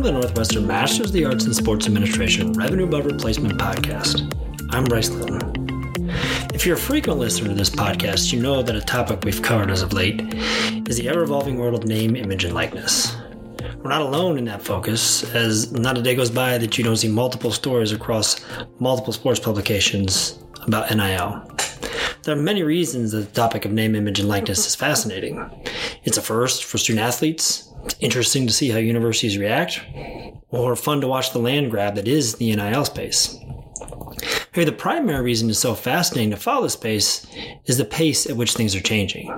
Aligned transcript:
Welcome 0.00 0.14
to 0.14 0.18
the 0.18 0.26
Northwestern 0.28 0.66
Masters 0.66 1.08
of 1.08 1.12
the 1.12 1.26
Arts 1.26 1.44
in 1.44 1.52
Sports 1.52 1.84
Administration 1.84 2.54
Revenue 2.54 2.84
Above 2.84 3.04
Replacement 3.04 3.60
podcast. 3.60 4.32
I'm 4.70 4.84
Bryce 4.84 5.10
Litton. 5.10 6.10
If 6.54 6.64
you're 6.64 6.76
a 6.76 6.80
frequent 6.80 7.18
listener 7.18 7.48
to 7.48 7.54
this 7.54 7.68
podcast, 7.68 8.32
you 8.32 8.40
know 8.40 8.62
that 8.62 8.74
a 8.74 8.80
topic 8.80 9.24
we've 9.24 9.42
covered 9.42 9.70
as 9.70 9.82
of 9.82 9.92
late 9.92 10.22
is 10.88 10.96
the 10.96 11.06
ever 11.06 11.22
evolving 11.22 11.58
world 11.58 11.74
of 11.74 11.86
name, 11.86 12.16
image, 12.16 12.44
and 12.44 12.54
likeness. 12.54 13.14
We're 13.76 13.90
not 13.90 14.00
alone 14.00 14.38
in 14.38 14.46
that 14.46 14.62
focus, 14.62 15.22
as 15.34 15.70
not 15.70 15.98
a 15.98 16.02
day 16.02 16.14
goes 16.14 16.30
by 16.30 16.56
that 16.56 16.78
you 16.78 16.82
don't 16.82 16.96
see 16.96 17.08
multiple 17.08 17.52
stories 17.52 17.92
across 17.92 18.40
multiple 18.78 19.12
sports 19.12 19.38
publications 19.38 20.42
about 20.62 20.90
NIL. 20.90 21.46
There 22.22 22.34
are 22.34 22.40
many 22.40 22.62
reasons 22.62 23.12
that 23.12 23.18
the 23.18 23.32
topic 23.32 23.66
of 23.66 23.72
name, 23.72 23.94
image, 23.94 24.18
and 24.18 24.30
likeness 24.30 24.66
is 24.66 24.74
fascinating. 24.74 25.46
It's 26.04 26.16
a 26.16 26.22
first 26.22 26.64
for 26.64 26.78
student 26.78 27.04
athletes, 27.04 27.69
interesting 28.00 28.46
to 28.46 28.52
see 28.52 28.70
how 28.70 28.78
universities 28.78 29.38
react, 29.38 29.80
or 30.50 30.76
fun 30.76 31.00
to 31.00 31.08
watch 31.08 31.32
the 31.32 31.38
land 31.38 31.70
grab 31.70 31.94
that 31.94 32.08
is 32.08 32.34
the 32.36 32.54
NIL 32.54 32.84
space. 32.84 33.36
Maybe 34.54 34.70
the 34.70 34.76
primary 34.76 35.22
reason 35.22 35.48
it's 35.48 35.58
so 35.58 35.74
fascinating 35.74 36.30
to 36.30 36.36
follow 36.36 36.62
this 36.62 36.72
space 36.72 37.26
is 37.66 37.78
the 37.78 37.84
pace 37.84 38.28
at 38.28 38.36
which 38.36 38.54
things 38.54 38.74
are 38.74 38.80
changing. 38.80 39.28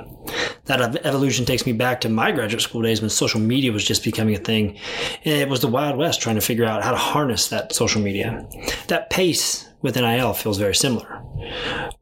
That 0.65 1.05
evolution 1.05 1.45
takes 1.45 1.66
me 1.66 1.73
back 1.73 2.01
to 2.03 2.09
my 2.09 2.33
graduate 2.33 2.62
school 2.62 2.83
days 2.83 3.01
when 3.01 3.11
social 3.11 3.41
media 3.41 3.73
was 3.73 3.84
just 3.84 4.05
becoming 4.05 4.34
a 4.34 4.39
thing. 4.39 4.79
And 5.25 5.34
it 5.34 5.48
was 5.48 5.61
the 5.61 5.69
Wild 5.69 5.98
West 5.98 6.20
trying 6.20 6.37
to 6.37 6.41
figure 6.41 6.65
out 6.65 6.83
how 6.83 6.93
to 6.93 6.97
harness 6.97 7.48
that 7.48 7.75
social 7.75 8.01
media. 8.01 8.47
That 8.89 9.11
pace 9.11 9.69
with 9.83 9.97
NIL 9.97 10.33
feels 10.33 10.59
very 10.59 10.75
similar. 10.75 11.20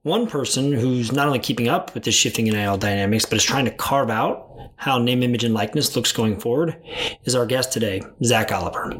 One 0.02 0.26
person 0.26 0.72
who's 0.72 1.12
not 1.12 1.26
only 1.26 1.38
keeping 1.38 1.68
up 1.68 1.94
with 1.94 2.04
the 2.04 2.12
shifting 2.12 2.44
NIL 2.44 2.76
dynamics, 2.76 3.24
but 3.24 3.36
is 3.36 3.44
trying 3.44 3.64
to 3.64 3.70
carve 3.70 4.10
out 4.10 4.46
how 4.76 4.98
name, 4.98 5.22
image, 5.22 5.44
and 5.44 5.52
likeness 5.52 5.94
looks 5.94 6.12
going 6.12 6.38
forward 6.38 6.76
is 7.24 7.34
our 7.34 7.44
guest 7.44 7.72
today, 7.72 8.00
Zach 8.24 8.50
Oliver. 8.52 8.98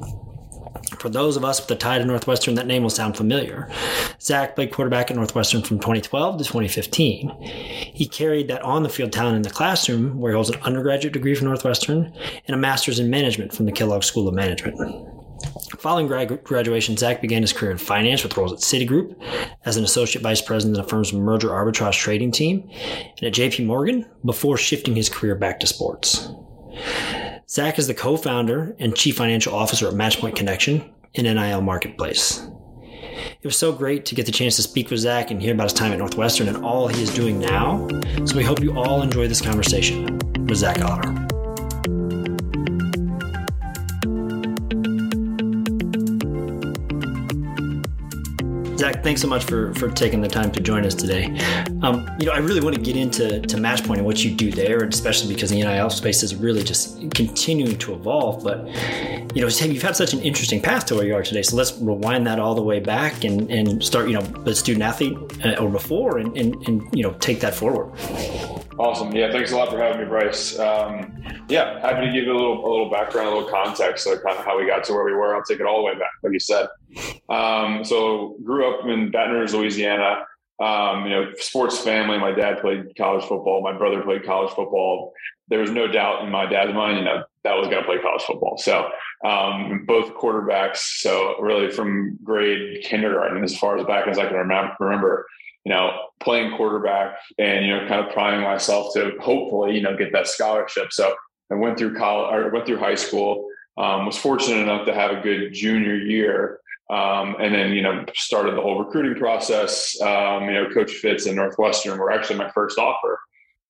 For 1.00 1.08
those 1.08 1.38
of 1.38 1.46
us 1.46 1.58
with 1.58 1.70
a 1.70 1.76
tie 1.76 1.96
to 1.96 2.04
Northwestern, 2.04 2.56
that 2.56 2.66
name 2.66 2.82
will 2.82 2.90
sound 2.90 3.16
familiar. 3.16 3.70
Zach 4.20 4.54
played 4.54 4.70
quarterback 4.70 5.10
at 5.10 5.16
Northwestern 5.16 5.62
from 5.62 5.78
2012 5.78 6.36
to 6.36 6.44
2015. 6.44 7.30
He 7.40 8.06
carried 8.06 8.48
that 8.48 8.60
on 8.60 8.82
the 8.82 8.90
field 8.90 9.10
talent 9.10 9.36
in 9.36 9.42
the 9.42 9.48
classroom, 9.48 10.18
where 10.18 10.32
he 10.32 10.34
holds 10.34 10.50
an 10.50 10.60
undergraduate 10.60 11.14
degree 11.14 11.34
from 11.34 11.46
Northwestern 11.46 12.12
and 12.46 12.54
a 12.54 12.58
master's 12.58 12.98
in 12.98 13.08
management 13.08 13.54
from 13.54 13.64
the 13.64 13.72
Kellogg 13.72 14.04
School 14.04 14.28
of 14.28 14.34
Management. 14.34 14.78
Following 15.78 16.06
grad- 16.06 16.44
graduation, 16.44 16.98
Zach 16.98 17.22
began 17.22 17.40
his 17.40 17.54
career 17.54 17.72
in 17.72 17.78
finance 17.78 18.22
with 18.22 18.36
roles 18.36 18.52
at 18.52 18.58
Citigroup 18.58 19.16
as 19.64 19.78
an 19.78 19.84
associate 19.84 20.20
vice 20.20 20.42
president 20.42 20.76
of 20.78 20.84
the 20.84 20.90
firm's 20.90 21.14
merger 21.14 21.48
arbitrage 21.48 21.98
trading 21.98 22.30
team 22.30 22.68
and 23.16 23.22
at 23.22 23.32
JP 23.32 23.64
Morgan 23.64 24.04
before 24.22 24.58
shifting 24.58 24.96
his 24.96 25.08
career 25.08 25.34
back 25.34 25.60
to 25.60 25.66
sports. 25.66 26.28
Zach 27.50 27.80
is 27.80 27.88
the 27.88 27.94
co 27.94 28.16
founder 28.16 28.76
and 28.78 28.94
chief 28.94 29.16
financial 29.16 29.52
officer 29.52 29.88
at 29.88 29.94
Matchpoint 29.94 30.36
Connection 30.36 30.88
an 31.16 31.24
NIL 31.24 31.60
Marketplace. 31.60 32.46
It 33.42 33.44
was 33.44 33.58
so 33.58 33.72
great 33.72 34.06
to 34.06 34.14
get 34.14 34.26
the 34.26 34.30
chance 34.30 34.54
to 34.54 34.62
speak 34.62 34.88
with 34.88 35.00
Zach 35.00 35.32
and 35.32 35.42
hear 35.42 35.52
about 35.52 35.64
his 35.64 35.72
time 35.72 35.90
at 35.90 35.98
Northwestern 35.98 36.46
and 36.46 36.64
all 36.64 36.86
he 36.86 37.02
is 37.02 37.12
doing 37.12 37.40
now. 37.40 37.88
So 38.24 38.36
we 38.36 38.44
hope 38.44 38.60
you 38.60 38.78
all 38.78 39.02
enjoy 39.02 39.26
this 39.26 39.40
conversation 39.40 40.20
with 40.46 40.58
Zach 40.58 40.80
Oliver. 40.80 41.19
Zach, 48.91 49.02
thanks 49.05 49.20
so 49.20 49.28
much 49.28 49.44
for 49.44 49.72
for 49.74 49.88
taking 49.91 50.20
the 50.20 50.28
time 50.28 50.50
to 50.52 50.60
join 50.60 50.84
us 50.84 50.94
today. 50.94 51.27
Um, 51.83 52.08
you 52.19 52.27
know, 52.27 52.33
I 52.33 52.38
really 52.38 52.60
want 52.60 52.74
to 52.74 52.80
get 52.80 52.97
into 52.97 53.41
to 53.41 53.56
Matchpoint 53.56 53.98
and 53.98 54.05
what 54.05 54.24
you 54.24 54.34
do 54.34 54.50
there, 54.50 54.82
and 54.82 54.92
especially 54.92 55.32
because 55.32 55.50
the 55.50 55.62
NIL 55.62 55.91
space 55.91 56.22
is 56.22 56.34
really 56.34 56.62
just 56.62 56.98
continuing 57.12 57.78
to 57.78 57.94
evolve. 57.94 58.42
But 58.42 58.66
you 59.34 59.42
know, 59.42 59.48
you've 59.48 59.82
had 59.82 59.97
such 59.97 60.12
an 60.12 60.20
interesting 60.20 60.60
path 60.60 60.87
to 60.87 60.97
where 60.97 61.06
you 61.06 61.14
are 61.14 61.22
today. 61.22 61.42
So 61.42 61.56
let's 61.56 61.72
rewind 61.78 62.26
that 62.26 62.41
all 62.41 62.54
the 62.54 62.62
way 62.62 62.81
back 62.81 63.22
and, 63.22 63.48
and 63.50 63.84
start, 63.84 64.09
you 64.09 64.14
know, 64.14 64.22
the 64.22 64.54
student 64.54 64.82
athlete 64.82 65.16
uh, 65.44 65.62
or 65.62 65.69
before, 65.69 66.19
and, 66.19 66.37
and 66.37 66.56
and 66.66 66.82
you 66.93 67.03
know, 67.03 67.12
take 67.20 67.41
that 67.41 67.54
forward. 67.54 67.93
Awesome. 68.80 69.12
Yeah, 69.12 69.30
thanks 69.30 69.52
a 69.52 69.56
lot 69.58 69.68
for 69.68 69.76
having 69.76 70.00
me, 70.00 70.06
Bryce. 70.06 70.58
Um, 70.58 71.22
yeah, 71.50 71.78
happy 71.80 72.06
to 72.06 72.12
give 72.12 72.24
you 72.24 72.32
a 72.32 72.34
little, 72.34 72.66
a 72.66 72.70
little 72.70 72.88
background, 72.88 73.28
a 73.28 73.30
little 73.30 73.50
context, 73.50 74.06
of 74.06 74.22
kind 74.22 74.38
of 74.38 74.42
how 74.42 74.58
we 74.58 74.66
got 74.66 74.84
to 74.84 74.94
where 74.94 75.04
we 75.04 75.12
were. 75.12 75.36
I'll 75.36 75.42
take 75.42 75.60
it 75.60 75.66
all 75.66 75.76
the 75.76 75.82
way 75.82 75.92
back, 75.96 76.12
like 76.22 76.32
you 76.32 76.41
said. 76.41 76.66
Um, 77.28 77.84
so, 77.84 78.36
grew 78.42 78.72
up 78.72 78.86
in 78.86 79.10
Baton 79.10 79.34
Rouge, 79.34 79.52
Louisiana. 79.52 80.24
Um, 80.60 81.04
you 81.04 81.10
know, 81.10 81.30
sports 81.36 81.78
family. 81.78 82.19
My 82.19 82.32
dad 82.32 82.62
played 82.62 82.96
college 82.96 83.24
football. 83.24 83.60
My 83.62 83.76
brother 83.76 84.00
played 84.00 84.24
college 84.24 84.54
football. 84.54 85.12
There 85.48 85.60
was 85.60 85.70
no 85.70 85.86
doubt 85.86 86.24
in 86.24 86.30
my 86.30 86.46
dad's 86.46 86.72
mind, 86.72 86.96
you 86.96 87.04
know, 87.04 87.22
that 87.44 87.56
was 87.58 87.69
going 87.69 87.82
to 87.82 87.86
play 87.86 87.98
college 87.98 88.22
football. 88.22 88.56
So, 88.56 88.88
um, 89.26 89.84
both 89.86 90.14
quarterbacks. 90.14 90.78
So, 91.00 91.38
really, 91.38 91.70
from 91.70 92.19
grade 92.24 92.82
kindergarten, 92.82 93.44
as 93.44 93.58
far 93.58 93.76
as 93.76 93.84
back 93.84 94.08
as 94.08 94.19
I 94.19 94.24
can 94.24 94.36
remember, 94.36 95.26
you 95.65 95.72
know, 95.72 95.91
playing 96.21 96.56
quarterback 96.56 97.19
and, 97.38 97.65
you 97.65 97.75
know, 97.75 97.87
kind 97.87 98.06
of 98.06 98.12
priming 98.12 98.43
myself 98.43 98.94
to 98.94 99.12
hopefully, 99.21 99.75
you 99.75 99.82
know, 99.82 99.97
get 99.97 100.12
that 100.12 100.26
scholarship. 100.26 100.93
So 100.93 101.15
I 101.50 101.54
went 101.54 101.78
through 101.78 101.97
college 101.97 102.34
or 102.34 102.50
went 102.50 102.66
through 102.66 102.78
high 102.78 102.94
school, 102.94 103.48
um, 103.76 104.06
was 104.06 104.16
fortunate 104.16 104.62
enough 104.62 104.87
to 104.87 104.94
have 104.94 105.10
a 105.10 105.20
good 105.20 105.53
junior 105.53 105.97
year. 105.97 106.60
Um, 106.91 107.37
and 107.38 107.54
then, 107.54 107.72
you 107.72 107.82
know, 107.82 108.04
started 108.15 108.56
the 108.56 108.62
whole 108.62 108.82
recruiting 108.82 109.15
process. 109.15 110.00
Um, 110.00 110.44
you 110.44 110.53
know, 110.53 110.70
Coach 110.70 110.93
Fitz 110.93 111.26
and 111.26 111.37
Northwestern 111.37 111.99
were 111.99 112.10
actually 112.10 112.38
my 112.38 112.50
first 112.50 112.78
offer, 112.78 113.20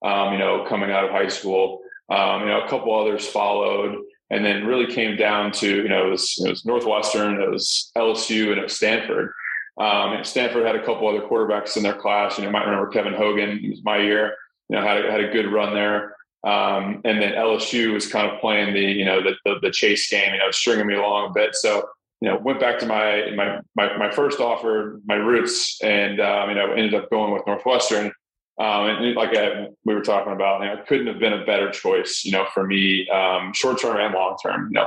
um, 0.03 0.33
you 0.33 0.39
know, 0.39 0.65
coming 0.67 0.91
out 0.91 1.05
of 1.05 1.11
high 1.11 1.29
school. 1.29 1.83
Um, 2.09 2.43
you 2.43 2.47
know, 2.49 2.63
a 2.63 2.69
couple 2.69 2.99
others 2.99 3.27
followed 3.27 3.99
and 4.31 4.45
then 4.45 4.65
really 4.65 4.87
came 4.87 5.17
down 5.17 5.53
to, 5.53 5.69
you 5.69 5.89
know, 5.89 6.07
it 6.07 6.11
was, 6.11 6.43
it 6.45 6.49
was 6.49 6.65
Northwestern, 6.65 7.41
it 7.41 7.51
was 7.51 7.91
LSU, 7.97 8.51
and 8.51 8.59
it 8.59 8.63
was 8.63 8.77
Stanford. 8.77 9.33
Um, 9.79 10.23
Stanford 10.25 10.67
had 10.67 10.77
a 10.77 10.85
couple 10.85 11.09
other 11.09 11.27
quarterbacks 11.27 11.77
in 11.77 11.83
their 11.83 11.95
class. 11.95 12.37
You 12.37 12.43
know, 12.45 12.49
you 12.49 12.53
might 12.53 12.65
remember 12.65 12.91
Kevin 12.91 13.15
Hogan. 13.15 13.61
It 13.63 13.71
was 13.71 13.85
my 13.85 13.99
year. 13.99 14.35
You 14.69 14.77
know, 14.77 14.83
had 14.83 15.05
a, 15.05 15.11
had 15.11 15.21
a 15.21 15.33
good 15.33 15.51
run 15.53 15.75
there. 15.75 16.17
Um, 16.47 17.03
and 17.05 17.21
then 17.21 17.33
LSU 17.33 17.93
was 17.93 18.11
kind 18.11 18.31
of 18.31 18.41
playing 18.41 18.73
the 18.73 18.81
you 18.81 19.05
know 19.05 19.23
the, 19.23 19.35
the, 19.45 19.57
the 19.63 19.71
chase 19.71 20.09
game. 20.09 20.33
You 20.33 20.39
know, 20.39 20.51
stringing 20.51 20.87
me 20.87 20.95
along 20.95 21.31
a 21.31 21.33
bit. 21.33 21.55
So 21.55 21.89
you 22.21 22.29
know, 22.29 22.39
went 22.39 22.61
back 22.61 22.79
to 22.81 22.87
my 22.87 23.31
my 23.35 23.61
my, 23.75 23.97
my 23.97 24.11
first 24.11 24.41
offer, 24.41 25.01
my 25.07 25.17
roots, 25.17 25.81
and 25.83 26.21
um, 26.21 26.51
you 26.51 26.55
know, 26.55 26.73
ended 26.73 26.95
up 26.95 27.11
going 27.11 27.33
with 27.33 27.47
Northwestern. 27.47 28.13
Um, 28.59 28.87
and 28.89 29.15
like 29.15 29.35
I, 29.35 29.69
we 29.87 29.95
were 29.95 30.03
talking 30.03 30.35
about, 30.35 30.61
you 30.61 30.67
know, 30.67 30.75
it 30.75 30.87
couldn't 30.87 31.07
have 31.07 31.19
been 31.19 31.33
a 31.33 31.47
better 31.47 31.71
choice, 31.71 32.27
you 32.27 32.33
know, 32.33 32.47
for 32.53 32.67
me, 32.67 33.09
um, 33.09 33.55
short 33.55 33.81
term 33.81 33.97
and 33.97 34.13
long 34.13 34.37
term. 34.43 34.69
You 34.71 34.81
know, 34.81 34.87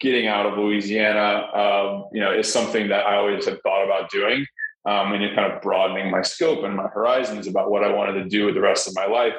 getting 0.00 0.26
out 0.26 0.46
of 0.46 0.58
Louisiana, 0.58 1.48
um, 1.54 2.06
you 2.12 2.20
know, 2.20 2.32
is 2.32 2.52
something 2.52 2.88
that 2.88 3.06
I 3.06 3.16
always 3.16 3.44
have 3.46 3.60
thought 3.62 3.84
about 3.84 4.10
doing. 4.10 4.46
Um, 4.86 5.12
and 5.12 5.36
kind 5.36 5.52
of 5.52 5.60
broadening 5.60 6.10
my 6.10 6.22
scope 6.22 6.64
and 6.64 6.74
my 6.74 6.86
horizons 6.86 7.46
about 7.46 7.70
what 7.70 7.84
I 7.84 7.92
wanted 7.92 8.14
to 8.14 8.30
do 8.30 8.46
with 8.46 8.54
the 8.54 8.62
rest 8.62 8.88
of 8.88 8.94
my 8.94 9.04
life. 9.04 9.34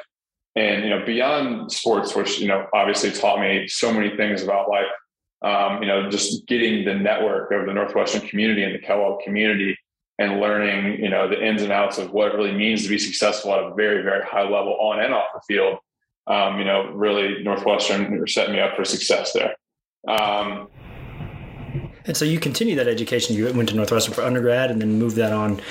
And, 0.55 0.83
you 0.83 0.91
know, 0.91 1.03
beyond 1.03 1.71
sports, 1.71 2.15
which, 2.15 2.39
you 2.39 2.47
know, 2.47 2.67
obviously 2.75 3.09
taught 3.11 3.39
me 3.39 3.67
so 3.67 3.91
many 3.91 4.15
things 4.15 4.43
about 4.43 4.69
life, 4.69 4.85
um, 5.41 5.81
you 5.81 5.87
know, 5.87 6.11
just 6.11 6.45
getting 6.45 6.85
the 6.85 6.93
network 6.93 7.51
of 7.51 7.65
the 7.65 7.73
Northwestern 7.73 8.21
community 8.21 8.63
and 8.63 8.75
the 8.75 8.85
Kellogg 8.85 9.23
community 9.23 9.75
and 10.19 10.39
learning, 10.39 11.01
you 11.01 11.09
know, 11.09 11.27
the 11.27 11.43
ins 11.43 11.63
and 11.63 11.71
outs 11.71 11.97
of 11.97 12.11
what 12.11 12.31
it 12.31 12.35
really 12.35 12.53
means 12.53 12.83
to 12.83 12.89
be 12.89 12.99
successful 12.99 13.51
at 13.51 13.63
a 13.63 13.73
very, 13.73 14.03
very 14.03 14.23
high 14.23 14.43
level 14.43 14.77
on 14.79 14.99
and 15.01 15.11
off 15.11 15.25
the 15.33 15.41
field. 15.47 15.79
Um, 16.27 16.59
you 16.59 16.65
know, 16.65 16.91
really 16.91 17.41
Northwestern 17.41 18.27
set 18.27 18.51
me 18.51 18.59
up 18.59 18.75
for 18.75 18.85
success 18.85 19.33
there. 19.33 19.55
Um, 20.07 20.67
and 22.05 22.17
so 22.17 22.25
you 22.25 22.39
continue 22.39 22.75
that 22.75 22.87
education. 22.87 23.35
You 23.35 23.51
went 23.53 23.69
to 23.69 23.75
Northwestern 23.75 24.13
for 24.13 24.23
undergrad, 24.23 24.71
and 24.71 24.81
then 24.81 24.97
moved 24.97 25.15
that 25.17 25.31
on 25.31 25.61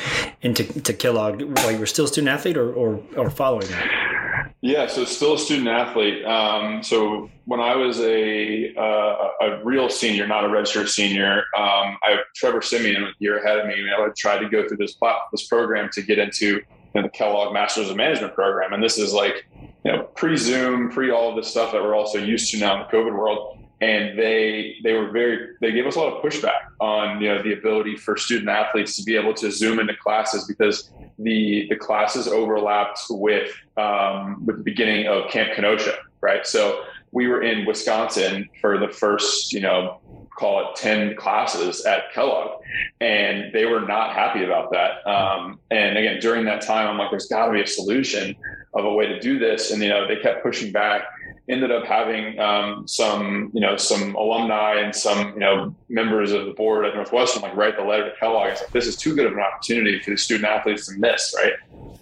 into 0.43 0.65
to 0.83 0.93
Kellogg 0.93 1.43
while 1.43 1.73
you 1.73 1.79
were 1.79 1.87
still 1.87 2.05
a 2.05 2.09
student 2.09 2.29
athlete, 2.29 2.56
or 2.56 2.73
or, 2.73 3.03
or 3.17 3.31
following 3.31 3.67
that. 3.69 4.53
Yeah, 4.62 4.87
so 4.87 5.05
still 5.06 5.35
a 5.35 5.38
student 5.38 5.69
athlete. 5.69 6.25
Um, 6.25 6.82
so 6.82 7.31
when 7.47 7.61
I 7.61 7.75
was 7.75 7.99
a 8.00 8.75
uh, 8.77 9.29
a 9.41 9.65
real 9.65 9.88
senior, 9.88 10.27
not 10.27 10.44
a 10.44 10.49
registered 10.49 10.88
senior, 10.88 11.38
um, 11.56 11.97
I 12.03 12.19
Trevor 12.37 12.62
Siemian 12.62 13.03
a 13.05 13.11
year 13.19 13.38
ahead 13.38 13.59
of 13.59 13.67
me. 13.67 13.83
Know, 13.85 14.05
I 14.05 14.09
tried 14.17 14.38
to 14.38 14.49
go 14.49 14.69
through 14.69 14.76
this 14.76 14.97
this 15.33 15.47
program 15.47 15.88
to 15.94 16.03
get 16.03 16.19
into 16.19 16.47
you 16.47 16.62
know, 16.94 17.03
the 17.03 17.09
Kellogg 17.09 17.53
Masters 17.53 17.91
of 17.91 17.97
Management 17.97 18.35
program, 18.35 18.73
and 18.73 18.83
this 18.83 18.99
is 18.99 19.12
like 19.12 19.47
you 19.85 19.93
know 19.93 20.03
pre 20.15 20.37
Zoom, 20.37 20.91
pre 20.91 21.11
all 21.11 21.31
of 21.31 21.37
this 21.37 21.49
stuff 21.49 21.73
that 21.73 21.83
we're 21.83 21.97
also 21.97 22.19
used 22.19 22.50
to 22.53 22.59
now 22.59 22.75
in 22.75 22.81
the 22.81 22.97
COVID 22.97 23.17
world 23.17 23.60
and 23.81 24.19
they 24.19 24.77
they 24.82 24.93
were 24.93 25.11
very 25.11 25.55
they 25.61 25.73
gave 25.73 25.87
us 25.87 25.97
a 25.97 25.99
lot 25.99 26.12
of 26.12 26.23
pushback 26.23 26.69
on 26.81 27.21
you 27.21 27.29
know 27.29 27.43
the 27.43 27.53
ability 27.53 27.97
for 27.97 28.17
student 28.17 28.49
athletes 28.49 28.97
to 28.97 29.03
be 29.03 29.17
able 29.17 29.32
to 29.32 29.50
zoom 29.50 29.79
into 29.79 29.97
classes 29.97 30.47
because 30.47 30.91
the 31.19 31.67
the 31.71 31.77
classes 31.77 32.29
overlapped 32.29 33.00
with 33.11 33.53
um, 33.77 34.44
with 34.44 34.59
the 34.59 34.62
beginning 34.62 35.06
of 35.06 35.31
Camp 35.31 35.55
Kenosha, 35.55 35.94
right? 36.21 36.47
So 36.47 36.85
we 37.12 37.27
were 37.27 37.43
in 37.43 37.67
Wisconsin 37.67 38.49
for 38.61 38.79
the 38.79 38.88
first 38.88 39.53
you 39.53 39.61
know 39.61 40.00
call 40.41 40.71
it 40.71 40.76
10 40.76 41.17
classes 41.17 41.85
at 41.85 42.12
Kellogg. 42.12 42.62
And 43.00 43.53
they 43.53 43.67
were 43.67 43.81
not 43.81 44.15
happy 44.15 44.43
about 44.43 44.73
that. 44.73 45.06
Um, 45.06 45.61
and 45.71 45.99
again, 45.99 46.19
during 46.19 46.47
that 46.47 46.62
time, 46.62 46.88
I'm 46.88 46.97
like, 46.97 47.11
there's 47.11 47.26
got 47.26 47.47
to 47.47 47.53
be 47.53 47.61
a 47.61 47.67
solution 47.67 48.35
of 48.75 48.85
a 48.87 48.93
way 48.93 49.06
to 49.06 49.21
do 49.21 49.38
this. 49.38 49.71
And, 49.71 49.83
you 49.83 49.91
know, 49.91 50.09
they 50.09 50.17
kept 50.17 50.43
pushing 50.43 50.73
back 50.73 51.03
ended 51.50 51.70
up 51.70 51.85
having 51.85 52.38
um, 52.38 52.87
some, 52.87 53.50
you 53.52 53.61
know, 53.61 53.76
some 53.76 54.14
alumni 54.14 54.75
and 54.76 54.94
some, 54.94 55.32
you 55.35 55.41
know, 55.41 55.75
members 55.88 56.32
of 56.32 56.47
the 56.47 56.52
board 56.52 56.87
at 56.87 56.94
Northwestern 56.94 57.43
like 57.43 57.56
write 57.56 57.76
the 57.76 57.82
letter 57.82 58.08
to 58.08 58.17
Kellogg 58.17 58.50
and 58.50 58.58
say, 58.58 58.64
this 58.73 58.87
is 58.87 58.97
too 58.97 59.14
good 59.14 59.26
of 59.26 59.32
an 59.32 59.41
opportunity 59.41 60.00
for 60.00 60.11
the 60.11 60.17
student 60.17 60.49
athletes 60.49 60.87
to 60.87 60.99
miss, 60.99 61.35
right? 61.37 61.55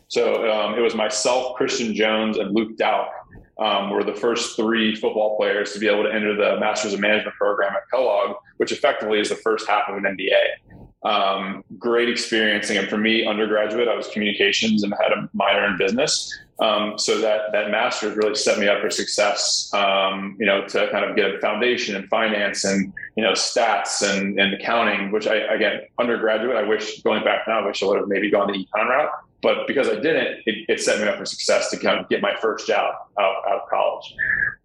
So 0.08 0.50
um, 0.50 0.74
it 0.74 0.80
was 0.80 0.94
myself, 0.94 1.56
Christian 1.56 1.94
Jones, 1.94 2.38
and 2.38 2.54
Luke 2.54 2.76
Douck 2.76 3.10
um, 3.58 3.90
were 3.90 4.04
the 4.04 4.14
first 4.14 4.56
three 4.56 4.94
football 4.94 5.36
players 5.36 5.72
to 5.72 5.78
be 5.78 5.88
able 5.88 6.04
to 6.04 6.12
enter 6.12 6.34
the 6.36 6.60
Masters 6.60 6.94
of 6.94 7.00
Management 7.00 7.36
program 7.36 7.74
at 7.74 7.88
Kellogg, 7.90 8.36
which 8.58 8.72
effectively 8.72 9.18
is 9.18 9.28
the 9.28 9.36
first 9.36 9.68
half 9.68 9.88
of 9.88 9.96
an 9.96 10.04
MBA. 10.04 11.08
Um, 11.08 11.64
great 11.78 12.08
experience. 12.08 12.70
And 12.70 12.88
for 12.88 12.98
me, 12.98 13.26
undergraduate, 13.26 13.88
I 13.88 13.96
was 13.96 14.08
communications 14.08 14.82
and 14.82 14.92
had 15.00 15.12
a 15.12 15.28
minor 15.32 15.66
in 15.66 15.76
business. 15.76 16.36
Um, 16.60 16.98
so 16.98 17.20
that 17.20 17.52
that 17.52 17.70
master's 17.70 18.16
really 18.16 18.34
set 18.34 18.58
me 18.58 18.66
up 18.66 18.80
for 18.80 18.90
success. 18.90 19.70
Um, 19.72 20.36
you 20.40 20.46
know, 20.46 20.66
to 20.66 20.88
kind 20.90 21.04
of 21.04 21.14
get 21.14 21.34
a 21.34 21.38
foundation 21.38 21.94
in 21.94 22.08
finance 22.08 22.64
and 22.64 22.92
you 23.16 23.22
know 23.22 23.32
stats 23.32 24.02
and, 24.02 24.38
and 24.40 24.54
accounting. 24.54 25.12
Which 25.12 25.26
I 25.26 25.36
again 25.36 25.82
undergraduate, 25.98 26.56
I 26.56 26.64
wish 26.64 27.00
going 27.02 27.22
back 27.22 27.46
now, 27.46 27.60
I 27.60 27.66
wish 27.66 27.82
I 27.82 27.86
would 27.86 27.98
have 27.98 28.08
maybe 28.08 28.30
gone 28.30 28.50
the 28.50 28.58
econ 28.58 28.88
route. 28.88 29.10
But 29.40 29.68
because 29.68 29.88
I 29.88 29.94
didn't, 29.94 30.42
it, 30.46 30.64
it 30.68 30.80
set 30.80 31.00
me 31.00 31.06
up 31.06 31.16
for 31.16 31.24
success 31.24 31.70
to 31.70 31.76
kind 31.76 32.00
of 32.00 32.08
get 32.08 32.20
my 32.20 32.34
first 32.40 32.66
job 32.66 32.92
out, 33.20 33.36
out 33.46 33.62
of 33.62 33.68
college. 33.70 34.14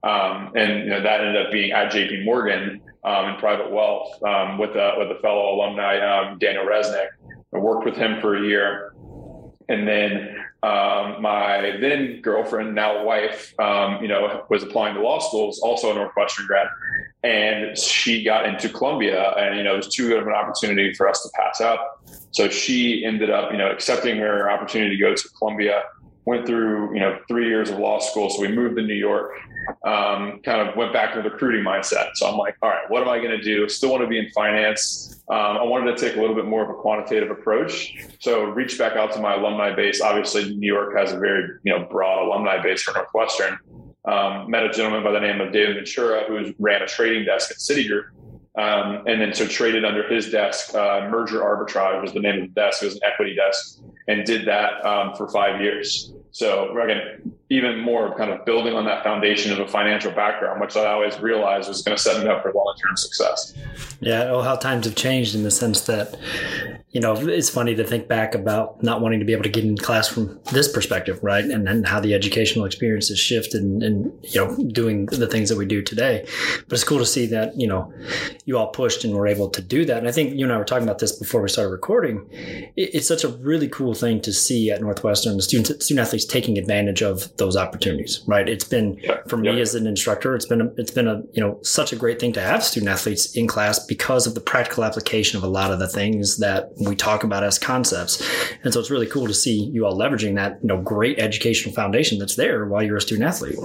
Um, 0.04 0.52
and 0.56 0.86
you 0.86 0.90
know, 0.90 1.02
that 1.02 1.22
ended 1.22 1.46
up 1.46 1.52
being 1.52 1.72
at 1.72 1.92
JP 1.92 2.26
Morgan 2.26 2.82
um, 3.04 3.26
in 3.30 3.36
private 3.36 3.70
wealth 3.72 4.22
um, 4.24 4.58
with 4.58 4.72
a, 4.72 4.96
with 4.98 5.16
a 5.16 5.22
fellow 5.22 5.54
alumni, 5.54 6.00
um, 6.00 6.40
Daniel 6.40 6.66
Resnick. 6.66 7.08
I 7.54 7.60
worked 7.60 7.86
with 7.86 7.96
him 7.96 8.20
for 8.20 8.36
a 8.36 8.42
year. 8.42 8.94
And 9.70 9.88
then 9.88 10.43
um, 10.64 11.22
my 11.22 11.78
then 11.82 12.22
girlfriend, 12.22 12.74
now 12.74 13.04
wife, 13.04 13.54
um, 13.60 14.02
you 14.02 14.08
know, 14.08 14.46
was 14.50 14.64
applying 14.64 14.96
to 14.96 15.02
law 15.02 15.20
schools, 15.20 15.60
also 15.60 15.92
a 15.92 15.94
Northwestern 15.94 16.48
grad, 16.48 16.68
and 17.24 17.78
she 17.78 18.24
got 18.24 18.46
into 18.46 18.70
Columbia, 18.70 19.32
and 19.32 19.58
you 19.58 19.64
know, 19.64 19.74
it 19.74 19.78
was 19.78 19.94
too 19.94 20.08
good 20.08 20.20
of 20.20 20.28
an 20.28 20.34
opportunity 20.34 20.94
for 20.94 21.10
us 21.10 21.22
to 21.24 21.30
pass 21.36 21.60
up. 21.60 22.02
So 22.32 22.48
she 22.48 23.06
ended 23.06 23.30
up, 23.30 23.52
you 23.52 23.58
know, 23.58 23.70
accepting 23.70 24.18
her 24.18 24.50
opportunity 24.50 24.96
to 24.96 25.02
go 25.02 25.14
to 25.14 25.30
Columbia. 25.38 25.84
Went 26.26 26.46
through, 26.46 26.94
you 26.94 27.02
know, 27.02 27.20
three 27.28 27.50
years 27.50 27.70
of 27.70 27.80
law 27.80 28.00
school. 28.00 28.30
So 28.30 28.42
we 28.42 28.48
moved 28.48 28.78
to 28.78 28.82
New 28.82 28.94
York. 28.94 29.34
Um, 29.86 30.40
kind 30.44 30.68
of 30.68 30.76
went 30.76 30.94
back 30.94 31.14
to 31.14 31.22
the 31.22 31.30
recruiting 31.30 31.64
mindset. 31.64 32.10
So 32.16 32.28
I'm 32.28 32.38
like, 32.38 32.56
all 32.62 32.70
right, 32.70 32.90
what 32.90 33.02
am 33.02 33.10
I 33.10 33.18
going 33.18 33.32
to 33.32 33.42
do? 33.42 33.66
I 33.66 33.68
still 33.68 33.92
want 33.92 34.02
to 34.02 34.08
be 34.08 34.18
in 34.18 34.30
finance. 34.32 35.22
Um, 35.30 35.58
I 35.58 35.64
wanted 35.64 35.96
to 35.96 36.06
take 36.06 36.18
a 36.18 36.22
little 36.22 36.36
bit 36.36 36.46
more 36.46 36.64
of 36.64 36.70
a 36.70 36.74
quantitative 36.74 37.32
approach. 37.32 37.96
So 38.20 38.44
reached 38.46 38.78
back 38.78 38.94
out 38.94 39.12
to 39.14 39.20
my 39.20 39.36
alumni 39.36 39.74
base. 39.74 40.02
Obviously, 40.02 40.56
New 40.56 40.68
York 40.68 40.98
has 40.98 41.12
a 41.12 41.18
very, 41.18 41.48
you 41.64 41.78
know, 41.78 41.86
broad 41.86 42.28
alumni 42.28 42.62
base 42.62 42.84
for 42.84 42.94
Northwestern. 42.94 43.58
Um, 44.06 44.52
met 44.52 44.64
a 44.64 44.70
gentleman 44.70 45.04
by 45.04 45.12
the 45.12 45.20
name 45.20 45.40
of 45.40 45.54
David 45.54 45.76
Ventura, 45.76 46.26
who 46.28 46.54
ran 46.60 46.82
a 46.82 46.88
trading 46.88 47.26
desk 47.26 47.52
at 47.52 47.58
Citigroup 47.58 48.04
um, 48.56 49.04
and 49.08 49.20
then 49.20 49.34
so 49.34 49.48
traded 49.48 49.84
under 49.84 50.08
his 50.08 50.30
desk. 50.30 50.76
Uh, 50.76 51.08
merger 51.10 51.40
arbitrage 51.40 52.02
was 52.02 52.14
the 52.14 52.20
name 52.20 52.44
of 52.44 52.54
the 52.54 52.62
desk. 52.62 52.84
It 52.84 52.86
was 52.86 52.96
an 52.96 53.02
equity 53.04 53.36
desk, 53.36 53.82
and 54.08 54.26
did 54.26 54.48
that 54.48 54.86
um, 54.86 55.16
for 55.16 55.28
five 55.30 55.62
years. 55.62 56.14
So 56.32 56.78
again, 56.78 57.34
even 57.54 57.80
more 57.80 58.16
kind 58.18 58.32
of 58.32 58.44
building 58.46 58.74
on 58.74 58.84
that 58.86 59.04
foundation 59.04 59.52
of 59.52 59.60
a 59.60 59.68
financial 59.68 60.12
background, 60.12 60.60
which 60.60 60.76
I 60.76 60.88
always 60.88 61.20
realized 61.20 61.68
was 61.68 61.84
going 61.84 61.96
to 61.96 62.02
set 62.02 62.24
me 62.24 62.28
up 62.28 62.42
for 62.42 62.52
long 62.52 62.74
term 62.84 62.98
success. 62.98 63.54
Yeah. 64.00 64.24
Oh, 64.24 64.42
how 64.42 64.56
times 64.56 64.86
have 64.86 64.96
changed 64.96 65.36
in 65.36 65.44
the 65.44 65.52
sense 65.52 65.82
that, 65.82 66.18
you 66.90 67.00
know, 67.00 67.16
it's 67.16 67.52
funny 67.52 67.76
to 67.76 67.84
think 67.84 68.08
back 68.08 68.34
about 68.34 68.82
not 68.82 69.02
wanting 69.02 69.20
to 69.20 69.26
be 69.26 69.34
able 69.34 69.44
to 69.44 69.50
get 69.50 69.64
in 69.64 69.78
class 69.78 70.08
from 70.08 70.40
this 70.52 70.72
perspective, 70.72 71.20
right? 71.22 71.46
And 71.46 71.68
then 71.68 71.84
how 71.84 72.00
the 72.00 72.16
educational 72.16 72.66
experience 72.66 73.10
has 73.10 73.20
shifted 73.20 73.62
and, 73.62 73.84
and, 73.84 74.12
you 74.24 74.44
know, 74.44 74.56
doing 74.72 75.06
the 75.06 75.28
things 75.28 75.50
that 75.50 75.58
we 75.58 75.68
do 75.68 75.84
today. 75.84 76.26
But 76.68 76.74
it's 76.74 76.84
cool 76.84 77.00
to 77.00 77.06
see 77.06 77.28
that, 77.28 77.56
you 77.56 77.68
know, 77.68 77.94
you 78.46 78.58
all 78.58 78.68
pushed 78.68 79.04
and 79.04 79.14
were 79.14 79.28
able 79.28 79.50
to 79.52 79.62
do 79.62 79.86
that. 79.86 80.00
And 80.00 80.08
I 80.08 80.12
think 80.12 80.34
you 80.34 80.44
and 80.44 80.52
I 80.52 80.58
were 80.58 80.66
talking 80.66 80.88
about 80.88 80.98
this 80.98 81.12
before 81.12 81.42
we 81.44 81.50
started 81.50 81.70
recording. 81.70 82.28
it's 82.76 83.08
such 83.08 83.24
a 83.24 83.30
really 83.30 83.68
cool 83.68 83.94
thing 83.94 84.22
to 84.22 84.34
see 84.34 84.72
at 84.72 84.82
Northwestern, 84.82 85.38
the 85.38 85.44
student, 85.44 85.84
student 85.84 86.08
athletes 86.08 86.26
taking 86.26 86.58
advantage 86.58 87.04
of 87.04 87.36
those 87.44 87.58
opportunities, 87.58 88.24
right? 88.26 88.48
It's 88.48 88.64
been 88.64 88.98
yeah, 89.02 89.18
for 89.28 89.38
me 89.38 89.50
yeah. 89.50 89.62
as 89.62 89.76
an 89.76 89.86
instructor, 89.86 90.36
it's 90.36 90.46
been 90.46 90.62
a, 90.62 90.66
it's 90.78 90.92
been 90.92 91.08
a 91.08 91.22
you 91.34 91.42
know 91.42 91.60
such 91.62 91.92
a 91.92 91.96
great 91.96 92.20
thing 92.20 92.34
to 92.34 92.42
have 92.42 92.64
student 92.64 92.90
athletes 92.90 93.36
in 93.36 93.48
class 93.48 93.86
because 93.86 94.26
of 94.26 94.34
the 94.34 94.42
practical 94.42 94.84
application 94.84 95.38
of 95.38 95.44
a 95.44 95.48
lot 95.48 95.72
of 95.72 95.80
the 95.80 95.88
things 95.88 96.38
that 96.38 96.70
we 96.86 96.96
talk 96.96 97.24
about 97.24 97.44
as 97.44 97.60
concepts, 97.60 98.24
and 98.64 98.74
so 98.74 98.80
it's 98.80 98.90
really 98.90 99.08
cool 99.08 99.28
to 99.28 99.34
see 99.34 99.70
you 99.74 99.86
all 99.86 99.98
leveraging 99.98 100.36
that 100.36 100.60
you 100.62 100.68
know 100.68 100.82
great 100.82 101.20
educational 101.20 101.74
foundation 101.76 102.18
that's 102.18 102.36
there 102.36 102.66
while 102.66 102.82
you're 102.82 102.98
a 102.98 103.02
student 103.02 103.28
athlete. 103.28 103.58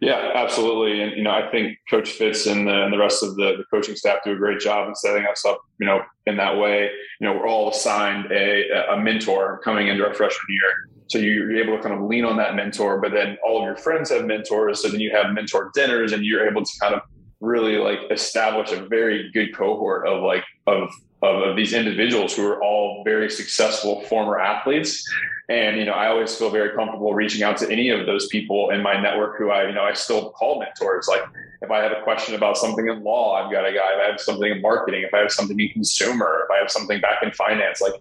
Yeah, 0.00 0.32
absolutely. 0.34 1.02
And, 1.02 1.16
you 1.16 1.22
know, 1.22 1.30
I 1.30 1.50
think 1.50 1.78
Coach 1.88 2.10
Fitz 2.10 2.46
and 2.46 2.68
the, 2.68 2.84
and 2.84 2.92
the 2.92 2.98
rest 2.98 3.22
of 3.22 3.34
the, 3.36 3.56
the, 3.56 3.64
coaching 3.70 3.96
staff 3.96 4.18
do 4.24 4.32
a 4.32 4.36
great 4.36 4.60
job 4.60 4.88
in 4.88 4.94
setting 4.94 5.24
us 5.24 5.44
up, 5.44 5.58
you 5.80 5.86
know, 5.86 6.02
in 6.26 6.36
that 6.36 6.58
way. 6.58 6.90
You 7.18 7.26
know, 7.26 7.32
we're 7.32 7.48
all 7.48 7.70
assigned 7.70 8.30
a, 8.30 8.92
a 8.92 9.00
mentor 9.00 9.58
coming 9.64 9.88
into 9.88 10.06
our 10.06 10.12
freshman 10.12 10.46
year. 10.50 10.95
So 11.08 11.18
you're 11.18 11.56
able 11.56 11.76
to 11.76 11.82
kind 11.82 11.94
of 11.94 12.08
lean 12.08 12.24
on 12.24 12.36
that 12.38 12.56
mentor, 12.56 13.00
but 13.00 13.12
then 13.12 13.38
all 13.44 13.58
of 13.58 13.64
your 13.64 13.76
friends 13.76 14.10
have 14.10 14.24
mentors. 14.24 14.82
So 14.82 14.88
then 14.88 15.00
you 15.00 15.12
have 15.12 15.32
mentor 15.32 15.70
dinners 15.74 16.12
and 16.12 16.24
you're 16.24 16.48
able 16.48 16.64
to 16.64 16.72
kind 16.80 16.94
of 16.94 17.02
really 17.40 17.76
like 17.76 18.00
establish 18.10 18.72
a 18.72 18.86
very 18.86 19.30
good 19.32 19.54
cohort 19.54 20.06
of 20.08 20.22
like, 20.22 20.42
of, 20.66 20.90
of, 21.22 21.42
of 21.42 21.56
these 21.56 21.72
individuals 21.72 22.34
who 22.34 22.46
are 22.46 22.62
all 22.62 23.02
very 23.04 23.30
successful 23.30 24.02
former 24.02 24.38
athletes. 24.38 25.08
And, 25.48 25.76
you 25.76 25.84
know, 25.84 25.92
I 25.92 26.08
always 26.08 26.34
feel 26.34 26.50
very 26.50 26.74
comfortable 26.74 27.14
reaching 27.14 27.44
out 27.44 27.56
to 27.58 27.70
any 27.70 27.90
of 27.90 28.04
those 28.04 28.26
people 28.28 28.70
in 28.70 28.82
my 28.82 29.00
network 29.00 29.38
who 29.38 29.50
I, 29.50 29.68
you 29.68 29.74
know, 29.74 29.84
I 29.84 29.92
still 29.92 30.30
call 30.30 30.58
mentors. 30.58 31.06
Like 31.06 31.22
if 31.62 31.70
I 31.70 31.82
have 31.84 31.92
a 31.92 32.02
question 32.02 32.34
about 32.34 32.58
something 32.58 32.88
in 32.88 33.04
law, 33.04 33.34
I've 33.34 33.52
got 33.52 33.64
a 33.64 33.72
guy. 33.72 33.92
If 33.94 34.00
I 34.02 34.10
have 34.10 34.20
something 34.20 34.50
in 34.50 34.60
marketing, 34.60 35.02
if 35.02 35.14
I 35.14 35.18
have 35.18 35.30
something 35.30 35.58
in 35.58 35.68
consumer, 35.68 36.44
if 36.44 36.50
I 36.50 36.58
have 36.58 36.70
something 36.70 37.00
back 37.00 37.22
in 37.22 37.30
finance, 37.30 37.80
like 37.80 37.94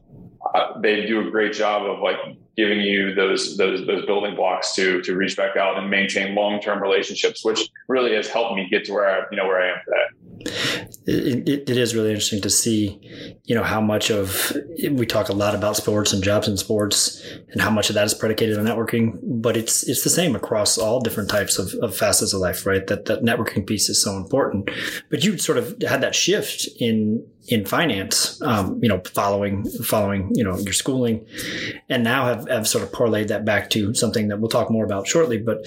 they 0.81 1.05
do 1.05 1.27
a 1.27 1.31
great 1.31 1.53
job 1.53 1.83
of 1.83 1.99
like 1.99 2.17
giving 2.55 2.79
you 2.79 3.13
those 3.13 3.57
those 3.57 3.85
those 3.85 4.05
building 4.05 4.35
blocks 4.35 4.73
to 4.75 5.01
to 5.01 5.15
reach 5.15 5.35
back 5.35 5.57
out 5.57 5.77
and 5.77 5.89
maintain 5.89 6.35
long 6.35 6.61
term 6.61 6.81
relationships, 6.81 7.43
which 7.43 7.69
really 7.87 8.15
has 8.15 8.27
helped 8.27 8.55
me 8.55 8.67
get 8.69 8.85
to 8.85 8.93
where 8.93 9.07
I 9.09 9.25
you 9.31 9.37
know 9.37 9.45
where 9.45 9.61
I 9.61 9.71
am 9.71 9.77
today. 9.85 10.25
It, 11.07 11.47
it, 11.47 11.69
it 11.69 11.77
is 11.77 11.95
really 11.95 12.09
interesting 12.09 12.41
to 12.41 12.49
see, 12.49 12.99
you 13.45 13.55
know, 13.55 13.63
how 13.63 13.79
much 13.79 14.09
of 14.09 14.55
we 14.91 15.05
talk 15.05 15.29
a 15.29 15.33
lot 15.33 15.55
about 15.55 15.75
sports 15.75 16.13
and 16.13 16.23
jobs 16.23 16.47
in 16.47 16.57
sports, 16.57 17.23
and 17.49 17.61
how 17.61 17.69
much 17.69 17.89
of 17.89 17.95
that 17.95 18.05
is 18.05 18.13
predicated 18.13 18.57
on 18.57 18.65
networking. 18.65 19.19
But 19.23 19.57
it's 19.57 19.83
it's 19.83 20.03
the 20.03 20.09
same 20.09 20.35
across 20.35 20.77
all 20.77 20.99
different 20.99 21.29
types 21.29 21.57
of, 21.57 21.73
of 21.81 21.95
facets 21.95 22.33
of 22.33 22.41
life, 22.41 22.65
right? 22.65 22.85
That 22.87 23.05
that 23.05 23.21
networking 23.21 23.65
piece 23.65 23.89
is 23.89 24.01
so 24.01 24.17
important. 24.17 24.69
But 25.09 25.23
you 25.23 25.37
sort 25.37 25.57
of 25.57 25.81
had 25.81 26.01
that 26.01 26.15
shift 26.15 26.67
in 26.79 27.25
in 27.47 27.65
finance, 27.65 28.41
um, 28.41 28.79
you 28.81 28.89
know, 28.89 29.01
following 29.13 29.65
following 29.83 30.31
you 30.33 30.43
know 30.43 30.57
your 30.57 30.73
schooling, 30.73 31.25
and 31.89 32.03
now 32.03 32.25
have 32.25 32.47
have 32.49 32.67
sort 32.67 32.83
of 32.83 32.91
parlayed 32.91 33.27
that 33.27 33.45
back 33.45 33.69
to 33.71 33.93
something 33.93 34.27
that 34.29 34.39
we'll 34.39 34.49
talk 34.49 34.71
more 34.71 34.85
about 34.85 35.07
shortly. 35.07 35.37
But 35.37 35.65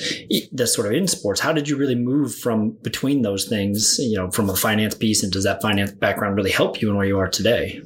that's 0.52 0.74
sort 0.74 0.86
of 0.86 0.92
in 0.92 1.06
sports. 1.06 1.40
How 1.40 1.52
did 1.52 1.68
you 1.68 1.76
really 1.76 1.94
move 1.94 2.34
from 2.34 2.70
between 2.82 3.22
those 3.22 3.46
things? 3.46 3.98
You 3.98 4.16
know, 4.16 4.30
from 4.30 4.50
a 4.50 4.56
finance 4.56 4.94
piece, 4.94 5.22
and 5.22 5.32
does 5.32 5.44
that 5.44 5.62
finance 5.62 5.92
background 5.92 6.36
really 6.36 6.50
help 6.50 6.82
you 6.82 6.90
in 6.90 6.96
where 6.96 7.06
you 7.06 7.18
are 7.18 7.28
today? 7.28 7.82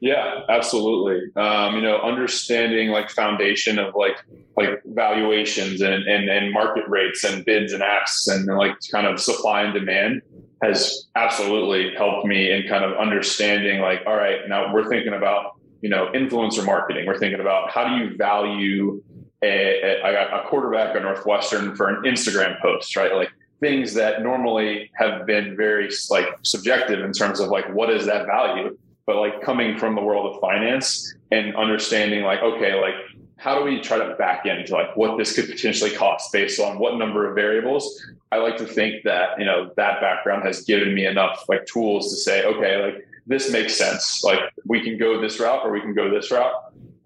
Yeah, 0.00 0.40
absolutely. 0.48 1.30
Um, 1.40 1.76
you 1.76 1.82
know, 1.82 2.00
understanding 2.00 2.90
like 2.90 3.10
foundation 3.10 3.78
of 3.78 3.94
like 3.94 4.16
like 4.56 4.82
valuations 4.86 5.80
and, 5.80 6.06
and 6.06 6.28
and 6.28 6.52
market 6.52 6.84
rates 6.88 7.24
and 7.24 7.44
bids 7.44 7.72
and 7.72 7.82
asks 7.82 8.26
and 8.26 8.46
like 8.46 8.74
kind 8.90 9.06
of 9.06 9.20
supply 9.20 9.62
and 9.62 9.74
demand 9.74 10.22
has 10.62 11.06
absolutely 11.14 11.94
helped 11.94 12.26
me 12.26 12.50
in 12.50 12.66
kind 12.66 12.84
of 12.84 12.96
understanding 12.96 13.80
like 13.80 14.02
all 14.06 14.16
right 14.16 14.48
now 14.48 14.72
we're 14.72 14.88
thinking 14.88 15.12
about 15.12 15.56
you 15.82 15.88
know 15.88 16.10
influencer 16.14 16.64
marketing. 16.64 17.06
We're 17.06 17.18
thinking 17.18 17.40
about 17.40 17.70
how 17.70 17.88
do 17.88 18.04
you 18.04 18.16
value 18.16 19.02
a, 19.42 20.00
a, 20.02 20.40
a 20.40 20.48
quarterback 20.48 20.96
at 20.96 21.02
northwestern 21.02 21.76
for 21.76 21.88
an 21.88 22.02
instagram 22.02 22.60
post 22.60 22.96
right? 22.96 23.14
Like 23.14 23.30
things 23.60 23.94
that 23.94 24.22
normally 24.22 24.90
have 24.94 25.26
been 25.26 25.56
very 25.56 25.90
like 26.10 26.26
subjective 26.42 27.04
in 27.04 27.12
terms 27.12 27.40
of 27.40 27.48
like 27.48 27.72
what 27.74 27.90
is 27.90 28.06
that 28.06 28.26
value? 28.26 28.76
But 29.06 29.16
like 29.16 29.42
coming 29.42 29.78
from 29.78 29.94
the 29.94 30.02
world 30.02 30.34
of 30.34 30.40
finance 30.40 31.14
and 31.30 31.54
understanding 31.56 32.24
like 32.24 32.40
okay 32.40 32.80
like 32.80 32.94
how 33.38 33.58
do 33.58 33.64
we 33.64 33.80
try 33.80 33.98
to 33.98 34.14
back 34.16 34.46
into 34.46 34.72
like 34.72 34.96
what 34.96 35.18
this 35.18 35.34
could 35.34 35.46
potentially 35.46 35.90
cost 35.90 36.32
based 36.32 36.58
on 36.58 36.78
what 36.78 36.96
number 36.96 37.28
of 37.28 37.34
variables 37.34 38.02
i 38.32 38.36
like 38.36 38.56
to 38.56 38.66
think 38.66 39.02
that 39.04 39.38
you 39.38 39.44
know 39.44 39.70
that 39.76 40.00
background 40.00 40.44
has 40.44 40.62
given 40.62 40.94
me 40.94 41.06
enough 41.06 41.44
like 41.48 41.64
tools 41.66 42.10
to 42.10 42.16
say 42.16 42.44
okay 42.44 42.82
like 42.82 43.06
this 43.26 43.50
makes 43.50 43.76
sense. 43.76 44.22
Like 44.22 44.40
we 44.64 44.82
can 44.82 44.98
go 44.98 45.20
this 45.20 45.40
route 45.40 45.64
or 45.64 45.72
we 45.72 45.80
can 45.80 45.94
go 45.94 46.10
this 46.10 46.30
route. 46.30 46.54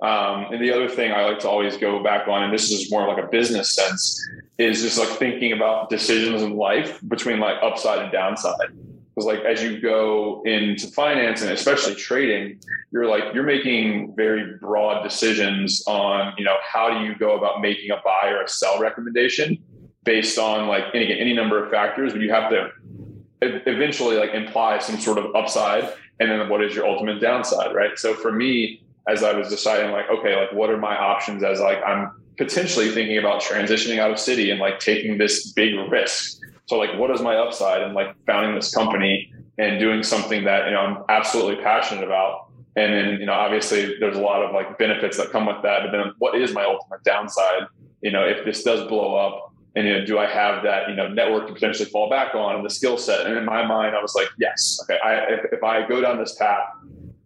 Um, 0.03 0.53
and 0.53 0.63
the 0.63 0.73
other 0.73 0.89
thing 0.89 1.13
i 1.13 1.27
like 1.27 1.41
to 1.41 1.49
always 1.49 1.77
go 1.77 2.03
back 2.03 2.27
on 2.27 2.43
and 2.43 2.55
this 2.55 2.71
is 2.71 2.91
more 2.91 3.07
like 3.07 3.23
a 3.23 3.29
business 3.29 3.75
sense 3.75 4.19
is 4.57 4.81
just 4.81 4.99
like 4.99 5.11
thinking 5.19 5.53
about 5.53 5.91
decisions 5.91 6.41
in 6.41 6.57
life 6.57 6.99
between 7.07 7.39
like 7.39 7.57
upside 7.63 7.99
and 7.99 8.11
downside. 8.11 8.71
Because 9.15 9.27
like 9.27 9.41
as 9.41 9.63
you 9.63 9.79
go 9.79 10.43
into 10.47 10.87
finance 10.87 11.43
and 11.43 11.51
especially 11.51 11.95
trading 11.95 12.59
you're 12.93 13.07
like 13.07 13.25
you're 13.35 13.45
making 13.45 14.15
very 14.17 14.57
broad 14.59 15.03
decisions 15.03 15.85
on 15.87 16.33
you 16.39 16.45
know 16.45 16.57
how 16.67 16.89
do 16.89 17.05
you 17.05 17.15
go 17.15 17.37
about 17.37 17.61
making 17.61 17.91
a 17.91 18.01
buy 18.03 18.31
or 18.31 18.43
a 18.43 18.49
sell 18.49 18.81
recommendation 18.81 19.59
based 20.05 20.39
on 20.39 20.69
like 20.69 20.85
any, 20.95 21.19
any 21.19 21.33
number 21.33 21.63
of 21.63 21.71
factors, 21.71 22.13
but 22.13 22.23
you 22.23 22.31
have 22.31 22.51
to 22.51 22.71
eventually 23.43 24.17
like 24.17 24.31
imply 24.33 24.79
some 24.79 24.99
sort 24.99 25.19
of 25.19 25.35
upside 25.35 25.85
and 26.21 26.31
then 26.31 26.49
what 26.49 26.63
is 26.63 26.75
your 26.75 26.87
ultimate 26.87 27.21
downside 27.21 27.75
right? 27.75 27.99
So 27.99 28.15
for 28.15 28.31
me 28.31 28.83
as 29.09 29.23
i 29.23 29.33
was 29.33 29.49
deciding 29.49 29.91
like 29.93 30.05
okay 30.11 30.37
like 30.37 30.53
what 30.53 30.69
are 30.69 30.77
my 30.77 30.95
options 30.95 31.43
as 31.43 31.59
like 31.59 31.83
i'm 31.87 32.13
potentially 32.41 32.89
thinking 32.91 33.19
about 33.19 33.43
transitioning 33.43 33.99
out 33.99 34.11
of 34.11 34.17
Citi 34.17 34.51
and 34.51 34.59
like 34.59 34.79
taking 34.79 35.19
this 35.19 35.53
big 35.53 35.75
risk. 35.91 36.41
So 36.65 36.79
like 36.79 36.99
what 36.99 37.11
is 37.11 37.21
my 37.21 37.37
upside 37.37 37.83
and 37.83 37.93
like 37.93 38.17
founding 38.25 38.55
this 38.55 38.75
company 38.75 39.31
and 39.59 39.79
doing 39.79 40.03
something 40.03 40.45
that 40.45 40.65
you 40.65 40.71
know 40.73 40.81
i'm 40.81 41.05
absolutely 41.11 41.63
passionate 41.63 42.03
about? 42.03 42.47
And 42.77 42.95
then 42.95 43.21
you 43.21 43.27
know 43.27 43.35
obviously 43.35 43.99
there's 43.99 44.17
a 44.17 44.21
lot 44.21 44.43
of 44.43 44.53
like 44.53 44.79
benefits 44.79 45.19
that 45.19 45.31
come 45.31 45.45
with 45.45 45.61
that 45.63 45.83
but 45.83 45.93
then 45.93 46.15
what 46.19 46.35
is 46.35 46.55
my 46.55 46.65
ultimate 46.65 47.05
downside 47.05 47.65
you 48.01 48.11
know 48.11 48.27
if 48.27 48.45
this 48.47 48.63
does 48.63 48.89
blow 48.89 49.17
up 49.17 49.50
and 49.77 49.87
you 49.87 49.99
know, 49.99 50.05
do 50.05 50.19
I 50.19 50.27
have 50.27 50.63
that 50.65 50.89
you 50.89 50.95
know 50.95 51.09
network 51.09 51.47
to 51.47 51.53
potentially 51.53 51.89
fall 51.89 52.11
back 52.11 52.35
on 52.35 52.57
and 52.57 52.65
the 52.65 52.71
skill 52.71 52.99
set? 52.99 53.27
And 53.27 53.37
in 53.37 53.45
my 53.45 53.65
mind, 53.65 53.95
I 53.95 54.03
was 54.03 54.15
like, 54.15 54.29
yes. 54.39 54.81
Okay, 54.83 54.99
I, 55.03 55.15
if, 55.33 55.53
if 55.53 55.63
I 55.63 55.87
go 55.87 56.01
down 56.01 56.19
this 56.19 56.35
path, 56.35 56.65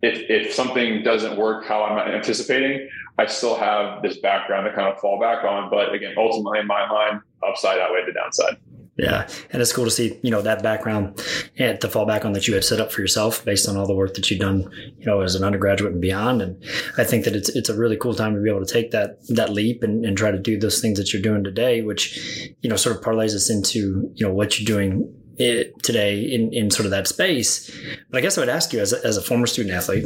if 0.03 0.29
if 0.29 0.53
something 0.53 1.03
doesn't 1.03 1.37
work 1.37 1.65
how 1.65 1.85
I'm 1.85 1.99
anticipating, 2.13 2.89
I 3.19 3.27
still 3.27 3.57
have 3.57 4.03
this 4.03 4.19
background 4.19 4.67
to 4.67 4.75
kind 4.75 4.89
of 4.89 4.99
fall 5.01 5.19
back 5.21 5.45
on. 5.45 5.71
But 5.71 5.95
again, 5.95 6.15
ultimately, 6.17 6.59
in 6.59 6.67
my 6.67 6.87
mind, 6.87 7.21
upside 7.47 7.81
outweighed 7.81 8.07
the 8.07 8.13
downside. 8.13 8.57
Yeah, 8.97 9.29
and 9.51 9.61
it's 9.61 9.73
cool 9.73 9.87
to 9.87 9.91
see 9.91 10.21
you 10.23 10.31
know 10.31 10.41
that 10.43 10.63
background 10.63 11.21
and 11.59 11.81
to 11.81 11.89
fall 11.89 12.07
back 12.07 12.25
on 12.25 12.33
that 12.35 12.47
you 12.47 12.55
had 12.55 12.63
set 12.65 12.81
up 12.81 12.93
for 12.93 13.01
yourself 13.01 13.45
based 13.45 13.69
on 13.69 13.77
all 13.77 13.89
the 13.89 13.95
work 13.95 14.15
that 14.15 14.31
you've 14.31 14.39
done, 14.39 14.71
you 14.99 15.07
know, 15.07 15.21
as 15.21 15.35
an 15.35 15.43
undergraduate 15.43 15.93
and 15.93 16.01
beyond. 16.01 16.41
And 16.41 16.65
I 16.97 17.03
think 17.03 17.25
that 17.25 17.35
it's 17.35 17.49
it's 17.49 17.69
a 17.69 17.77
really 17.77 17.97
cool 17.97 18.15
time 18.15 18.35
to 18.35 18.41
be 18.41 18.49
able 18.49 18.65
to 18.65 18.73
take 18.73 18.93
that 18.93 19.19
that 19.31 19.51
leap 19.51 19.83
and, 19.83 20.05
and 20.05 20.17
try 20.17 20.31
to 20.31 20.39
do 20.39 20.57
those 20.57 20.81
things 20.81 20.97
that 20.99 21.13
you're 21.13 21.23
doing 21.23 21.43
today, 21.43 21.83
which 21.83 22.55
you 22.61 22.71
know 22.71 22.77
sort 22.77 22.97
of 22.97 23.03
parlays 23.03 23.35
us 23.35 23.51
into 23.51 24.13
you 24.15 24.25
know 24.25 24.33
what 24.33 24.61
you're 24.61 24.67
doing 24.67 25.13
eh, 25.41 25.65
today 25.83 26.21
in 26.21 26.53
in 26.53 26.71
sort 26.71 26.85
of 26.85 26.93
that 26.93 27.09
space. 27.09 27.77
But 28.11 28.19
I 28.19 28.21
guess 28.21 28.39
I 28.39 28.43
would 28.43 28.49
ask 28.49 28.73
you 28.73 28.79
as 28.79 28.93
a, 28.93 29.05
as 29.05 29.17
a 29.17 29.23
former 29.23 29.49
student 29.49 29.75
athlete, 29.75 30.05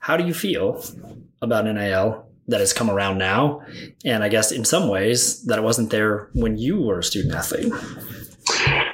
how 0.00 0.16
do 0.16 0.26
you 0.26 0.34
feel 0.34 0.84
about 1.40 1.64
NIL 1.64 2.26
that 2.48 2.60
has 2.60 2.72
come 2.72 2.90
around 2.90 3.18
now. 3.18 3.62
And 4.04 4.22
I 4.22 4.28
guess 4.28 4.52
in 4.52 4.64
some 4.64 4.88
ways 4.88 5.42
that 5.44 5.58
it 5.58 5.62
wasn't 5.62 5.90
there 5.90 6.28
when 6.34 6.58
you 6.58 6.80
were 6.80 6.98
a 6.98 7.04
student 7.04 7.34
athlete. 7.34 7.72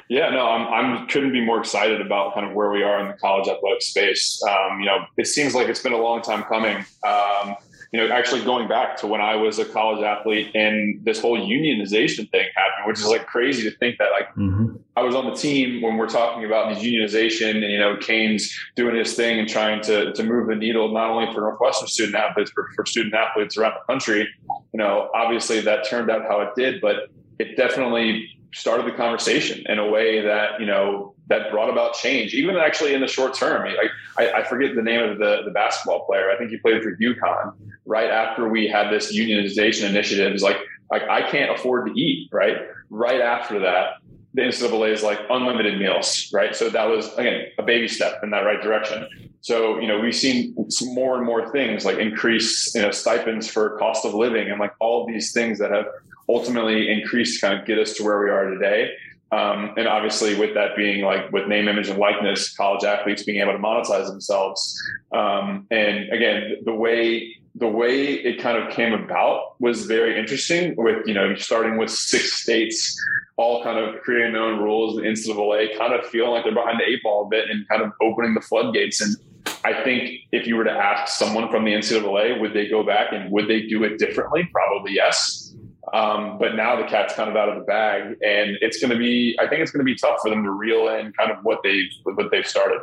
Yeah, 0.09 0.29
no, 0.29 0.45
I'm, 0.45 0.67
I'm 0.67 1.07
couldn't 1.07 1.31
be 1.31 1.43
more 1.43 1.59
excited 1.59 2.01
about 2.01 2.33
kind 2.33 2.45
of 2.45 2.53
where 2.53 2.69
we 2.69 2.83
are 2.83 2.99
in 2.99 3.07
the 3.07 3.13
college 3.13 3.47
athletic 3.47 3.81
space. 3.81 4.41
Um, 4.49 4.79
you 4.79 4.85
know, 4.85 5.05
it 5.17 5.27
seems 5.27 5.55
like 5.55 5.67
it's 5.67 5.81
been 5.81 5.93
a 5.93 6.01
long 6.01 6.21
time 6.21 6.43
coming. 6.43 6.77
Um, 7.05 7.55
you 7.91 7.99
know, 7.99 8.13
actually 8.13 8.41
going 8.43 8.69
back 8.69 8.95
to 8.97 9.07
when 9.07 9.19
I 9.19 9.35
was 9.35 9.59
a 9.59 9.65
college 9.65 10.01
athlete 10.01 10.55
and 10.55 11.03
this 11.03 11.19
whole 11.19 11.37
unionization 11.37 12.29
thing 12.31 12.47
happened, 12.55 12.87
which 12.87 12.99
is 12.99 13.07
like 13.07 13.27
crazy 13.27 13.69
to 13.69 13.77
think 13.77 13.97
that 13.97 14.11
like 14.11 14.29
mm-hmm. 14.29 14.77
I 14.95 15.03
was 15.03 15.13
on 15.13 15.25
the 15.25 15.35
team 15.35 15.81
when 15.81 15.97
we're 15.97 16.07
talking 16.07 16.45
about 16.45 16.73
these 16.73 16.83
unionization 16.83 17.51
and, 17.51 17.71
you 17.71 17.77
know, 17.77 17.97
Kain's 17.97 18.57
doing 18.77 18.95
his 18.95 19.13
thing 19.13 19.39
and 19.39 19.49
trying 19.49 19.81
to, 19.81 20.13
to 20.13 20.23
move 20.23 20.47
the 20.47 20.55
needle, 20.55 20.93
not 20.93 21.09
only 21.09 21.33
for 21.33 21.41
Northwestern 21.41 21.89
student 21.89 22.15
athletes, 22.15 22.51
but 22.55 22.65
for 22.75 22.85
student 22.85 23.13
athletes 23.13 23.57
around 23.57 23.73
the 23.73 23.93
country. 23.93 24.25
You 24.73 24.77
know, 24.77 25.09
obviously 25.13 25.59
that 25.59 25.85
turned 25.89 26.09
out 26.09 26.21
how 26.21 26.39
it 26.41 26.55
did, 26.55 26.79
but 26.79 27.09
it 27.39 27.57
definitely 27.57 28.37
started 28.53 28.85
the 28.85 28.91
conversation 28.91 29.63
in 29.67 29.79
a 29.79 29.89
way 29.89 30.21
that 30.21 30.59
you 30.59 30.65
know 30.65 31.13
that 31.27 31.49
brought 31.49 31.69
about 31.69 31.93
change, 31.93 32.33
even 32.33 32.57
actually 32.57 32.93
in 32.93 33.01
the 33.01 33.07
short 33.07 33.33
term. 33.33 33.65
I, 33.67 33.87
I, 34.21 34.31
I 34.39 34.43
forget 34.43 34.75
the 34.75 34.81
name 34.81 35.01
of 35.01 35.17
the, 35.17 35.41
the 35.45 35.51
basketball 35.51 36.05
player. 36.05 36.29
I 36.29 36.37
think 36.37 36.51
he 36.51 36.57
played 36.57 36.83
for 36.83 36.95
UConn. 36.97 37.53
Right 37.85 38.09
after 38.09 38.47
we 38.47 38.67
had 38.67 38.91
this 38.91 39.15
unionization 39.15 39.89
initiative, 39.89 40.33
is 40.33 40.43
like 40.43 40.57
like 40.89 41.03
I 41.09 41.29
can't 41.29 41.51
afford 41.51 41.87
to 41.87 41.99
eat. 41.99 42.29
Right, 42.31 42.57
right 42.89 43.21
after 43.21 43.59
that, 43.59 43.95
the 44.33 44.43
NCAA 44.43 44.93
is 44.93 45.03
like 45.03 45.19
unlimited 45.29 45.79
meals. 45.79 46.29
Right, 46.33 46.55
so 46.55 46.69
that 46.69 46.85
was 46.85 47.13
again 47.17 47.47
a 47.57 47.63
baby 47.63 47.87
step 47.87 48.23
in 48.23 48.29
that 48.31 48.41
right 48.41 48.61
direction. 48.61 49.31
So, 49.41 49.79
you 49.79 49.87
know, 49.87 49.99
we've 49.99 50.15
seen 50.15 50.55
more 50.83 51.17
and 51.17 51.25
more 51.25 51.51
things 51.51 51.83
like 51.83 51.97
increase, 51.97 52.73
you 52.75 52.81
know, 52.83 52.91
stipends 52.91 53.47
for 53.47 53.77
cost 53.79 54.05
of 54.05 54.13
living 54.13 54.49
and 54.49 54.59
like 54.59 54.73
all 54.79 55.07
these 55.07 55.33
things 55.33 55.57
that 55.57 55.71
have 55.71 55.87
ultimately 56.29 56.91
increased 56.91 57.41
kind 57.41 57.59
of 57.59 57.65
get 57.65 57.79
us 57.79 57.93
to 57.93 58.03
where 58.03 58.19
we 58.23 58.29
are 58.29 58.51
today. 58.51 58.91
Um, 59.31 59.73
and 59.77 59.87
obviously, 59.87 60.37
with 60.37 60.53
that 60.55 60.75
being 60.75 61.03
like 61.03 61.31
with 61.31 61.47
name, 61.47 61.67
image, 61.67 61.87
and 61.87 61.97
likeness, 61.97 62.55
college 62.55 62.83
athletes 62.83 63.23
being 63.23 63.41
able 63.41 63.53
to 63.53 63.57
monetize 63.57 64.07
themselves. 64.07 64.79
Um, 65.11 65.67
and 65.71 66.11
again, 66.11 66.57
the 66.65 66.75
way 66.75 67.37
the 67.55 67.67
way 67.67 68.13
it 68.13 68.41
kind 68.41 68.57
of 68.57 68.71
came 68.71 68.93
about 68.93 69.59
was 69.59 69.85
very 69.85 70.17
interesting. 70.19 70.75
With 70.75 71.05
you 71.05 71.13
know, 71.13 71.35
starting 71.35 71.77
with 71.77 71.89
six 71.89 72.33
states, 72.41 72.97
all 73.37 73.63
kind 73.63 73.77
of 73.77 74.01
creating 74.01 74.33
their 74.33 74.43
own 74.43 74.61
rules, 74.61 74.95
the 74.95 75.01
NCAA 75.01 75.77
kind 75.77 75.93
of 75.93 76.05
feeling 76.07 76.31
like 76.31 76.43
they're 76.43 76.53
behind 76.53 76.79
the 76.79 76.85
eight 76.87 77.03
ball 77.03 77.25
a 77.25 77.29
bit 77.29 77.49
and 77.49 77.67
kind 77.67 77.81
of 77.81 77.91
opening 78.01 78.33
the 78.33 78.41
floodgates. 78.41 79.01
And 79.01 79.15
I 79.63 79.83
think 79.83 80.11
if 80.31 80.47
you 80.47 80.55
were 80.55 80.63
to 80.63 80.71
ask 80.71 81.17
someone 81.17 81.49
from 81.49 81.65
the 81.65 81.73
NCAA, 81.73 82.39
would 82.39 82.53
they 82.53 82.67
go 82.67 82.83
back 82.83 83.11
and 83.11 83.31
would 83.31 83.47
they 83.47 83.63
do 83.63 83.83
it 83.83 83.97
differently? 83.97 84.47
Probably 84.51 84.93
yes. 84.93 85.53
Um, 85.93 86.37
but 86.39 86.55
now 86.55 86.77
the 86.77 86.87
cat's 86.87 87.13
kind 87.15 87.29
of 87.29 87.35
out 87.35 87.49
of 87.49 87.55
the 87.55 87.63
bag, 87.63 88.15
and 88.21 88.57
it's 88.61 88.79
going 88.79 88.91
to 88.91 88.97
be. 88.97 89.37
I 89.39 89.47
think 89.47 89.61
it's 89.61 89.71
going 89.71 89.85
to 89.85 89.91
be 89.91 89.95
tough 89.95 90.19
for 90.21 90.29
them 90.29 90.43
to 90.43 90.51
reel 90.51 90.87
in 90.87 91.11
kind 91.13 91.31
of 91.31 91.43
what 91.43 91.59
they've 91.63 91.89
what 92.03 92.31
they've 92.31 92.47
started. 92.47 92.79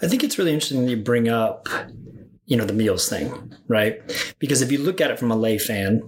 I 0.00 0.06
think 0.06 0.22
it's 0.22 0.38
really 0.38 0.52
interesting 0.52 0.84
that 0.84 0.90
you 0.90 0.96
bring 0.96 1.28
up, 1.28 1.68
you 2.48 2.56
know, 2.56 2.64
the 2.64 2.72
meals 2.72 3.08
thing, 3.08 3.54
right? 3.68 4.00
Because 4.38 4.62
if 4.62 4.72
you 4.72 4.78
look 4.78 5.02
at 5.02 5.10
it 5.10 5.18
from 5.18 5.30
a 5.30 5.36
lay 5.36 5.58
fan 5.58 6.00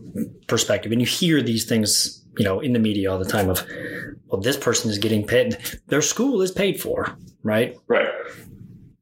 perspective, 0.47 0.91
and 0.91 1.01
you 1.01 1.07
hear 1.07 1.43
these 1.43 1.67
things, 1.67 2.25
you 2.39 2.45
know, 2.45 2.61
in 2.61 2.73
the 2.73 2.79
media 2.79 3.13
all 3.13 3.19
the 3.19 3.27
time 3.27 3.51
of, 3.51 3.63
well, 4.27 4.41
this 4.41 4.57
person 4.57 4.91
is 4.91 4.97
getting 4.97 5.27
paid, 5.27 5.59
their 5.89 6.01
school 6.01 6.41
is 6.41 6.51
paid 6.51 6.81
for, 6.81 7.15
right? 7.43 7.77
Right. 7.87 8.09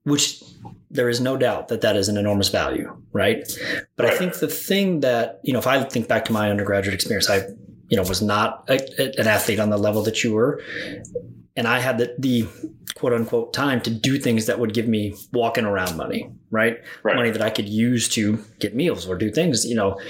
Which 0.02 0.42
there 0.90 1.08
is 1.08 1.20
no 1.20 1.36
doubt 1.36 1.68
that 1.68 1.82
that 1.82 1.96
is 1.96 2.08
an 2.08 2.16
enormous 2.16 2.48
value, 2.48 2.92
right? 3.12 3.48
But 3.94 4.06
right. 4.06 4.14
I 4.14 4.16
think 4.16 4.34
the 4.34 4.48
thing 4.48 5.00
that, 5.00 5.38
you 5.44 5.52
know, 5.52 5.60
if 5.60 5.66
I 5.68 5.84
think 5.84 6.08
back 6.08 6.24
to 6.24 6.32
my 6.32 6.50
undergraduate 6.50 6.94
experience, 6.94 7.30
I, 7.30 7.42
you 7.88 7.96
know, 7.96 8.02
was 8.02 8.20
not 8.20 8.64
a, 8.68 8.80
a, 9.00 9.20
an 9.20 9.28
athlete 9.28 9.60
on 9.60 9.70
the 9.70 9.78
level 9.78 10.02
that 10.02 10.24
you 10.24 10.34
were. 10.34 10.60
And 11.58 11.66
I 11.66 11.80
had 11.80 11.98
the, 11.98 12.14
the 12.18 12.46
quote 12.94 13.12
unquote 13.12 13.52
time 13.52 13.80
to 13.80 13.90
do 13.90 14.16
things 14.16 14.46
that 14.46 14.60
would 14.60 14.72
give 14.72 14.86
me 14.86 15.14
walking 15.32 15.64
around 15.64 15.96
money, 15.96 16.30
right? 16.52 16.78
right? 17.02 17.16
Money 17.16 17.30
that 17.30 17.42
I 17.42 17.50
could 17.50 17.68
use 17.68 18.08
to 18.10 18.38
get 18.60 18.76
meals 18.76 19.08
or 19.08 19.16
do 19.16 19.28
things, 19.30 19.66
you 19.66 19.74
know. 19.74 20.00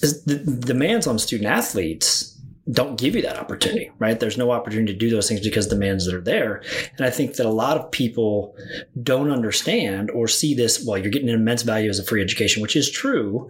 The 0.00 0.62
demands 0.66 1.06
on 1.06 1.18
student 1.18 1.48
athletes 1.48 2.38
don't 2.70 2.98
give 2.98 3.16
you 3.16 3.22
that 3.22 3.38
opportunity, 3.38 3.90
right? 3.98 4.18
There's 4.18 4.36
no 4.36 4.50
opportunity 4.50 4.92
to 4.92 4.98
do 4.98 5.10
those 5.10 5.28
things 5.28 5.40
because 5.40 5.68
the 5.68 5.76
demands 5.76 6.06
that 6.06 6.14
are 6.14 6.20
there. 6.20 6.62
And 6.96 7.06
I 7.06 7.10
think 7.10 7.36
that 7.36 7.46
a 7.46 7.50
lot 7.50 7.76
of 7.76 7.90
people 7.90 8.54
don't 9.02 9.30
understand 9.30 10.10
or 10.10 10.28
see 10.28 10.54
this, 10.54 10.84
well, 10.84 10.98
you're 10.98 11.10
getting 11.10 11.28
an 11.28 11.34
immense 11.36 11.62
value 11.62 11.88
as 11.88 11.98
a 11.98 12.04
free 12.04 12.20
education, 12.20 12.62
which 12.62 12.76
is 12.76 12.90
true, 12.90 13.48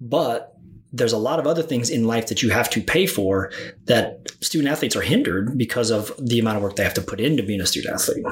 but 0.00 0.55
there's 0.92 1.12
a 1.12 1.18
lot 1.18 1.38
of 1.38 1.46
other 1.46 1.62
things 1.62 1.90
in 1.90 2.06
life 2.06 2.28
that 2.28 2.42
you 2.42 2.50
have 2.50 2.70
to 2.70 2.80
pay 2.80 3.06
for 3.06 3.50
that 3.84 4.20
student 4.40 4.70
athletes 4.70 4.96
are 4.96 5.02
hindered 5.02 5.58
because 5.58 5.90
of 5.90 6.12
the 6.18 6.38
amount 6.38 6.56
of 6.56 6.62
work 6.62 6.76
they 6.76 6.84
have 6.84 6.94
to 6.94 7.02
put 7.02 7.20
into 7.20 7.42
being 7.42 7.60
a 7.60 7.66
student 7.66 7.94
athlete. 7.94 8.24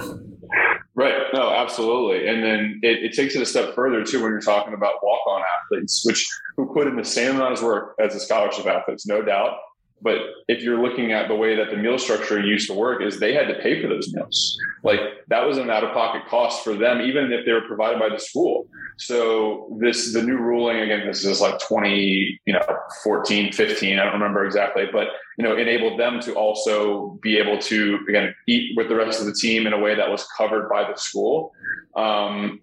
Right. 0.96 1.14
No, 1.32 1.50
absolutely. 1.50 2.28
And 2.28 2.44
then 2.44 2.78
it, 2.82 3.02
it, 3.02 3.12
takes 3.14 3.34
it 3.34 3.42
a 3.42 3.46
step 3.46 3.74
further 3.74 4.04
too 4.04 4.22
when 4.22 4.30
you're 4.30 4.40
talking 4.40 4.74
about 4.74 4.94
walk-on 5.02 5.42
athletes, 5.42 6.04
which 6.06 6.28
who 6.56 6.72
put 6.72 6.86
in 6.86 6.96
the 6.96 7.04
same 7.04 7.36
amount 7.36 7.58
of 7.58 7.64
work 7.64 7.96
as 7.98 8.14
the 8.14 8.20
scholarship 8.20 8.66
athletes, 8.66 9.04
no 9.04 9.20
doubt. 9.20 9.56
But 10.04 10.18
if 10.48 10.62
you're 10.62 10.80
looking 10.80 11.12
at 11.12 11.28
the 11.28 11.34
way 11.34 11.56
that 11.56 11.70
the 11.70 11.78
meal 11.78 11.98
structure 11.98 12.38
used 12.38 12.68
to 12.68 12.74
work, 12.74 13.02
is 13.02 13.18
they 13.18 13.32
had 13.32 13.48
to 13.48 13.54
pay 13.54 13.80
for 13.80 13.88
those 13.88 14.12
meals. 14.12 14.58
Like 14.82 15.00
that 15.28 15.46
was 15.46 15.56
an 15.56 15.70
out-of-pocket 15.70 16.28
cost 16.28 16.62
for 16.62 16.74
them, 16.74 17.00
even 17.00 17.32
if 17.32 17.46
they 17.46 17.52
were 17.52 17.62
provided 17.62 17.98
by 17.98 18.10
the 18.10 18.18
school. 18.18 18.68
So 18.98 19.74
this 19.80 20.12
the 20.12 20.22
new 20.22 20.36
ruling 20.36 20.80
again. 20.80 21.06
This 21.06 21.24
is 21.24 21.40
like 21.40 21.58
20, 21.58 22.40
you 22.44 22.52
know, 22.52 22.60
14, 23.02 23.52
15. 23.52 23.98
I 23.98 24.04
don't 24.04 24.12
remember 24.12 24.44
exactly, 24.44 24.84
but 24.92 25.08
you 25.38 25.44
know, 25.44 25.56
enabled 25.56 25.98
them 25.98 26.20
to 26.20 26.34
also 26.34 27.18
be 27.22 27.38
able 27.38 27.58
to 27.62 27.98
again 28.06 28.34
eat 28.46 28.76
with 28.76 28.88
the 28.88 28.94
rest 28.94 29.20
of 29.20 29.26
the 29.26 29.34
team 29.34 29.66
in 29.66 29.72
a 29.72 29.78
way 29.78 29.94
that 29.94 30.10
was 30.10 30.26
covered 30.36 30.68
by 30.68 30.84
the 30.84 30.96
school. 30.96 31.52
Um, 31.96 32.60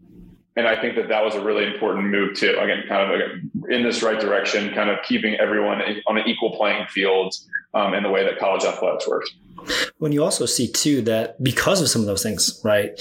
and 0.56 0.68
I 0.68 0.80
think 0.80 0.96
that 0.96 1.08
that 1.08 1.24
was 1.24 1.36
a 1.36 1.42
really 1.42 1.66
important 1.66 2.08
move 2.08 2.36
too. 2.36 2.58
Again, 2.60 2.84
kind 2.88 3.12
of 3.12 3.70
in 3.70 3.84
this 3.84 4.04
right 4.04 4.20
direction, 4.20 4.74
kind 4.74 4.90
of 4.90 4.98
keeping 5.04 5.36
everyone 5.36 5.82
on 6.08 6.18
an 6.18 6.28
equal 6.28 6.56
playing 6.56 6.88
field 6.88 7.34
um, 7.74 7.94
in 7.94 8.04
the 8.04 8.10
way 8.10 8.24
that 8.26 8.38
college 8.38 8.64
athletics 8.64 9.08
works. 9.08 9.32
When 10.00 10.12
you 10.12 10.24
also 10.24 10.46
see 10.46 10.68
too 10.68 11.02
that 11.04 11.42
because 11.42 11.82
of 11.82 11.88
some 11.90 12.02
of 12.02 12.08
those 12.08 12.24
things, 12.24 12.60
right, 12.66 12.92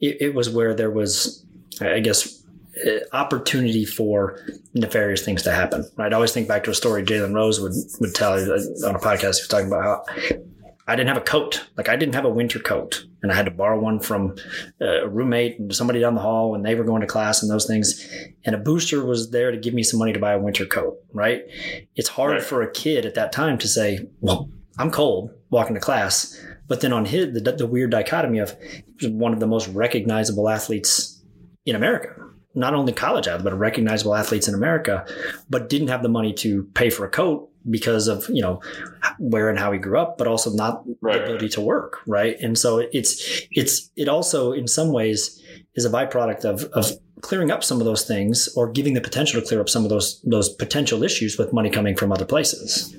it, 0.00 0.16
it 0.20 0.34
was 0.34 0.50
where 0.50 0.74
there 0.74 0.90
was, 0.90 1.44
I 1.80 2.00
guess, 2.00 2.42
uh, 2.86 2.98
opportunity 3.12 3.84
for 3.84 4.40
nefarious 4.74 5.24
things 5.24 5.42
to 5.42 5.52
happen. 5.52 5.88
Right. 5.96 6.12
I 6.12 6.16
always 6.16 6.32
think 6.32 6.48
back 6.48 6.64
to 6.64 6.70
a 6.70 6.74
story 6.74 7.04
Jalen 7.04 7.34
Rose 7.34 7.60
would 7.60 7.74
would 8.00 8.14
tell 8.14 8.32
on 8.32 8.94
a 8.94 8.98
podcast. 8.98 9.20
He 9.20 9.42
was 9.42 9.48
talking 9.48 9.68
about 9.68 9.82
how 9.84 10.04
I 10.88 10.94
didn't 10.94 11.08
have 11.08 11.16
a 11.16 11.22
coat. 11.22 11.68
Like 11.76 11.88
I 11.88 11.96
didn't 11.96 12.14
have 12.14 12.24
a 12.24 12.30
winter 12.30 12.58
coat 12.60 13.04
and 13.22 13.32
I 13.32 13.34
had 13.34 13.46
to 13.46 13.50
borrow 13.50 13.80
one 13.80 13.98
from 13.98 14.36
uh, 14.80 15.02
a 15.02 15.08
roommate 15.08 15.58
and 15.58 15.74
somebody 15.74 16.00
down 16.00 16.14
the 16.14 16.20
hall 16.20 16.52
when 16.52 16.62
they 16.62 16.74
were 16.76 16.84
going 16.84 17.00
to 17.00 17.08
class 17.08 17.42
and 17.42 17.50
those 17.50 17.66
things. 17.66 18.06
And 18.44 18.54
a 18.54 18.58
booster 18.58 19.04
was 19.04 19.30
there 19.30 19.50
to 19.50 19.56
give 19.56 19.74
me 19.74 19.82
some 19.82 19.98
money 19.98 20.12
to 20.12 20.20
buy 20.20 20.32
a 20.32 20.38
winter 20.38 20.64
coat, 20.64 20.98
right? 21.12 21.42
It's 21.96 22.08
hard 22.08 22.34
right. 22.34 22.42
for 22.42 22.62
a 22.62 22.70
kid 22.70 23.04
at 23.04 23.14
that 23.14 23.32
time 23.32 23.58
to 23.58 23.68
say, 23.68 24.06
well, 24.20 24.48
I'm 24.78 24.90
cold 24.90 25.30
walking 25.50 25.74
to 25.74 25.80
class. 25.80 26.40
But 26.68 26.80
then 26.80 26.92
on 26.92 27.04
his, 27.04 27.32
the, 27.32 27.52
the 27.52 27.66
weird 27.66 27.90
dichotomy 27.90 28.38
of 28.38 28.56
one 29.02 29.32
of 29.32 29.40
the 29.40 29.46
most 29.46 29.68
recognizable 29.68 30.48
athletes 30.48 31.20
in 31.64 31.74
America, 31.74 32.14
not 32.54 32.74
only 32.74 32.92
college 32.92 33.26
athletes, 33.26 33.44
but 33.44 33.58
recognizable 33.58 34.14
athletes 34.14 34.46
in 34.46 34.54
America, 34.54 35.04
but 35.50 35.68
didn't 35.68 35.88
have 35.88 36.02
the 36.02 36.08
money 36.08 36.32
to 36.34 36.64
pay 36.74 36.90
for 36.90 37.04
a 37.04 37.10
coat 37.10 37.50
because 37.70 38.08
of, 38.08 38.28
you 38.28 38.42
know, 38.42 38.60
where 39.18 39.48
and 39.48 39.58
how 39.58 39.72
he 39.72 39.78
grew 39.78 39.98
up, 39.98 40.18
but 40.18 40.26
also 40.26 40.50
not 40.50 40.82
Right. 41.00 41.18
the 41.18 41.24
ability 41.24 41.48
to 41.50 41.60
work. 41.60 42.00
Right. 42.06 42.36
And 42.40 42.58
so 42.58 42.78
it's, 42.92 43.42
it's, 43.50 43.90
it 43.96 44.08
also 44.08 44.52
in 44.52 44.66
some 44.68 44.92
ways 44.92 45.42
is 45.74 45.84
a 45.84 45.90
byproduct 45.90 46.44
of, 46.44 46.64
of 46.72 46.90
clearing 47.22 47.50
up 47.50 47.64
some 47.64 47.80
of 47.80 47.84
those 47.86 48.04
things 48.04 48.48
or 48.56 48.70
giving 48.70 48.94
the 48.94 49.00
potential 49.00 49.40
to 49.40 49.46
clear 49.46 49.60
up 49.60 49.68
some 49.68 49.84
of 49.84 49.90
those, 49.90 50.20
those 50.22 50.48
potential 50.48 51.02
issues 51.02 51.38
with 51.38 51.52
money 51.52 51.70
coming 51.70 51.96
from 51.96 52.12
other 52.12 52.24
places. 52.24 52.96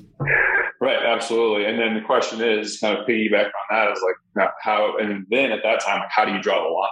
Right, 0.79 1.03
absolutely. 1.03 1.65
And 1.65 1.79
then 1.79 1.95
the 1.95 2.01
question 2.01 2.41
is 2.41 2.79
kind 2.79 2.97
of 2.97 3.07
piggyback 3.07 3.45
on 3.45 3.51
that 3.71 3.91
is 3.91 3.99
like 4.35 4.49
how 4.61 4.97
and 4.97 5.25
then 5.29 5.51
at 5.51 5.63
that 5.63 5.79
time, 5.79 5.99
like 6.01 6.09
how 6.11 6.23
do 6.25 6.31
you 6.33 6.41
draw 6.41 6.61
the 6.63 6.69
line? 6.69 6.89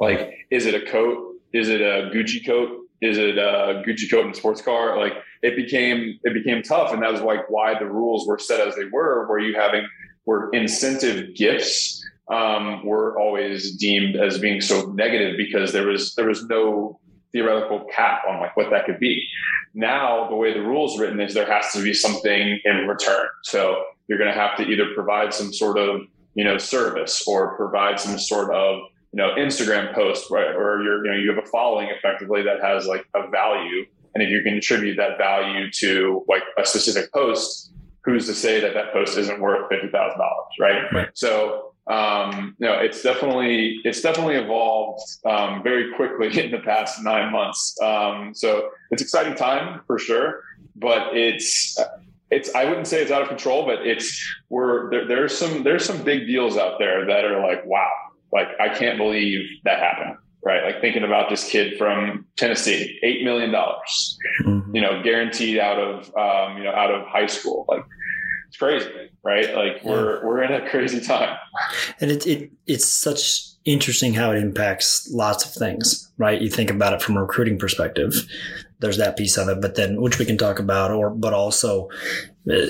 Like, 0.00 0.34
is 0.50 0.66
it 0.66 0.74
a 0.74 0.90
coat? 0.90 1.34
Is 1.52 1.68
it 1.68 1.80
a 1.80 2.10
Gucci 2.14 2.44
coat? 2.44 2.87
Is 3.00 3.16
it 3.16 3.38
a 3.38 3.82
Gucci 3.86 4.10
coat 4.10 4.24
in 4.24 4.32
a 4.32 4.34
sports 4.34 4.60
car? 4.60 4.98
Like 4.98 5.14
it 5.42 5.56
became 5.56 6.18
it 6.24 6.34
became 6.34 6.62
tough, 6.62 6.92
and 6.92 7.02
that 7.02 7.12
was 7.12 7.20
like 7.20 7.48
why 7.48 7.78
the 7.78 7.86
rules 7.86 8.26
were 8.26 8.38
set 8.38 8.66
as 8.66 8.74
they 8.74 8.86
were, 8.92 9.26
where 9.28 9.38
you 9.38 9.54
having 9.54 9.86
where 10.24 10.50
incentive 10.50 11.34
gifts 11.34 12.04
um, 12.30 12.84
were 12.84 13.18
always 13.18 13.76
deemed 13.76 14.16
as 14.16 14.38
being 14.38 14.60
so 14.60 14.82
negative 14.92 15.36
because 15.36 15.72
there 15.72 15.86
was 15.86 16.14
there 16.16 16.26
was 16.26 16.44
no 16.46 16.98
theoretical 17.32 17.86
cap 17.94 18.22
on 18.28 18.40
like 18.40 18.56
what 18.56 18.70
that 18.70 18.84
could 18.84 18.98
be. 18.98 19.26
Now 19.74 20.28
the 20.28 20.36
way 20.36 20.52
the 20.52 20.60
rules 20.60 20.98
written 20.98 21.20
is 21.20 21.34
there 21.34 21.50
has 21.50 21.72
to 21.72 21.82
be 21.82 21.94
something 21.94 22.60
in 22.64 22.88
return. 22.88 23.26
So 23.44 23.84
you're 24.08 24.18
going 24.18 24.32
to 24.32 24.38
have 24.38 24.56
to 24.56 24.64
either 24.64 24.92
provide 24.94 25.32
some 25.32 25.52
sort 25.52 25.78
of 25.78 26.02
you 26.34 26.44
know 26.44 26.58
service 26.58 27.24
or 27.26 27.56
provide 27.56 28.00
some 28.00 28.18
sort 28.18 28.52
of 28.54 28.80
you 29.18 29.24
know 29.24 29.34
Instagram 29.34 29.92
post 29.94 30.30
right 30.30 30.54
or 30.54 30.82
you're 30.82 31.04
you 31.04 31.10
know 31.10 31.16
you 31.16 31.28
have 31.34 31.42
a 31.44 31.48
following 31.48 31.88
effectively 31.88 32.42
that 32.42 32.60
has 32.62 32.86
like 32.86 33.04
a 33.14 33.28
value 33.28 33.84
and 34.14 34.22
if 34.22 34.30
you 34.30 34.42
can 34.42 34.54
attribute 34.54 34.96
that 34.96 35.18
value 35.18 35.70
to 35.72 36.24
like 36.28 36.42
a 36.56 36.64
specific 36.64 37.12
post 37.12 37.72
who's 38.04 38.26
to 38.26 38.34
say 38.34 38.60
that 38.60 38.74
that 38.74 38.92
post 38.92 39.18
isn't 39.18 39.40
worth 39.40 39.68
$50,000 39.70 39.92
right? 40.60 40.92
Right. 40.92 41.08
so 41.14 41.64
um, 41.88 42.54
you 42.58 42.66
know, 42.66 42.74
it's 42.74 43.02
definitely 43.02 43.80
it's 43.82 44.02
definitely 44.02 44.34
evolved 44.34 45.02
um, 45.24 45.62
very 45.62 45.94
quickly 45.94 46.38
in 46.44 46.50
the 46.50 46.58
past 46.58 47.02
nine 47.02 47.32
months. 47.32 47.74
Um, 47.82 48.34
so 48.34 48.68
it's 48.90 49.00
exciting 49.00 49.34
time 49.34 49.80
for 49.86 49.98
sure, 49.98 50.44
but 50.76 51.16
it's 51.16 51.78
it's 52.30 52.54
I 52.54 52.66
wouldn't 52.66 52.86
say 52.86 53.00
it's 53.00 53.10
out 53.10 53.22
of 53.22 53.28
control, 53.28 53.64
but 53.64 53.86
it's 53.86 54.22
we're 54.50 54.90
there, 54.90 55.08
there's 55.08 55.36
some 55.36 55.62
there's 55.62 55.82
some 55.82 56.02
big 56.02 56.26
deals 56.26 56.58
out 56.58 56.78
there 56.78 57.06
that 57.06 57.24
are 57.24 57.40
like 57.40 57.64
wow, 57.64 57.88
like 58.32 58.48
I 58.60 58.68
can't 58.68 58.98
believe 58.98 59.48
that 59.64 59.78
happened. 59.78 60.16
Right, 60.44 60.62
like 60.64 60.80
thinking 60.80 61.02
about 61.02 61.28
this 61.28 61.50
kid 61.50 61.76
from 61.76 62.24
Tennessee, 62.36 62.98
eight 63.02 63.24
million 63.24 63.50
dollars, 63.50 64.16
Mhm. 64.42 64.72
you 64.74 64.80
know, 64.80 65.02
guaranteed 65.02 65.58
out 65.58 65.78
of 65.78 66.04
um, 66.16 66.56
you 66.56 66.64
know 66.64 66.70
out 66.70 66.90
of 66.92 67.06
high 67.08 67.26
school. 67.26 67.66
Like 67.68 67.82
it's 68.46 68.56
crazy, 68.56 68.88
right? 69.24 69.52
Like 69.54 69.82
we're 69.84 70.24
we're 70.24 70.42
in 70.42 70.52
a 70.54 70.70
crazy 70.70 71.00
time. 71.00 71.36
And 72.00 72.10
it, 72.12 72.26
it 72.26 72.50
it's 72.66 72.86
such 72.86 73.48
interesting 73.64 74.14
how 74.14 74.30
it 74.30 74.38
impacts 74.38 75.10
lots 75.12 75.44
of 75.44 75.52
things, 75.52 76.10
right? 76.18 76.40
You 76.40 76.48
think 76.48 76.70
about 76.70 76.92
it 76.94 77.02
from 77.02 77.16
a 77.16 77.20
recruiting 77.22 77.58
perspective. 77.58 78.14
There's 78.78 78.96
that 78.96 79.16
piece 79.18 79.36
of 79.36 79.48
it, 79.48 79.60
but 79.60 79.74
then 79.74 80.00
which 80.00 80.18
we 80.20 80.24
can 80.24 80.38
talk 80.38 80.60
about, 80.60 80.92
or 80.92 81.10
but 81.10 81.34
also 81.34 81.90
uh, 82.50 82.66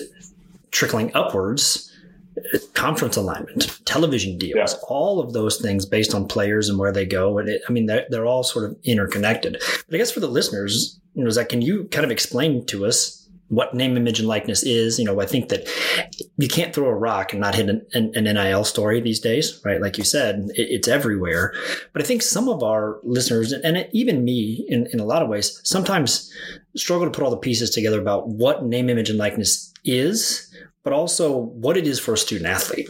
trickling 0.70 1.12
upwards, 1.14 1.87
conference 2.74 3.16
alignment, 3.16 3.80
television 3.86 4.38
deals, 4.38 4.72
Yeah. 4.72 4.78
all 4.88 5.20
of 5.20 5.32
those 5.32 5.60
things 5.60 5.84
based 5.86 6.14
on 6.14 6.26
players 6.26 6.68
and 6.68 6.78
where 6.78 6.92
they 6.92 7.06
go. 7.06 7.38
And 7.38 7.48
it, 7.48 7.62
I 7.68 7.72
mean, 7.72 7.86
they're, 7.86 8.06
they're 8.10 8.26
all 8.26 8.42
sort 8.42 8.64
of 8.70 8.76
interconnected. 8.84 9.56
But 9.86 9.94
I 9.94 9.98
guess 9.98 10.10
for 10.10 10.20
the 10.20 10.28
listeners, 10.28 10.98
you 11.14 11.24
know, 11.24 11.30
Zach, 11.30 11.48
can 11.48 11.62
you 11.62 11.84
kind 11.84 12.04
of 12.04 12.10
explain 12.10 12.64
to 12.66 12.86
us 12.86 13.16
what 13.48 13.72
name, 13.74 13.96
image, 13.96 14.18
and 14.18 14.28
likeness 14.28 14.62
is? 14.62 14.98
You 14.98 15.06
know, 15.06 15.20
I 15.20 15.26
think 15.26 15.48
that 15.48 15.66
you 16.36 16.48
can't 16.48 16.74
throw 16.74 16.86
a 16.86 16.94
rock 16.94 17.32
and 17.32 17.40
not 17.40 17.54
hit 17.54 17.68
an, 17.70 17.84
an, 17.94 18.12
an 18.14 18.24
NIL 18.24 18.62
story 18.64 19.00
these 19.00 19.20
days, 19.20 19.60
right? 19.64 19.80
Like 19.80 19.96
you 19.96 20.04
said, 20.04 20.50
it, 20.54 20.68
it's 20.70 20.86
everywhere. 20.88 21.54
But 21.94 22.02
I 22.02 22.04
think 22.04 22.20
some 22.22 22.48
of 22.48 22.62
our 22.62 23.00
listeners, 23.04 23.52
and 23.52 23.88
even 23.92 24.22
me 24.24 24.66
in, 24.68 24.86
in 24.92 25.00
a 25.00 25.04
lot 25.04 25.22
of 25.22 25.28
ways, 25.28 25.60
sometimes 25.64 26.30
struggle 26.76 27.06
to 27.06 27.10
put 27.10 27.24
all 27.24 27.30
the 27.30 27.38
pieces 27.38 27.70
together 27.70 28.00
about 28.00 28.28
what 28.28 28.64
name, 28.64 28.90
image, 28.90 29.08
and 29.08 29.18
likeness 29.18 29.72
is, 29.84 30.54
but 30.88 30.96
also 30.96 31.36
what 31.36 31.76
it 31.76 31.86
is 31.86 32.00
for 32.00 32.14
a 32.14 32.16
student 32.16 32.48
athlete. 32.48 32.88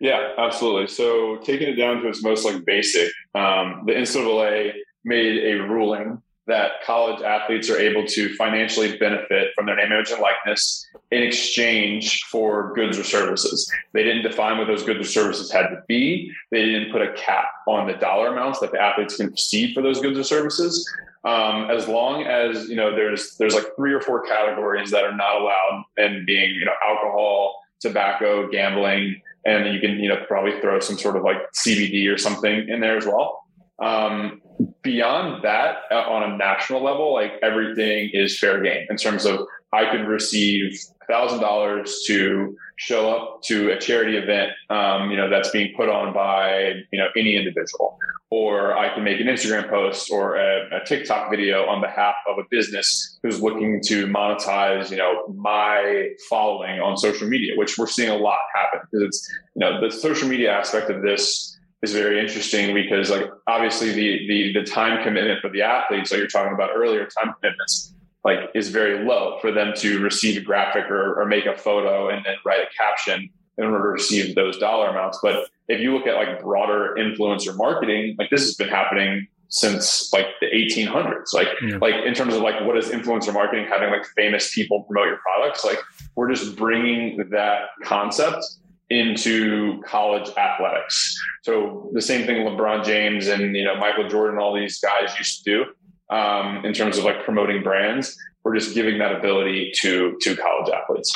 Yeah, 0.00 0.32
absolutely. 0.36 0.88
So 0.88 1.38
taking 1.42 1.66
it 1.66 1.76
down 1.76 2.02
to 2.02 2.08
its 2.08 2.22
most 2.22 2.44
like 2.44 2.62
basic, 2.66 3.10
um, 3.34 3.84
the 3.86 3.94
NCAA 3.94 4.72
made 5.02 5.44
a 5.44 5.62
ruling 5.62 6.20
that 6.46 6.82
college 6.84 7.22
athletes 7.22 7.70
are 7.70 7.78
able 7.78 8.06
to 8.06 8.34
financially 8.34 8.96
benefit 8.98 9.52
from 9.54 9.66
their 9.66 9.76
name, 9.76 9.92
image, 9.92 10.10
and 10.10 10.20
likeness 10.20 10.86
in 11.10 11.22
exchange 11.22 12.24
for 12.24 12.74
goods 12.74 12.98
or 12.98 13.04
services. 13.04 13.70
They 13.92 14.02
didn't 14.02 14.22
define 14.22 14.58
what 14.58 14.66
those 14.66 14.82
goods 14.82 15.00
or 15.00 15.10
services 15.10 15.50
had 15.50 15.68
to 15.68 15.82
be. 15.88 16.30
They 16.50 16.64
didn't 16.64 16.92
put 16.92 17.02
a 17.02 17.12
cap 17.14 17.46
on 17.66 17.86
the 17.86 17.94
dollar 17.94 18.28
amounts 18.28 18.60
that 18.60 18.72
the 18.72 18.80
athletes 18.80 19.16
can 19.16 19.30
receive 19.30 19.74
for 19.74 19.82
those 19.82 20.00
goods 20.00 20.18
or 20.18 20.24
services. 20.24 20.86
Um, 21.24 21.70
as 21.70 21.88
long 21.88 22.24
as 22.24 22.68
you 22.68 22.76
know, 22.76 22.94
there's 22.94 23.36
there's 23.36 23.54
like 23.54 23.64
three 23.76 23.94
or 23.94 24.00
four 24.00 24.22
categories 24.22 24.90
that 24.90 25.04
are 25.04 25.16
not 25.16 25.40
allowed, 25.40 25.84
and 25.96 26.26
being 26.26 26.54
you 26.54 26.66
know 26.66 26.74
alcohol, 26.86 27.62
tobacco, 27.80 28.50
gambling, 28.50 29.22
and 29.46 29.72
you 29.72 29.80
can 29.80 29.98
you 29.98 30.08
know 30.08 30.22
probably 30.28 30.60
throw 30.60 30.80
some 30.80 30.98
sort 30.98 31.16
of 31.16 31.22
like 31.22 31.38
CBD 31.52 32.12
or 32.12 32.18
something 32.18 32.68
in 32.68 32.80
there 32.80 32.98
as 32.98 33.06
well. 33.06 33.44
Um, 33.78 34.42
beyond 34.82 35.42
that, 35.44 35.78
uh, 35.90 35.94
on 35.94 36.32
a 36.32 36.36
national 36.36 36.82
level, 36.82 37.12
like 37.12 37.32
everything 37.42 38.10
is 38.12 38.38
fair 38.38 38.62
game 38.62 38.86
in 38.88 38.96
terms 38.96 39.24
of 39.24 39.40
I 39.72 39.90
could 39.90 40.06
receive 40.06 40.78
thousand 41.08 41.40
dollars 41.40 42.04
to 42.06 42.56
show 42.76 43.10
up 43.10 43.42
to 43.42 43.70
a 43.70 43.78
charity 43.78 44.16
event, 44.16 44.52
um, 44.70 45.10
you 45.10 45.16
know, 45.16 45.28
that's 45.28 45.50
being 45.50 45.74
put 45.76 45.88
on 45.88 46.12
by 46.12 46.74
you 46.92 46.98
know 46.98 47.08
any 47.16 47.36
individual, 47.36 47.98
or 48.30 48.76
I 48.76 48.92
can 48.94 49.04
make 49.04 49.20
an 49.20 49.26
Instagram 49.26 49.68
post 49.68 50.10
or 50.10 50.36
a, 50.36 50.80
a 50.80 50.84
TikTok 50.84 51.30
video 51.30 51.66
on 51.66 51.80
behalf 51.80 52.14
of 52.28 52.38
a 52.38 52.42
business 52.50 53.18
who's 53.22 53.40
looking 53.40 53.80
to 53.86 54.06
monetize, 54.06 54.90
you 54.90 54.96
know, 54.96 55.24
my 55.34 56.10
following 56.28 56.80
on 56.80 56.96
social 56.96 57.28
media, 57.28 57.52
which 57.56 57.76
we're 57.78 57.86
seeing 57.86 58.10
a 58.10 58.16
lot 58.16 58.38
happen 58.54 58.80
because 58.90 59.06
it's 59.06 59.28
you 59.54 59.60
know 59.60 59.80
the 59.80 59.90
social 59.90 60.28
media 60.28 60.52
aspect 60.52 60.90
of 60.90 61.02
this 61.02 61.53
is 61.84 61.92
very 61.92 62.16
interesting 62.20 62.74
because 62.74 63.10
like 63.10 63.26
obviously 63.46 63.92
the 63.92 64.08
the 64.30 64.38
the 64.58 64.64
time 64.64 65.02
commitment 65.06 65.38
for 65.40 65.50
the 65.50 65.62
athletes 65.62 66.08
that 66.10 66.18
you're 66.18 66.34
talking 66.36 66.54
about 66.58 66.70
earlier 66.74 67.06
time 67.16 67.32
commitments 67.40 67.92
like 68.24 68.40
is 68.54 68.70
very 68.70 69.04
low 69.04 69.38
for 69.42 69.50
them 69.52 69.72
to 69.76 70.00
receive 70.00 70.34
a 70.40 70.44
graphic 70.50 70.84
or, 70.90 71.20
or 71.20 71.26
make 71.26 71.46
a 71.46 71.56
photo 71.56 72.08
and 72.08 72.24
then 72.24 72.34
write 72.46 72.60
a 72.60 72.70
caption 72.82 73.28
in 73.58 73.64
order 73.64 73.78
to 73.84 73.88
receive 73.90 74.34
those 74.34 74.56
dollar 74.58 74.88
amounts 74.88 75.18
but 75.22 75.34
if 75.68 75.78
you 75.80 75.92
look 75.94 76.06
at 76.06 76.14
like 76.22 76.40
broader 76.40 76.94
influencer 76.98 77.56
marketing 77.56 78.16
like 78.18 78.30
this 78.30 78.42
has 78.42 78.54
been 78.54 78.68
happening 78.68 79.26
since 79.48 80.12
like 80.12 80.26
the 80.40 80.46
1800s 80.46 81.32
like 81.32 81.48
Yeah. 81.62 81.76
like 81.80 81.94
in 82.08 82.14
terms 82.14 82.34
of 82.34 82.40
like 82.48 82.58
what 82.66 82.76
is 82.76 82.88
influencer 82.88 83.32
marketing 83.32 83.66
having 83.68 83.90
like 83.90 84.04
famous 84.16 84.52
people 84.54 84.82
promote 84.84 85.06
your 85.06 85.18
products 85.18 85.64
like 85.64 85.78
we're 86.16 86.30
just 86.30 86.56
bringing 86.56 87.28
that 87.30 87.58
concept 87.84 88.42
into 88.90 89.80
college 89.82 90.28
athletics. 90.36 91.16
So 91.42 91.90
the 91.92 92.02
same 92.02 92.26
thing 92.26 92.36
LeBron 92.46 92.84
James 92.84 93.26
and 93.28 93.56
you 93.56 93.64
know 93.64 93.76
Michael 93.76 94.08
Jordan, 94.08 94.38
all 94.38 94.54
these 94.54 94.78
guys 94.80 95.16
used 95.18 95.44
to 95.44 95.50
do 95.50 96.14
um, 96.14 96.64
in 96.64 96.72
terms 96.72 96.98
of 96.98 97.04
like 97.04 97.24
promoting 97.24 97.62
brands. 97.62 98.16
We're 98.44 98.54
just 98.54 98.74
giving 98.74 98.98
that 98.98 99.12
ability 99.14 99.72
to 99.76 100.16
to 100.20 100.36
college 100.36 100.70
athletes. 100.70 101.14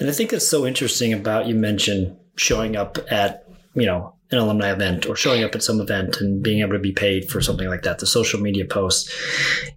And 0.00 0.08
I 0.08 0.12
think 0.12 0.30
that's 0.30 0.48
so 0.48 0.66
interesting 0.66 1.12
about 1.12 1.46
you 1.46 1.54
mentioned 1.54 2.16
showing 2.36 2.76
up 2.76 2.96
at, 3.10 3.46
you 3.74 3.84
know, 3.84 4.14
an 4.30 4.38
alumni 4.38 4.72
event 4.72 5.06
or 5.06 5.14
showing 5.14 5.44
up 5.44 5.54
at 5.54 5.62
some 5.62 5.80
event 5.80 6.16
and 6.18 6.42
being 6.42 6.60
able 6.60 6.72
to 6.72 6.78
be 6.78 6.92
paid 6.92 7.28
for 7.28 7.42
something 7.42 7.68
like 7.68 7.82
that, 7.82 7.98
the 7.98 8.06
social 8.06 8.40
media 8.40 8.64
posts. 8.64 9.12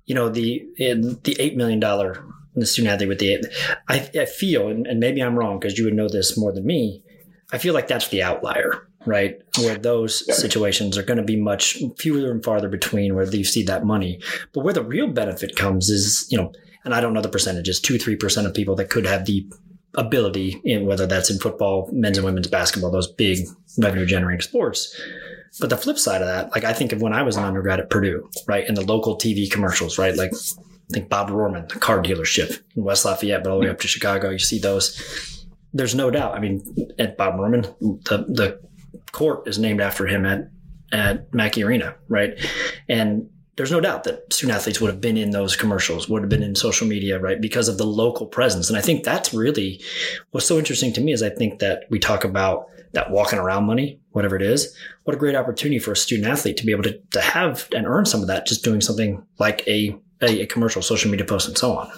You 0.05 0.15
know, 0.15 0.29
the 0.29 0.65
the 0.77 1.35
eight 1.37 1.57
million 1.57 1.81
dollar 1.81 2.25
the 2.55 2.65
student 2.65 2.93
athlete 2.93 3.09
with 3.09 3.19
the 3.19 3.45
I, 3.89 4.09
I 4.17 4.25
feel, 4.25 4.69
and, 4.69 4.87
and 4.87 4.99
maybe 4.99 5.21
I'm 5.21 5.37
wrong 5.37 5.59
because 5.59 5.77
you 5.77 5.83
would 5.85 5.93
know 5.93 6.07
this 6.07 6.37
more 6.37 6.53
than 6.53 6.65
me. 6.65 7.03
I 7.53 7.57
feel 7.57 7.73
like 7.73 7.87
that's 7.87 8.07
the 8.09 8.23
outlier, 8.23 8.87
right? 9.05 9.39
Where 9.59 9.75
those 9.77 10.23
Yeah. 10.27 10.33
situations 10.35 10.97
are 10.97 11.03
going 11.03 11.17
to 11.17 11.23
be 11.23 11.35
much 11.35 11.77
fewer 11.97 12.31
and 12.31 12.43
farther 12.43 12.69
between 12.69 13.15
where 13.15 13.25
you 13.25 13.43
see 13.43 13.63
that 13.63 13.85
money. 13.85 14.19
But 14.53 14.63
where 14.63 14.73
the 14.73 14.83
real 14.83 15.07
benefit 15.07 15.55
comes 15.55 15.89
is, 15.89 16.25
you 16.29 16.37
know, 16.37 16.51
and 16.83 16.93
I 16.93 17.01
don't 17.01 17.13
know 17.13 17.21
the 17.21 17.29
percentages, 17.29 17.79
two, 17.79 17.97
three 17.97 18.15
percent 18.15 18.47
of 18.47 18.53
people 18.53 18.75
that 18.75 18.89
could 18.89 19.05
have 19.05 19.25
the 19.25 19.47
ability 19.95 20.59
in 20.65 20.85
whether 20.85 21.07
that's 21.07 21.29
in 21.29 21.37
football, 21.39 21.89
men's 21.93 22.17
and 22.17 22.25
women's 22.25 22.47
basketball, 22.47 22.91
those 22.91 23.11
big 23.11 23.39
revenue 23.77 24.05
generating 24.05 24.41
sports. 24.41 24.99
But 25.59 25.69
the 25.69 25.77
flip 25.77 25.97
side 25.97 26.21
of 26.21 26.27
that, 26.27 26.51
like 26.51 26.63
I 26.65 26.73
think 26.73 26.91
of 26.91 27.01
when 27.01 27.13
I 27.13 27.23
was 27.23 27.37
an 27.37 27.43
undergrad 27.45 27.79
at 27.79 27.89
Purdue, 27.89 28.29
right? 28.47 28.67
And 28.67 28.75
the 28.75 28.85
local 28.85 29.17
TV 29.17 29.49
commercials, 29.49 29.97
right? 29.97 30.15
Like 30.15 30.33
I 30.33 30.93
think 30.93 31.09
Bob 31.09 31.29
Rohrman, 31.29 31.69
the 31.69 31.79
car 31.79 32.01
dealership 32.03 32.59
in 32.75 32.83
West 32.83 33.05
Lafayette, 33.05 33.43
but 33.43 33.51
all 33.51 33.59
the 33.59 33.65
way 33.65 33.71
up 33.71 33.79
to 33.79 33.87
Chicago, 33.87 34.29
you 34.31 34.39
see 34.39 34.59
those. 34.59 35.34
There's 35.75 35.93
no 35.93 36.09
doubt. 36.09 36.33
I 36.33 36.39
mean, 36.39 36.63
at 36.97 37.17
Bob 37.17 37.35
Rohrman, 37.35 37.63
the 38.05 38.17
the 38.29 38.59
court 39.11 39.47
is 39.47 39.59
named 39.59 39.81
after 39.81 40.07
him 40.07 40.25
at 40.25 40.49
at 40.91 41.33
Mackey 41.33 41.63
Arena, 41.63 41.95
right? 42.07 42.33
And 42.87 43.29
there's 43.57 43.71
no 43.71 43.79
doubt 43.79 44.03
that 44.05 44.31
student 44.33 44.57
athletes 44.57 44.81
would 44.81 44.89
have 44.89 45.01
been 45.01 45.17
in 45.17 45.31
those 45.31 45.55
commercials, 45.55 46.09
would 46.09 46.21
have 46.21 46.29
been 46.29 46.43
in 46.43 46.55
social 46.55 46.87
media, 46.87 47.19
right? 47.19 47.39
Because 47.39 47.67
of 47.67 47.77
the 47.77 47.85
local 47.85 48.25
presence. 48.25 48.69
And 48.69 48.77
I 48.77 48.81
think 48.81 49.03
that's 49.03 49.33
really 49.33 49.81
what's 50.31 50.45
so 50.45 50.57
interesting 50.57 50.91
to 50.93 51.01
me 51.01 51.13
is 51.13 51.23
I 51.23 51.29
think 51.29 51.59
that 51.59 51.83
we 51.89 51.99
talk 51.99 52.23
about 52.23 52.67
that 52.93 53.11
walking 53.11 53.39
around 53.39 53.65
money, 53.65 53.99
whatever 54.11 54.35
it 54.35 54.41
is. 54.41 54.75
What 55.03 55.15
a 55.15 55.19
great 55.19 55.35
opportunity 55.35 55.79
for 55.79 55.91
a 55.91 55.97
student 55.97 56.27
athlete 56.27 56.57
to 56.57 56.65
be 56.65 56.71
able 56.71 56.83
to, 56.83 56.99
to 57.11 57.21
have 57.21 57.67
and 57.75 57.85
earn 57.85 58.05
some 58.05 58.21
of 58.21 58.27
that 58.27 58.45
just 58.45 58.63
doing 58.63 58.81
something 58.81 59.25
like 59.39 59.65
a, 59.67 59.97
a, 60.21 60.41
a 60.41 60.45
commercial, 60.47 60.81
social 60.81 61.11
media 61.11 61.25
post, 61.25 61.47
and 61.47 61.57
so 61.57 61.77
on. 61.77 61.91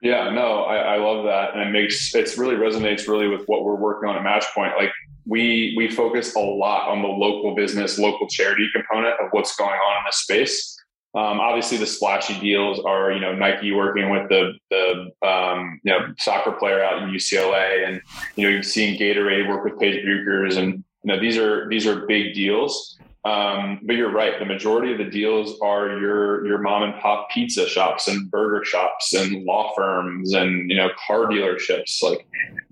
Yeah, 0.00 0.30
no, 0.30 0.62
I, 0.62 0.94
I 0.94 0.96
love 0.98 1.24
that. 1.24 1.54
And 1.54 1.62
it 1.62 1.72
makes, 1.72 2.14
it's 2.14 2.38
really 2.38 2.54
resonates 2.54 3.08
really 3.08 3.28
with 3.28 3.44
what 3.46 3.64
we're 3.64 3.74
working 3.74 4.08
on 4.08 4.16
at 4.16 4.22
Matchpoint. 4.22 4.76
Like 4.76 4.92
we 5.28 5.74
we 5.76 5.90
focus 5.90 6.34
a 6.34 6.40
lot 6.40 6.88
on 6.88 7.02
the 7.02 7.08
local 7.08 7.54
business, 7.54 7.98
local 7.98 8.26
charity 8.28 8.68
component 8.74 9.14
of 9.20 9.28
what's 9.32 9.54
going 9.56 9.70
on 9.70 9.98
in 9.98 10.02
this 10.06 10.16
space. 10.16 10.74
Um, 11.14 11.40
obviously, 11.40 11.78
the 11.78 11.86
splashy 11.86 12.38
deals 12.40 12.80
are 12.80 13.12
you 13.12 13.20
know 13.20 13.34
Nike 13.34 13.72
working 13.72 14.10
with 14.10 14.28
the 14.28 14.52
the 14.70 15.10
um, 15.26 15.80
you 15.84 15.92
know 15.92 16.14
soccer 16.18 16.52
player 16.52 16.82
out 16.82 17.02
in 17.02 17.10
UCLA, 17.10 17.86
and 17.86 18.00
you 18.36 18.44
know 18.44 18.54
you've 18.54 18.66
seen 18.66 18.98
Gatorade 18.98 19.48
work 19.48 19.64
with 19.64 19.78
Paige 19.78 20.04
Bueckers, 20.04 20.56
and 20.56 20.84
you 21.02 21.12
know 21.12 21.20
these 21.20 21.36
are 21.36 21.68
these 21.68 21.86
are 21.86 22.06
big 22.06 22.34
deals. 22.34 22.98
Um, 23.24 23.80
but 23.82 23.96
you're 23.96 24.12
right. 24.12 24.38
The 24.38 24.44
majority 24.44 24.92
of 24.92 24.98
the 24.98 25.04
deals 25.04 25.58
are 25.60 25.98
your 25.98 26.46
your 26.46 26.58
mom 26.58 26.84
and 26.84 26.94
pop 27.00 27.30
pizza 27.30 27.68
shops 27.68 28.06
and 28.08 28.30
burger 28.30 28.64
shops 28.64 29.12
and 29.12 29.44
law 29.44 29.72
firms 29.76 30.34
and 30.34 30.70
you 30.70 30.76
know 30.76 30.88
car 31.06 31.26
dealerships. 31.26 32.02
Like 32.02 32.26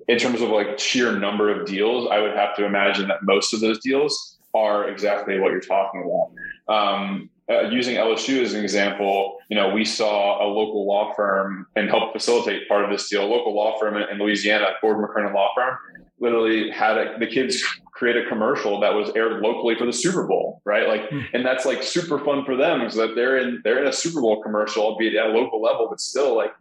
in 0.09 0.19
terms 0.19 0.41
of 0.41 0.51
like 0.51 0.79
sheer 0.79 1.19
number 1.19 1.51
of 1.51 1.67
deals, 1.67 2.09
I 2.11 2.21
would 2.21 2.35
have 2.37 2.55
to 2.57 2.65
imagine 2.65 3.09
that 3.09 3.25
most 3.25 3.53
of 3.53 3.61
those 3.61 3.81
deals 3.81 4.39
are 4.55 4.89
exactly 4.89 5.39
what 5.39 5.51
you're 5.51 5.61
talking 5.61 6.03
about. 6.05 6.75
Um, 6.75 7.31
uh, 7.49 7.69
using 7.69 7.97
LSU 7.97 8.43
as 8.43 8.55
an 8.55 8.63
example, 8.63 9.39
you 9.49 9.57
know, 9.57 9.71
we 9.71 9.85
saw 9.85 10.45
a 10.45 10.49
local 10.49 10.87
law 10.87 11.13
firm 11.15 11.67
and 11.77 11.89
helped 11.89 12.13
facilitate 12.13 12.69
part 12.69 12.85
of 12.85 12.91
this 12.91 13.09
deal. 13.09 13.25
A 13.25 13.27
local 13.27 13.55
law 13.55 13.79
firm 13.79 13.97
in, 13.97 14.09
in 14.09 14.19
Louisiana, 14.19 14.71
Gordon 14.81 15.05
McKernan 15.05 15.33
Law 15.33 15.51
Firm, 15.55 15.77
literally 16.21 16.71
had 16.71 16.99
a, 16.99 17.19
the 17.19 17.27
kids 17.27 17.63
create 17.93 18.17
a 18.17 18.29
commercial 18.29 18.81
that 18.81 18.93
was 18.93 19.11
aired 19.17 19.41
locally 19.43 19.75
for 19.75 19.87
the 19.87 19.93
Super 19.93 20.27
Bowl, 20.27 20.61
right? 20.65 20.87
Like, 20.87 21.09
mm. 21.11 21.25
and 21.33 21.45
that's 21.45 21.65
like 21.65 21.83
super 21.83 22.19
fun 22.25 22.45
for 22.45 22.57
them 22.57 22.91
so 22.91 23.07
that 23.07 23.15
they're 23.15 23.39
in 23.39 23.61
they're 23.65 23.81
in 23.81 23.89
a 23.89 23.93
Super 23.93 24.21
Bowl 24.21 24.43
commercial, 24.43 24.83
albeit 24.83 25.15
at 25.15 25.27
a 25.27 25.33
local 25.33 25.63
level, 25.63 25.89
but 25.89 26.01
still 26.01 26.37
like 26.37 26.53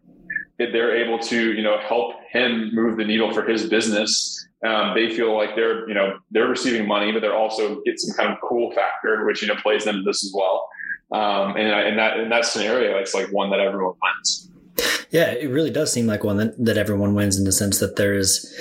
they're 0.58 0.96
able 0.96 1.20
to 1.20 1.54
you 1.54 1.64
know 1.64 1.78
help 1.80 2.16
him 2.32 2.74
move 2.74 2.98
the 2.98 3.04
needle 3.04 3.34
for 3.34 3.44
his 3.44 3.68
business 3.68 4.48
um, 4.66 4.94
they 4.96 5.14
feel 5.14 5.36
like 5.36 5.56
they're 5.56 5.88
you 5.88 5.94
know 5.94 6.18
they're 6.32 6.48
receiving 6.48 6.88
money 6.88 7.12
but 7.12 7.22
they're 7.22 7.36
also 7.36 7.82
get 7.82 8.00
some 8.00 8.16
kind 8.16 8.32
of 8.32 8.40
cool 8.42 8.72
factor 8.72 9.26
which 9.26 9.42
you 9.42 9.48
know 9.48 9.56
plays 9.56 9.86
into 9.86 10.02
this 10.04 10.24
as 10.24 10.32
well 10.34 10.68
um, 11.12 11.56
and 11.58 11.88
in 11.88 11.98
that 11.98 12.20
in 12.20 12.30
that 12.30 12.46
scenario 12.46 12.98
it's 12.98 13.14
like 13.14 13.28
one 13.32 13.50
that 13.50 13.60
everyone 13.60 13.94
wins 14.02 14.50
yeah, 15.10 15.32
it 15.32 15.50
really 15.50 15.72
does 15.72 15.92
seem 15.92 16.08
like 16.08 16.24
one 16.24 16.38
that, 16.38 16.66
that 16.66 16.78
everyone 16.78 17.16
wins 17.16 17.38
in 17.38 17.46
the 17.46 17.52
sense 17.52 17.80
that 17.80 17.96
there 17.96 18.14
is, 18.14 18.54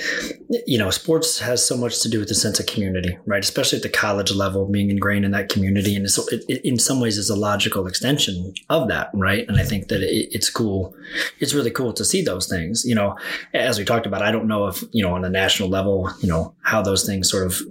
you 0.65 0.77
know, 0.77 0.89
sports 0.89 1.39
has 1.39 1.65
so 1.65 1.75
much 1.75 2.01
to 2.01 2.09
do 2.09 2.19
with 2.19 2.29
the 2.29 2.35
sense 2.35 2.59
of 2.59 2.65
community, 2.65 3.17
right? 3.25 3.43
Especially 3.43 3.77
at 3.77 3.83
the 3.83 3.89
college 3.89 4.31
level, 4.33 4.65
being 4.65 4.89
ingrained 4.89 5.25
in 5.25 5.31
that 5.31 5.49
community. 5.49 5.95
And 5.95 6.09
so 6.09 6.23
it, 6.31 6.61
in 6.63 6.79
some 6.79 6.99
ways 6.99 7.17
is 7.17 7.29
a 7.29 7.35
logical 7.35 7.87
extension 7.87 8.53
of 8.69 8.87
that, 8.87 9.09
right? 9.13 9.45
And 9.47 9.57
I 9.57 9.63
think 9.63 9.89
that 9.89 10.01
it, 10.01 10.29
it's 10.31 10.49
cool. 10.49 10.95
It's 11.39 11.53
really 11.53 11.71
cool 11.71 11.91
to 11.93 12.05
see 12.05 12.23
those 12.23 12.47
things, 12.47 12.85
you 12.85 12.95
know, 12.95 13.17
as 13.53 13.77
we 13.77 13.85
talked 13.85 14.05
about, 14.05 14.21
I 14.21 14.31
don't 14.31 14.47
know 14.47 14.67
if, 14.67 14.83
you 14.91 15.03
know, 15.03 15.13
on 15.13 15.25
a 15.25 15.29
national 15.29 15.69
level, 15.69 16.09
you 16.21 16.29
know, 16.29 16.53
how 16.61 16.81
those 16.81 17.05
things 17.05 17.29
sort 17.29 17.45
of 17.45 17.61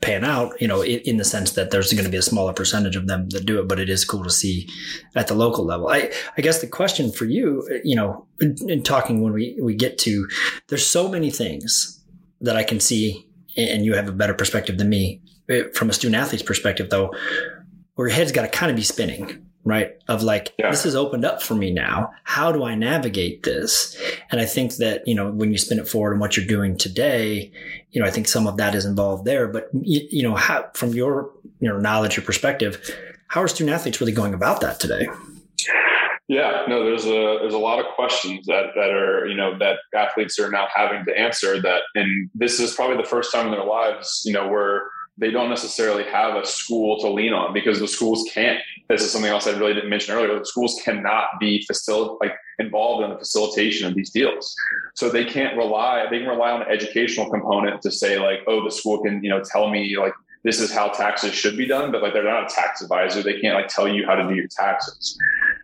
pan 0.00 0.24
out, 0.24 0.60
you 0.60 0.66
know, 0.66 0.80
in, 0.80 1.00
in, 1.00 1.16
the 1.18 1.24
sense 1.24 1.52
that 1.52 1.70
there's 1.70 1.92
going 1.92 2.04
to 2.04 2.10
be 2.10 2.16
a 2.16 2.22
smaller 2.22 2.52
percentage 2.52 2.96
of 2.96 3.06
them 3.06 3.28
that 3.30 3.44
do 3.44 3.60
it, 3.60 3.68
but 3.68 3.78
it 3.78 3.90
is 3.90 4.04
cool 4.04 4.24
to 4.24 4.30
see 4.30 4.68
at 5.14 5.28
the 5.28 5.34
local 5.34 5.64
level. 5.64 5.88
I, 5.88 6.10
I 6.38 6.40
guess 6.40 6.60
the 6.60 6.66
question 6.66 7.12
for 7.12 7.26
you, 7.26 7.68
you 7.84 7.96
know, 7.96 8.26
in, 8.40 8.56
in 8.68 8.82
talking 8.82 9.22
when 9.22 9.32
we, 9.32 9.58
we 9.60 9.74
get 9.74 9.98
to, 9.98 10.26
there's 10.68 10.86
so 10.86 11.08
many 11.08 11.30
things 11.30 12.02
that 12.40 12.56
I 12.56 12.62
can 12.62 12.80
see, 12.80 13.26
and 13.56 13.84
you 13.84 13.94
have 13.94 14.08
a 14.08 14.12
better 14.12 14.34
perspective 14.34 14.78
than 14.78 14.88
me 14.88 15.20
eh, 15.50 15.64
from 15.74 15.90
a 15.90 15.92
student 15.92 16.22
athlete's 16.22 16.42
perspective, 16.42 16.88
though, 16.88 17.12
where 17.94 18.08
your 18.08 18.16
head's 18.16 18.32
got 18.32 18.42
to 18.42 18.48
kind 18.48 18.70
of 18.70 18.76
be 18.76 18.82
spinning 18.82 19.49
right? 19.64 19.96
Of 20.08 20.22
like, 20.22 20.54
yeah. 20.58 20.70
this 20.70 20.84
has 20.84 20.96
opened 20.96 21.24
up 21.24 21.42
for 21.42 21.54
me 21.54 21.70
now. 21.70 22.12
How 22.24 22.52
do 22.52 22.64
I 22.64 22.74
navigate 22.74 23.42
this? 23.42 24.00
And 24.30 24.40
I 24.40 24.46
think 24.46 24.76
that, 24.76 25.06
you 25.06 25.14
know, 25.14 25.30
when 25.30 25.52
you 25.52 25.58
spin 25.58 25.78
it 25.78 25.88
forward 25.88 26.12
and 26.12 26.20
what 26.20 26.36
you're 26.36 26.46
doing 26.46 26.76
today, 26.76 27.52
you 27.90 28.00
know, 28.00 28.06
I 28.06 28.10
think 28.10 28.28
some 28.28 28.46
of 28.46 28.56
that 28.56 28.74
is 28.74 28.84
involved 28.84 29.24
there. 29.24 29.48
But, 29.48 29.68
you, 29.82 30.06
you 30.10 30.22
know, 30.22 30.34
how, 30.34 30.70
from 30.74 30.94
your, 30.94 31.30
you 31.60 31.68
know, 31.68 31.78
knowledge 31.78 32.16
or 32.16 32.22
perspective, 32.22 32.90
how 33.28 33.42
are 33.42 33.48
student 33.48 33.74
athletes 33.74 34.00
really 34.00 34.12
going 34.12 34.34
about 34.34 34.60
that 34.62 34.80
today? 34.80 35.06
Yeah, 36.30 36.62
no, 36.68 36.84
there's 36.84 37.06
a 37.06 37.38
there's 37.40 37.54
a 37.54 37.58
lot 37.58 37.80
of 37.80 37.86
questions 37.96 38.46
that 38.46 38.66
that 38.76 38.90
are 38.90 39.26
you 39.26 39.34
know 39.34 39.58
that 39.58 39.78
athletes 39.96 40.38
are 40.38 40.48
now 40.48 40.68
having 40.72 41.04
to 41.06 41.18
answer 41.18 41.60
that, 41.60 41.82
and 41.96 42.30
this 42.36 42.60
is 42.60 42.72
probably 42.72 42.98
the 42.98 43.08
first 43.08 43.32
time 43.32 43.46
in 43.46 43.50
their 43.50 43.64
lives, 43.64 44.22
you 44.24 44.32
know, 44.32 44.46
where 44.46 44.84
they 45.20 45.30
don't 45.30 45.50
necessarily 45.50 46.04
have 46.04 46.34
a 46.34 46.46
school 46.46 46.98
to 47.00 47.08
lean 47.08 47.32
on 47.32 47.52
because 47.52 47.78
the 47.78 47.86
schools 47.86 48.28
can't. 48.32 48.58
This 48.88 49.02
is 49.02 49.12
something 49.12 49.30
else 49.30 49.46
I 49.46 49.56
really 49.56 49.74
didn't 49.74 49.90
mention 49.90 50.14
earlier. 50.14 50.38
The 50.38 50.46
schools 50.46 50.80
cannot 50.82 51.38
be 51.38 51.64
facil- 51.70 52.18
like 52.20 52.32
involved 52.58 53.04
in 53.04 53.10
the 53.10 53.18
facilitation 53.18 53.86
of 53.86 53.94
these 53.94 54.10
deals, 54.10 54.56
so 54.94 55.08
they 55.10 55.24
can't 55.24 55.56
rely. 55.56 56.06
They 56.10 56.18
can 56.18 56.28
rely 56.28 56.50
on 56.50 56.60
the 56.60 56.68
educational 56.68 57.30
component 57.30 57.82
to 57.82 57.90
say 57.90 58.18
like, 58.18 58.40
oh, 58.46 58.64
the 58.64 58.70
school 58.70 59.02
can 59.02 59.22
you 59.22 59.30
know 59.30 59.42
tell 59.42 59.70
me 59.70 59.96
like 59.96 60.14
this 60.42 60.58
is 60.58 60.72
how 60.72 60.88
taxes 60.88 61.34
should 61.34 61.56
be 61.56 61.66
done, 61.66 61.92
but 61.92 62.02
like 62.02 62.14
they're 62.14 62.24
not 62.24 62.50
a 62.50 62.54
tax 62.54 62.80
advisor. 62.80 63.22
They 63.22 63.40
can't 63.40 63.54
like 63.54 63.68
tell 63.68 63.86
you 63.86 64.06
how 64.06 64.14
to 64.14 64.26
do 64.26 64.34
your 64.34 64.48
taxes. 64.48 65.18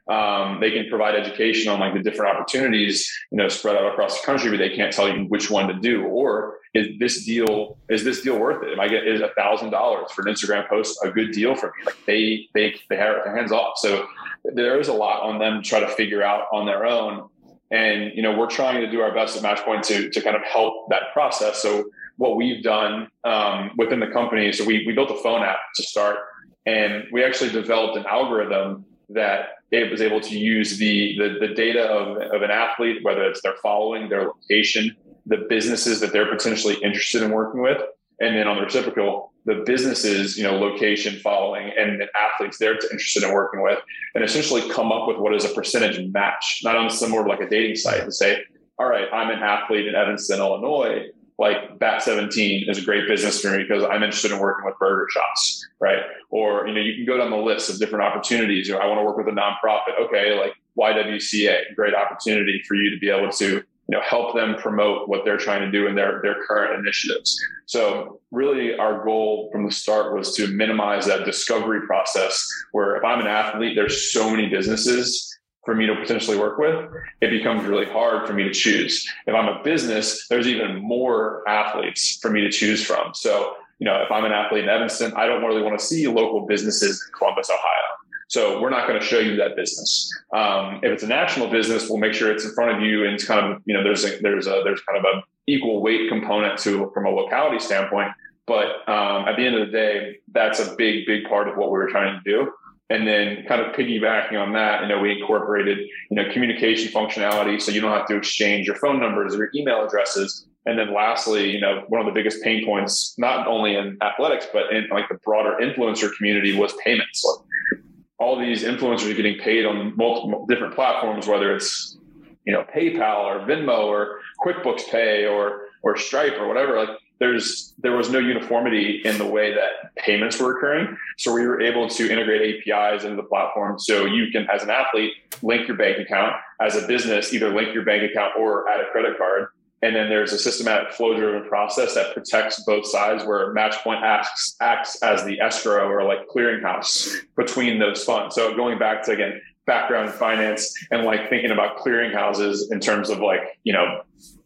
Um, 0.08 0.60
they 0.60 0.70
can 0.70 0.88
provide 0.88 1.16
education 1.16 1.72
on 1.72 1.80
like 1.80 1.92
the 1.92 2.00
different 2.00 2.36
opportunities, 2.36 3.10
you 3.32 3.38
know, 3.38 3.48
spread 3.48 3.74
out 3.74 3.90
across 3.90 4.20
the 4.20 4.24
country, 4.24 4.50
but 4.50 4.58
they 4.58 4.74
can't 4.74 4.92
tell 4.92 5.08
you 5.08 5.24
which 5.24 5.50
one 5.50 5.66
to 5.66 5.74
do. 5.74 6.04
Or 6.04 6.58
is 6.74 6.98
this 7.00 7.24
deal 7.24 7.78
is 7.88 8.04
this 8.04 8.22
deal 8.22 8.38
worth 8.38 8.62
it? 8.62 8.72
Am 8.72 8.80
I 8.80 8.86
get 8.86 9.06
is 9.06 9.20
a 9.20 9.30
thousand 9.36 9.70
dollars 9.70 10.12
for 10.12 10.26
an 10.26 10.32
Instagram 10.32 10.68
post 10.68 10.98
a 11.04 11.10
good 11.10 11.32
deal 11.32 11.56
for 11.56 11.72
me? 11.76 11.84
Like 11.86 11.96
they 12.06 12.48
they 12.54 12.74
they 12.88 12.96
have 12.96 13.16
their 13.24 13.36
hands 13.36 13.50
off. 13.50 13.78
So 13.78 14.06
there 14.44 14.78
is 14.78 14.86
a 14.86 14.92
lot 14.92 15.22
on 15.22 15.40
them 15.40 15.62
to 15.62 15.68
try 15.68 15.80
to 15.80 15.88
figure 15.88 16.22
out 16.22 16.44
on 16.52 16.66
their 16.66 16.86
own. 16.86 17.28
And 17.72 18.12
you 18.14 18.22
know, 18.22 18.36
we're 18.38 18.46
trying 18.48 18.80
to 18.82 18.90
do 18.90 19.00
our 19.00 19.12
best 19.12 19.36
at 19.36 19.42
Matchpoint 19.42 19.82
to 19.86 20.08
to 20.08 20.20
kind 20.20 20.36
of 20.36 20.42
help 20.42 20.88
that 20.90 21.12
process. 21.12 21.60
So 21.60 21.86
what 22.16 22.36
we've 22.36 22.62
done 22.62 23.08
um, 23.24 23.72
within 23.76 23.98
the 23.98 24.06
company, 24.06 24.52
so 24.52 24.64
we 24.64 24.86
we 24.86 24.92
built 24.92 25.10
a 25.10 25.20
phone 25.20 25.42
app 25.42 25.58
to 25.74 25.82
start, 25.82 26.18
and 26.64 27.04
we 27.10 27.24
actually 27.24 27.50
developed 27.50 27.96
an 27.96 28.06
algorithm 28.06 28.84
that 29.08 29.55
it 29.70 29.90
was 29.90 30.00
able 30.00 30.20
to 30.20 30.38
use 30.38 30.78
the, 30.78 31.16
the, 31.18 31.46
the 31.46 31.54
data 31.54 31.82
of, 31.82 32.18
of 32.32 32.42
an 32.42 32.50
athlete, 32.50 33.02
whether 33.02 33.22
it's 33.24 33.42
their 33.42 33.54
following, 33.62 34.08
their 34.08 34.24
location, 34.24 34.96
the 35.26 35.46
businesses 35.48 36.00
that 36.00 36.12
they're 36.12 36.30
potentially 36.30 36.76
interested 36.82 37.22
in 37.22 37.32
working 37.32 37.60
with, 37.60 37.80
and 38.20 38.36
then 38.36 38.46
on 38.46 38.56
the 38.56 38.62
reciprocal, 38.62 39.32
the 39.44 39.62
businesses, 39.66 40.36
you 40.36 40.44
know, 40.44 40.54
location, 40.56 41.18
following, 41.20 41.70
and 41.78 42.00
the 42.00 42.06
athletes 42.16 42.58
they're 42.58 42.74
interested 42.74 43.22
in 43.22 43.32
working 43.32 43.62
with, 43.62 43.78
and 44.14 44.24
essentially 44.24 44.68
come 44.70 44.92
up 44.92 45.08
with 45.08 45.18
what 45.18 45.34
is 45.34 45.44
a 45.44 45.48
percentage 45.48 46.00
match, 46.12 46.60
not 46.62 46.76
on 46.76 46.88
similar 46.88 47.26
like 47.26 47.40
a 47.40 47.48
dating 47.48 47.76
site, 47.76 48.02
and 48.02 48.14
say, 48.14 48.42
all 48.78 48.88
right, 48.88 49.08
I'm 49.12 49.30
an 49.30 49.42
athlete 49.42 49.86
in 49.86 49.94
Evanston, 49.94 50.38
Illinois 50.38 51.06
like 51.38 51.78
Bat 51.78 52.02
17 52.02 52.68
is 52.68 52.78
a 52.78 52.82
great 52.82 53.06
business 53.06 53.40
for 53.40 53.50
me 53.50 53.62
because 53.62 53.84
I'm 53.84 54.02
interested 54.02 54.32
in 54.32 54.38
working 54.38 54.64
with 54.64 54.78
burger 54.78 55.06
shops, 55.10 55.66
right? 55.80 56.00
Or, 56.30 56.66
you 56.66 56.74
know, 56.74 56.80
you 56.80 56.94
can 56.94 57.04
go 57.04 57.18
down 57.18 57.30
the 57.30 57.36
list 57.36 57.68
of 57.68 57.78
different 57.78 58.04
opportunities. 58.04 58.68
You 58.68 58.74
know, 58.74 58.80
I 58.80 58.86
want 58.86 59.00
to 59.00 59.04
work 59.04 59.18
with 59.18 59.28
a 59.28 59.32
nonprofit. 59.32 60.00
Okay, 60.00 60.38
like 60.38 60.54
YWCA, 60.78 61.74
great 61.74 61.94
opportunity 61.94 62.62
for 62.66 62.74
you 62.74 62.90
to 62.90 62.98
be 62.98 63.10
able 63.10 63.30
to, 63.32 63.46
you 63.46 63.64
know, 63.88 64.00
help 64.00 64.34
them 64.34 64.56
promote 64.56 65.08
what 65.08 65.24
they're 65.24 65.36
trying 65.36 65.60
to 65.60 65.70
do 65.70 65.86
in 65.86 65.94
their, 65.94 66.20
their 66.22 66.36
current 66.46 66.78
initiatives. 66.78 67.38
So 67.66 68.20
really 68.30 68.76
our 68.78 69.04
goal 69.04 69.50
from 69.52 69.66
the 69.66 69.72
start 69.72 70.16
was 70.16 70.34
to 70.36 70.46
minimize 70.48 71.04
that 71.06 71.24
discovery 71.24 71.86
process 71.86 72.48
where 72.72 72.96
if 72.96 73.04
I'm 73.04 73.20
an 73.20 73.26
athlete, 73.26 73.76
there's 73.76 74.12
so 74.12 74.30
many 74.30 74.48
businesses 74.48 75.35
for 75.66 75.74
me 75.74 75.84
to 75.86 75.94
potentially 75.94 76.38
work 76.38 76.58
with, 76.58 76.90
it 77.20 77.30
becomes 77.30 77.64
really 77.64 77.84
hard 77.84 78.26
for 78.26 78.32
me 78.32 78.44
to 78.44 78.52
choose. 78.52 79.06
If 79.26 79.34
I'm 79.34 79.48
a 79.48 79.62
business, 79.62 80.26
there's 80.28 80.46
even 80.46 80.80
more 80.80 81.46
athletes 81.46 82.18
for 82.22 82.30
me 82.30 82.40
to 82.40 82.50
choose 82.50 82.82
from. 82.82 83.12
So, 83.12 83.54
you 83.78 83.84
know, 83.84 84.02
if 84.02 84.10
I'm 84.10 84.24
an 84.24 84.32
athlete 84.32 84.64
in 84.64 84.70
Evanston, 84.70 85.12
I 85.14 85.26
don't 85.26 85.44
really 85.44 85.60
want 85.60 85.78
to 85.78 85.84
see 85.84 86.06
local 86.06 86.46
businesses 86.46 87.04
in 87.06 87.18
Columbus, 87.18 87.50
Ohio. 87.50 87.86
So 88.28 88.60
we're 88.60 88.70
not 88.70 88.88
going 88.88 88.98
to 88.98 89.04
show 89.04 89.18
you 89.18 89.36
that 89.36 89.54
business. 89.54 90.10
Um, 90.32 90.80
if 90.82 90.90
it's 90.90 91.02
a 91.02 91.08
national 91.08 91.48
business, 91.48 91.88
we'll 91.88 91.98
make 91.98 92.14
sure 92.14 92.32
it's 92.32 92.44
in 92.44 92.52
front 92.54 92.76
of 92.76 92.82
you 92.82 93.04
and 93.04 93.14
it's 93.14 93.24
kind 93.24 93.52
of, 93.52 93.62
you 93.66 93.74
know, 93.74 93.84
there's 93.84 94.04
a, 94.04 94.18
there's 94.20 94.46
a, 94.46 94.62
there's 94.64 94.80
kind 94.82 94.98
of 94.98 95.04
a 95.04 95.22
equal 95.46 95.80
weight 95.80 96.08
component 96.08 96.58
to 96.60 96.90
from 96.92 97.06
a 97.06 97.10
locality 97.10 97.58
standpoint. 97.58 98.10
But 98.46 98.88
um, 98.88 99.26
at 99.28 99.36
the 99.36 99.44
end 99.44 99.56
of 99.56 99.66
the 99.66 99.72
day, 99.72 100.18
that's 100.32 100.60
a 100.60 100.74
big, 100.76 101.06
big 101.06 101.24
part 101.28 101.48
of 101.48 101.56
what 101.56 101.70
we 101.70 101.78
were 101.78 101.88
trying 101.88 102.20
to 102.20 102.30
do. 102.30 102.52
And 102.88 103.04
then 103.06 103.44
kind 103.48 103.60
of 103.60 103.74
piggybacking 103.74 104.40
on 104.40 104.52
that, 104.52 104.82
you 104.82 104.88
know, 104.88 105.00
we 105.00 105.10
incorporated, 105.10 105.78
you 106.08 106.16
know, 106.16 106.30
communication 106.32 106.92
functionality. 106.92 107.60
So 107.60 107.72
you 107.72 107.80
don't 107.80 107.90
have 107.90 108.06
to 108.06 108.16
exchange 108.16 108.68
your 108.68 108.76
phone 108.76 109.00
numbers 109.00 109.34
or 109.34 109.38
your 109.38 109.50
email 109.56 109.84
addresses, 109.84 110.46
And 110.66 110.76
then 110.76 110.92
lastly, 110.92 111.50
you 111.50 111.60
know, 111.60 111.84
one 111.88 112.00
of 112.00 112.06
the 112.06 112.12
biggest 112.12 112.42
pain 112.42 112.66
points, 112.66 113.14
not 113.18 113.46
only 113.46 113.76
in 113.76 113.96
athletics, 114.02 114.46
but 114.52 114.72
in 114.72 114.88
like 114.88 115.08
the 115.08 115.14
broader 115.24 115.56
influencer 115.60 116.14
community 116.16 116.58
was 116.58 116.74
payments. 116.84 117.24
Like 117.24 117.80
all 118.18 118.38
these 118.38 118.64
influencers 118.64 119.10
are 119.10 119.14
getting 119.14 119.38
paid 119.38 119.64
on 119.64 119.96
multiple 119.96 120.44
different 120.48 120.74
platforms, 120.74 121.28
whether 121.28 121.54
it's, 121.54 121.96
you 122.44 122.52
know, 122.52 122.64
PayPal 122.74 123.24
or 123.24 123.46
Venmo 123.46 123.84
or 123.86 124.20
QuickBooks 124.44 124.90
Pay 124.90 125.26
or, 125.26 125.66
or 125.82 125.96
Stripe 125.96 126.34
or 126.40 126.48
whatever. 126.48 126.76
Like 126.76 126.98
there's 127.18 127.74
there 127.78 127.96
was 127.96 128.10
no 128.10 128.18
uniformity 128.18 129.00
in 129.04 129.18
the 129.18 129.26
way 129.26 129.54
that 129.54 129.94
payments 129.96 130.40
were 130.40 130.56
occurring. 130.56 130.96
So 131.16 131.32
we 131.32 131.46
were 131.46 131.60
able 131.60 131.88
to 131.88 132.10
integrate 132.10 132.66
APIs 132.68 133.04
into 133.04 133.16
the 133.16 133.22
platform. 133.22 133.78
So 133.78 134.04
you 134.04 134.30
can, 134.30 134.46
as 134.52 134.62
an 134.62 134.70
athlete, 134.70 135.12
link 135.42 135.66
your 135.66 135.76
bank 135.76 135.98
account. 135.98 136.34
As 136.60 136.76
a 136.76 136.86
business, 136.86 137.32
either 137.32 137.54
link 137.54 137.74
your 137.74 137.84
bank 137.84 138.10
account 138.10 138.34
or 138.38 138.68
add 138.68 138.80
a 138.80 138.90
credit 138.90 139.16
card. 139.18 139.48
And 139.82 139.94
then 139.94 140.08
there's 140.08 140.32
a 140.32 140.38
systematic 140.38 140.92
flow 140.92 141.14
driven 141.14 141.48
process 141.48 141.94
that 141.94 142.14
protects 142.14 142.62
both 142.64 142.86
sides 142.86 143.24
where 143.24 143.54
Matchpoint 143.54 144.02
acts, 144.02 144.56
acts 144.60 145.02
as 145.02 145.22
the 145.24 145.38
escrow 145.40 145.88
or 145.88 146.02
like 146.02 146.26
clearinghouse 146.28 147.14
between 147.36 147.78
those 147.78 148.02
funds. 148.02 148.34
So 148.34 148.56
going 148.56 148.78
back 148.78 149.04
to 149.04 149.12
again, 149.12 149.40
background 149.66 150.08
in 150.08 150.12
finance 150.12 150.72
and 150.90 151.04
like 151.04 151.28
thinking 151.28 151.50
about 151.50 151.78
clearinghouses 151.78 152.70
in 152.70 152.80
terms 152.80 153.10
of 153.10 153.20
like, 153.20 153.58
you 153.64 153.72
know, 153.72 154.02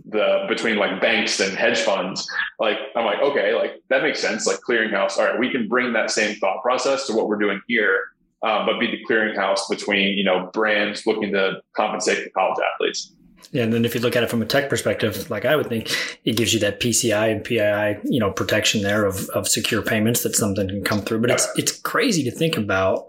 the 0.06 0.46
between 0.48 0.76
like 0.76 1.00
banks 1.00 1.38
and 1.40 1.56
hedge 1.56 1.78
funds 1.78 2.26
like 2.58 2.78
i'm 2.96 3.04
like 3.04 3.20
okay 3.20 3.54
like 3.54 3.82
that 3.90 4.02
makes 4.02 4.18
sense 4.18 4.46
like 4.46 4.58
clearinghouse 4.66 5.18
all 5.18 5.24
right 5.26 5.38
we 5.38 5.50
can 5.50 5.68
bring 5.68 5.92
that 5.92 6.10
same 6.10 6.34
thought 6.36 6.62
process 6.62 7.06
to 7.06 7.12
what 7.12 7.28
we're 7.28 7.38
doing 7.38 7.60
here 7.68 8.06
um, 8.42 8.66
but 8.66 8.78
be 8.78 8.86
the 8.86 9.04
clearinghouse 9.04 9.60
between 9.68 10.16
you 10.16 10.24
know 10.24 10.50
brands 10.52 11.06
looking 11.06 11.32
to 11.32 11.60
compensate 11.76 12.24
the 12.24 12.30
college 12.30 12.58
athletes. 12.74 13.12
Yeah, 13.52 13.64
and 13.64 13.72
then 13.72 13.84
if 13.84 13.94
you 13.94 14.00
look 14.00 14.16
at 14.16 14.22
it 14.22 14.30
from 14.30 14.42
a 14.42 14.46
tech 14.46 14.68
perspective, 14.68 15.28
like 15.30 15.44
I 15.44 15.56
would 15.56 15.68
think, 15.68 15.90
it 16.24 16.36
gives 16.36 16.52
you 16.52 16.60
that 16.60 16.78
PCI 16.78 17.32
and 17.32 17.42
PII, 17.42 18.10
you 18.10 18.20
know, 18.20 18.30
protection 18.30 18.82
there 18.82 19.04
of, 19.06 19.28
of 19.30 19.48
secure 19.48 19.82
payments 19.82 20.22
that 20.22 20.36
something 20.36 20.68
can 20.68 20.84
come 20.84 21.00
through. 21.00 21.20
But 21.20 21.30
it's 21.30 21.48
it's 21.56 21.72
crazy 21.72 22.22
to 22.24 22.30
think 22.30 22.56
about 22.56 23.08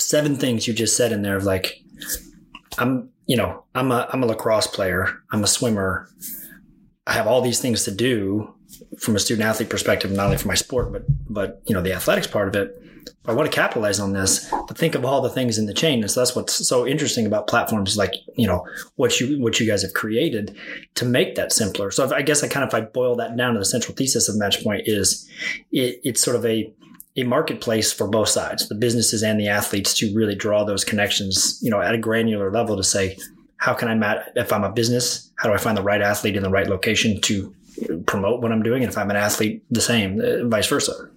seven 0.00 0.36
things 0.36 0.66
you 0.66 0.74
just 0.74 0.96
said 0.96 1.12
in 1.12 1.22
there 1.22 1.36
of 1.36 1.44
like, 1.44 1.82
I'm 2.78 3.10
you 3.30 3.36
know, 3.36 3.62
I'm 3.76 3.92
a 3.92 4.08
I'm 4.12 4.24
a 4.24 4.26
lacrosse 4.26 4.66
player. 4.66 5.22
I'm 5.30 5.44
a 5.44 5.46
swimmer. 5.46 6.08
I 7.06 7.12
have 7.12 7.28
all 7.28 7.40
these 7.40 7.60
things 7.60 7.84
to 7.84 7.92
do 7.92 8.52
from 8.98 9.14
a 9.14 9.20
student 9.20 9.46
athlete 9.46 9.70
perspective, 9.70 10.10
not 10.10 10.26
only 10.26 10.36
for 10.36 10.48
my 10.48 10.56
sport, 10.56 10.92
but 10.92 11.04
but 11.28 11.62
you 11.66 11.74
know 11.74 11.80
the 11.80 11.92
athletics 11.92 12.26
part 12.26 12.48
of 12.48 12.56
it. 12.56 12.76
I 13.26 13.32
want 13.32 13.50
to 13.50 13.54
capitalize 13.54 14.00
on 14.00 14.12
this, 14.12 14.50
but 14.50 14.76
think 14.76 14.96
of 14.96 15.04
all 15.04 15.20
the 15.20 15.28
things 15.28 15.58
in 15.58 15.66
the 15.66 15.74
chain. 15.74 16.00
And 16.00 16.10
so 16.10 16.20
that's 16.20 16.34
what's 16.34 16.66
so 16.66 16.86
interesting 16.86 17.24
about 17.24 17.46
platforms 17.46 17.96
like 17.96 18.14
you 18.36 18.48
know 18.48 18.66
what 18.96 19.20
you 19.20 19.40
what 19.40 19.60
you 19.60 19.66
guys 19.66 19.82
have 19.82 19.94
created 19.94 20.56
to 20.96 21.04
make 21.04 21.36
that 21.36 21.52
simpler. 21.52 21.92
So 21.92 22.04
if, 22.04 22.12
I 22.12 22.22
guess 22.22 22.42
I 22.42 22.48
kind 22.48 22.64
of 22.64 22.70
if 22.70 22.74
I 22.74 22.80
boil 22.80 23.14
that 23.16 23.36
down 23.36 23.52
to 23.52 23.60
the 23.60 23.64
central 23.64 23.94
thesis 23.94 24.28
of 24.28 24.34
Matchpoint 24.34 24.82
is 24.86 25.28
it, 25.70 26.00
it's 26.02 26.20
sort 26.20 26.34
of 26.34 26.44
a 26.44 26.72
a 27.16 27.24
marketplace 27.24 27.92
for 27.92 28.06
both 28.06 28.28
sides, 28.28 28.68
the 28.68 28.74
businesses 28.74 29.22
and 29.22 29.40
the 29.40 29.48
athletes 29.48 29.94
to 29.94 30.14
really 30.14 30.34
draw 30.34 30.64
those 30.64 30.84
connections, 30.84 31.58
you 31.62 31.70
know, 31.70 31.80
at 31.80 31.94
a 31.94 31.98
granular 31.98 32.50
level 32.50 32.76
to 32.76 32.84
say, 32.84 33.18
how 33.56 33.74
can 33.74 33.88
I 33.88 33.94
mat 33.94 34.32
if 34.36 34.52
I'm 34.52 34.64
a 34.64 34.72
business, 34.72 35.30
how 35.36 35.48
do 35.48 35.54
I 35.54 35.58
find 35.58 35.76
the 35.76 35.82
right 35.82 36.00
athlete 36.00 36.36
in 36.36 36.42
the 36.42 36.50
right 36.50 36.66
location 36.66 37.20
to 37.22 37.54
promote 38.06 38.40
what 38.40 38.52
I'm 38.52 38.62
doing? 38.62 38.82
And 38.82 38.90
if 38.90 38.96
I'm 38.96 39.10
an 39.10 39.16
athlete, 39.16 39.62
the 39.70 39.80
same, 39.80 40.20
uh, 40.20 40.48
vice 40.48 40.66
versa. 40.66 41.10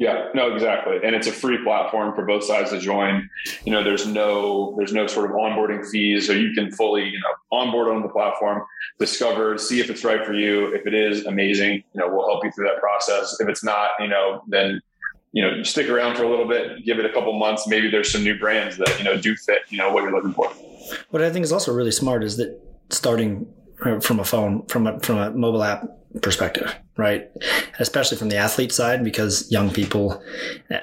Yeah, 0.00 0.28
no, 0.34 0.54
exactly. 0.54 0.98
And 1.04 1.14
it's 1.14 1.26
a 1.26 1.32
free 1.32 1.62
platform 1.62 2.14
for 2.14 2.24
both 2.24 2.42
sides 2.42 2.70
to 2.70 2.78
join. 2.78 3.28
You 3.66 3.72
know, 3.72 3.84
there's 3.84 4.06
no 4.06 4.74
there's 4.78 4.94
no 4.94 5.06
sort 5.06 5.30
of 5.30 5.36
onboarding 5.36 5.86
fees, 5.86 6.26
so 6.26 6.32
you 6.32 6.54
can 6.54 6.72
fully, 6.72 7.04
you 7.04 7.20
know, 7.20 7.58
onboard 7.58 7.88
on 7.88 8.00
the 8.00 8.08
platform, 8.08 8.62
discover, 8.98 9.58
see 9.58 9.78
if 9.78 9.90
it's 9.90 10.02
right 10.02 10.24
for 10.24 10.32
you. 10.32 10.74
If 10.74 10.86
it 10.86 10.94
is, 10.94 11.26
amazing. 11.26 11.84
You 11.92 12.00
know, 12.00 12.08
we'll 12.08 12.26
help 12.26 12.42
you 12.42 12.50
through 12.50 12.68
that 12.68 12.80
process. 12.80 13.36
If 13.40 13.48
it's 13.50 13.62
not, 13.62 13.90
you 14.00 14.08
know, 14.08 14.42
then 14.48 14.80
you 15.32 15.42
know, 15.42 15.62
stick 15.62 15.88
around 15.88 16.16
for 16.16 16.24
a 16.24 16.28
little 16.28 16.48
bit, 16.48 16.84
give 16.84 16.98
it 16.98 17.04
a 17.04 17.12
couple 17.12 17.32
months. 17.38 17.66
Maybe 17.68 17.90
there's 17.90 18.10
some 18.10 18.24
new 18.24 18.38
brands 18.38 18.76
that, 18.78 18.98
you 18.98 19.04
know, 19.04 19.16
do 19.16 19.36
fit, 19.36 19.62
you 19.68 19.78
know, 19.78 19.92
what 19.92 20.02
you're 20.02 20.12
looking 20.12 20.32
for. 20.32 20.48
What 21.10 21.22
I 21.22 21.30
think 21.30 21.44
is 21.44 21.52
also 21.52 21.72
really 21.72 21.92
smart 21.92 22.24
is 22.24 22.36
that 22.38 22.60
starting 22.90 23.46
uh, 23.84 24.00
from 24.00 24.18
a 24.18 24.24
phone, 24.24 24.66
from 24.66 24.86
a, 24.86 24.98
from 25.00 25.18
a 25.18 25.30
mobile 25.30 25.62
app 25.62 25.86
perspective, 26.20 26.74
right? 27.00 27.30
Especially 27.78 28.18
from 28.18 28.28
the 28.28 28.36
athlete 28.36 28.70
side, 28.70 29.02
because 29.02 29.50
young 29.50 29.70
people, 29.70 30.22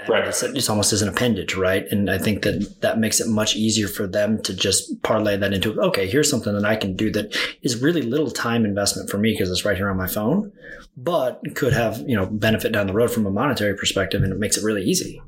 right. 0.10 0.28
it's, 0.28 0.42
it's, 0.42 0.68
almost 0.68 0.92
as 0.92 1.04
an 1.04 1.08
appendage, 1.08 1.56
right? 1.56 1.86
And 1.92 2.10
I 2.10 2.18
think 2.18 2.42
that 2.42 2.82
that 2.82 2.98
makes 2.98 3.22
it 3.22 3.28
much 3.28 3.56
easier 3.56 3.88
for 3.88 4.08
them 4.08 4.42
to 4.42 4.54
just 4.54 5.02
parlay 5.04 5.38
that 5.38 5.54
into, 5.54 5.80
okay, 5.80 6.08
here's 6.08 6.30
something 6.30 6.54
that 6.54 6.66
I 6.66 6.76
can 6.76 6.96
do 6.96 7.12
that 7.12 7.38
is 7.62 7.82
really 7.82 8.02
little 8.02 8.32
time 8.32 8.66
investment 8.66 9.10
for 9.10 9.20
me 9.20 9.32
because 9.32 9.52
it's 9.52 9.64
right 9.64 9.78
here 9.78 9.90
on 9.90 9.98
my 9.98 10.08
phone, 10.08 10.52
but 10.98 11.40
could 11.56 11.74
have, 11.74 12.00
you 12.08 12.16
know, 12.16 12.26
benefit 12.26 12.72
down 12.72 12.88
the 12.88 12.94
road 12.94 13.12
from 13.12 13.28
a 13.28 13.32
monetary 13.32 13.76
perspective. 13.76 14.24
And 14.24 14.34
it 14.34 14.40
makes 14.40 14.58
it 14.58 14.64
really 14.64 14.84
easy. 14.84 15.22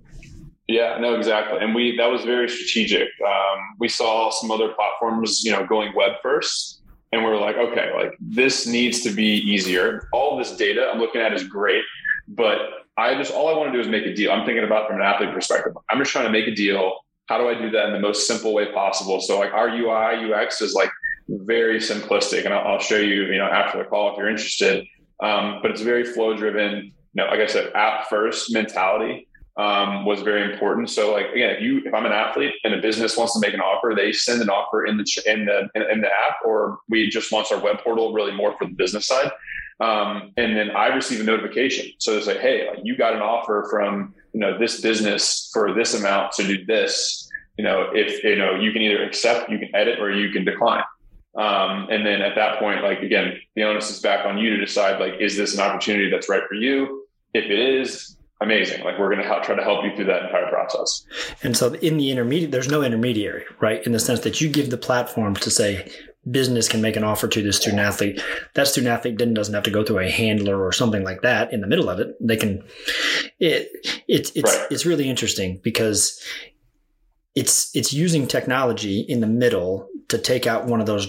Yeah, 0.67 0.97
no, 0.99 1.15
exactly. 1.15 1.59
And 1.61 1.73
we, 1.73 1.95
that 1.97 2.11
was 2.11 2.23
very 2.23 2.49
strategic. 2.49 3.07
Um, 3.25 3.59
we 3.79 3.87
saw 3.87 4.29
some 4.31 4.51
other 4.51 4.73
platforms, 4.73 5.43
you 5.43 5.51
know, 5.51 5.65
going 5.65 5.93
web 5.95 6.13
first 6.21 6.78
and 7.11 7.23
we're 7.23 7.39
like, 7.39 7.55
okay, 7.57 7.91
like 7.95 8.15
this 8.19 8.67
needs 8.67 9.01
to 9.01 9.11
be 9.11 9.37
easier. 9.39 10.07
All 10.13 10.37
this 10.37 10.55
data 10.55 10.89
I'm 10.91 10.99
looking 10.99 11.21
at 11.21 11.33
is 11.33 11.43
great, 11.43 11.83
but 12.27 12.57
I 12.97 13.15
just 13.15 13.31
all 13.31 13.47
I 13.47 13.57
want 13.57 13.71
to 13.71 13.73
do 13.73 13.79
is 13.79 13.87
make 13.87 14.05
a 14.05 14.13
deal. 14.13 14.31
I'm 14.31 14.45
thinking 14.45 14.63
about 14.63 14.87
from 14.87 14.97
an 14.97 15.01
athlete 15.01 15.33
perspective. 15.33 15.73
I'm 15.89 15.99
just 15.99 16.11
trying 16.11 16.25
to 16.25 16.31
make 16.31 16.47
a 16.47 16.53
deal. 16.53 16.99
How 17.27 17.37
do 17.37 17.47
I 17.47 17.53
do 17.53 17.69
that 17.71 17.87
in 17.87 17.93
the 17.93 17.99
most 17.99 18.27
simple 18.27 18.53
way 18.53 18.71
possible? 18.71 19.21
So 19.21 19.39
like 19.39 19.53
our 19.53 19.69
UI 19.69 20.31
UX 20.31 20.61
is 20.61 20.73
like 20.73 20.91
very 21.29 21.79
simplistic, 21.79 22.45
and 22.45 22.53
I'll, 22.53 22.73
I'll 22.73 22.79
show 22.79 22.97
you, 22.97 23.23
you 23.25 23.37
know, 23.37 23.45
after 23.45 23.77
the 23.77 23.85
call 23.85 24.11
if 24.11 24.17
you're 24.17 24.29
interested. 24.29 24.85
Um, 25.21 25.59
but 25.61 25.71
it's 25.71 25.81
very 25.81 26.03
flow 26.03 26.35
driven. 26.35 26.91
You 27.13 27.23
know, 27.23 27.25
like 27.25 27.39
I 27.39 27.47
said, 27.47 27.71
app 27.73 28.09
first 28.09 28.53
mentality 28.53 29.27
um, 29.59 30.05
was 30.05 30.21
very 30.21 30.49
important. 30.49 30.89
So 30.89 31.11
like 31.11 31.27
again, 31.33 31.49
if 31.49 31.61
you 31.61 31.81
if 31.85 31.93
I'm 31.93 32.05
an 32.05 32.13
athlete 32.13 32.53
and 32.63 32.73
a 32.73 32.81
business 32.81 33.17
wants 33.17 33.33
to 33.33 33.41
make 33.45 33.53
an 33.53 33.59
offer, 33.59 33.93
they 33.93 34.13
send 34.13 34.41
an 34.41 34.49
offer 34.49 34.85
in 34.85 34.95
the 34.95 35.23
in 35.25 35.45
the 35.45 35.69
in, 35.75 35.99
the 35.99 36.07
app, 36.07 36.37
or 36.45 36.79
we 36.87 37.09
just 37.09 37.29
launch 37.33 37.51
our 37.51 37.59
web 37.59 37.79
portal 37.83 38.13
really 38.13 38.31
more 38.31 38.57
for 38.57 38.65
the 38.65 38.73
business 38.73 39.05
side. 39.05 39.29
Um, 39.81 40.31
and 40.37 40.55
then 40.55 40.71
I 40.71 40.87
receive 40.87 41.19
a 41.19 41.23
notification. 41.23 41.91
So 41.99 42.17
it's 42.17 42.25
like, 42.25 42.39
hey, 42.39 42.69
like 42.69 42.79
you 42.83 42.95
got 42.95 43.13
an 43.13 43.21
offer 43.21 43.67
from 43.69 44.15
you 44.33 44.39
know 44.39 44.57
this 44.57 44.79
business 44.79 45.49
for 45.51 45.73
this 45.73 45.93
amount 45.93 46.31
to 46.33 46.47
do 46.47 46.65
this. 46.65 47.29
You 47.57 47.65
know, 47.65 47.89
if 47.93 48.23
you 48.23 48.37
know 48.37 48.55
you 48.55 48.71
can 48.71 48.81
either 48.81 49.03
accept, 49.03 49.49
you 49.49 49.59
can 49.59 49.75
edit, 49.75 49.99
or 49.99 50.09
you 50.09 50.31
can 50.31 50.45
decline. 50.45 50.83
Um, 51.35 51.89
and 51.91 52.05
then 52.05 52.21
at 52.21 52.35
that 52.35 52.59
point, 52.59 52.81
like 52.81 53.01
again, 53.01 53.37
the 53.55 53.63
onus 53.63 53.89
is 53.89 53.99
back 53.99 54.25
on 54.25 54.37
you 54.37 54.51
to 54.51 54.57
decide 54.57 55.01
like, 55.01 55.19
is 55.19 55.35
this 55.35 55.53
an 55.53 55.59
opportunity 55.59 56.09
that's 56.09 56.29
right 56.29 56.43
for 56.47 56.55
you? 56.55 57.07
If 57.33 57.43
it 57.45 57.59
is, 57.59 58.15
amazing. 58.41 58.83
Like 58.83 58.97
we're 58.97 59.13
going 59.13 59.21
to 59.21 59.41
try 59.43 59.55
to 59.55 59.63
help 59.63 59.83
you 59.83 59.95
through 59.95 60.05
that 60.05 60.23
entire 60.23 60.49
process. 60.49 61.05
And 61.43 61.55
so 61.55 61.73
in 61.75 61.97
the 61.97 62.11
intermediate, 62.11 62.51
there's 62.51 62.69
no 62.69 62.83
intermediary, 62.83 63.45
right? 63.59 63.85
In 63.85 63.91
the 63.91 63.99
sense 63.99 64.21
that 64.21 64.41
you 64.41 64.49
give 64.49 64.69
the 64.69 64.77
platform 64.77 65.35
to 65.35 65.49
say 65.49 65.91
business 66.29 66.67
can 66.67 66.81
make 66.81 66.95
an 66.95 67.03
offer 67.03 67.27
to 67.27 67.41
the 67.41 67.53
student 67.53 67.79
athlete. 67.79 68.21
That 68.55 68.67
student 68.67 68.91
athlete 68.91 69.17
then 69.17 69.33
doesn't 69.33 69.53
have 69.53 69.63
to 69.63 69.71
go 69.71 69.83
through 69.83 69.99
a 69.99 70.09
handler 70.09 70.63
or 70.63 70.71
something 70.71 71.03
like 71.03 71.21
that 71.21 71.51
in 71.53 71.61
the 71.61 71.67
middle 71.67 71.89
of 71.89 71.99
it. 71.99 72.15
They 72.19 72.37
can, 72.37 72.63
it, 73.39 73.69
it 74.07 74.31
it's, 74.35 74.41
right. 74.43 74.67
it's 74.69 74.85
really 74.85 75.09
interesting 75.09 75.59
because 75.63 76.21
it's, 77.35 77.75
it's 77.75 77.93
using 77.93 78.27
technology 78.27 78.99
in 79.01 79.21
the 79.21 79.27
middle 79.27 79.87
to 80.09 80.17
take 80.17 80.45
out 80.45 80.65
one 80.65 80.79
of 80.79 80.87
those 80.87 81.07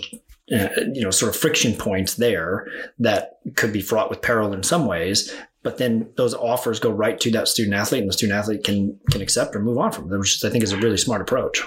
uh, 0.52 0.68
you 0.92 1.02
know, 1.02 1.10
sort 1.10 1.32
of 1.32 1.40
friction 1.40 1.74
points 1.74 2.14
there 2.14 2.66
that 2.98 3.38
could 3.54 3.72
be 3.72 3.80
fraught 3.80 4.10
with 4.10 4.20
peril 4.20 4.52
in 4.52 4.64
some 4.64 4.84
ways, 4.84 5.32
but 5.62 5.78
then 5.78 6.08
those 6.16 6.34
offers 6.34 6.80
go 6.80 6.90
right 6.90 7.20
to 7.20 7.30
that 7.32 7.48
student 7.48 7.74
athlete 7.74 8.00
and 8.00 8.08
the 8.08 8.12
student 8.12 8.38
athlete 8.38 8.64
can 8.64 8.98
can 9.10 9.20
accept 9.20 9.54
or 9.54 9.60
move 9.60 9.78
on 9.78 9.92
from 9.92 10.08
them, 10.08 10.20
which 10.20 10.44
I 10.44 10.50
think 10.50 10.64
is 10.64 10.72
a 10.72 10.78
really 10.78 10.96
smart 10.96 11.20
approach. 11.20 11.62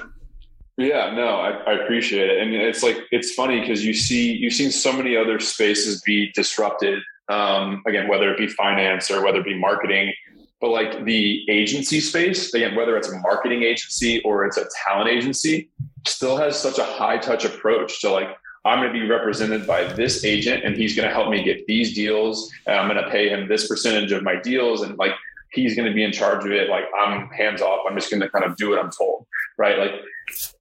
Yeah, 0.78 1.14
no, 1.14 1.28
I, 1.28 1.52
I 1.68 1.84
appreciate 1.84 2.30
it. 2.30 2.42
And 2.42 2.54
it's 2.54 2.82
like 2.82 2.98
it's 3.12 3.34
funny 3.34 3.60
because 3.60 3.86
you 3.86 3.94
see 3.94 4.34
you've 4.34 4.54
seen 4.54 4.72
so 4.72 4.92
many 4.92 5.16
other 5.16 5.40
spaces 5.40 6.02
be 6.02 6.32
disrupted. 6.34 7.00
Um, 7.30 7.84
again, 7.88 8.08
whether 8.08 8.32
it 8.32 8.38
be 8.38 8.48
finance 8.48 9.10
or 9.10 9.24
whether 9.24 9.40
it 9.40 9.46
be 9.46 9.58
marketing, 9.58 10.12
but 10.60 10.70
like 10.70 11.06
the 11.06 11.46
agency 11.50 12.00
space, 12.00 12.54
again, 12.54 12.76
whether 12.76 12.98
it's 12.98 13.10
a 13.10 13.18
marketing 13.20 13.64
agency 13.64 14.22
or 14.22 14.46
it's 14.46 14.58
a 14.58 14.66
talent 14.86 15.10
agency, 15.10 15.70
still 16.08 16.38
has 16.38 16.60
such 16.60 16.80
a 16.80 16.84
high 16.84 17.18
touch 17.18 17.46
approach 17.46 18.02
to 18.02 18.10
like 18.10 18.30
I'm 18.66 18.80
going 18.80 18.94
to 18.94 19.00
be 19.00 19.08
represented 19.08 19.68
by 19.68 19.84
this 19.84 20.24
agent 20.24 20.64
and 20.64 20.78
he's 20.78 20.96
going 20.96 21.08
to 21.08 21.14
help 21.14 21.30
me 21.30 21.44
get 21.44 21.66
these 21.68 21.94
deals. 21.94 22.50
I'm 22.68 22.88
going 22.88 23.04
to 23.04 23.10
pay 23.10 23.28
him 23.30 23.48
this 23.48 23.68
percentage 23.68 24.12
of 24.12 24.24
my 24.24 24.40
deals. 24.40 24.82
And 24.82 24.98
like, 24.98 25.12
he's 25.52 25.76
going 25.76 25.88
to 25.88 25.94
be 25.94 26.04
in 26.04 26.12
charge 26.12 26.46
of 26.46 26.52
it. 26.52 26.70
Like 26.70 26.86
I'm 27.00 27.30
hands 27.30 27.62
off. 27.62 27.86
I'm 27.88 27.96
just 27.96 28.10
going 28.10 28.22
to 28.22 28.30
kind 28.30 28.46
of 28.46 28.56
do 28.56 28.70
what 28.70 28.80
I'm 28.80 28.92
told. 28.92 29.26
Right. 29.58 29.78
Like 29.78 29.92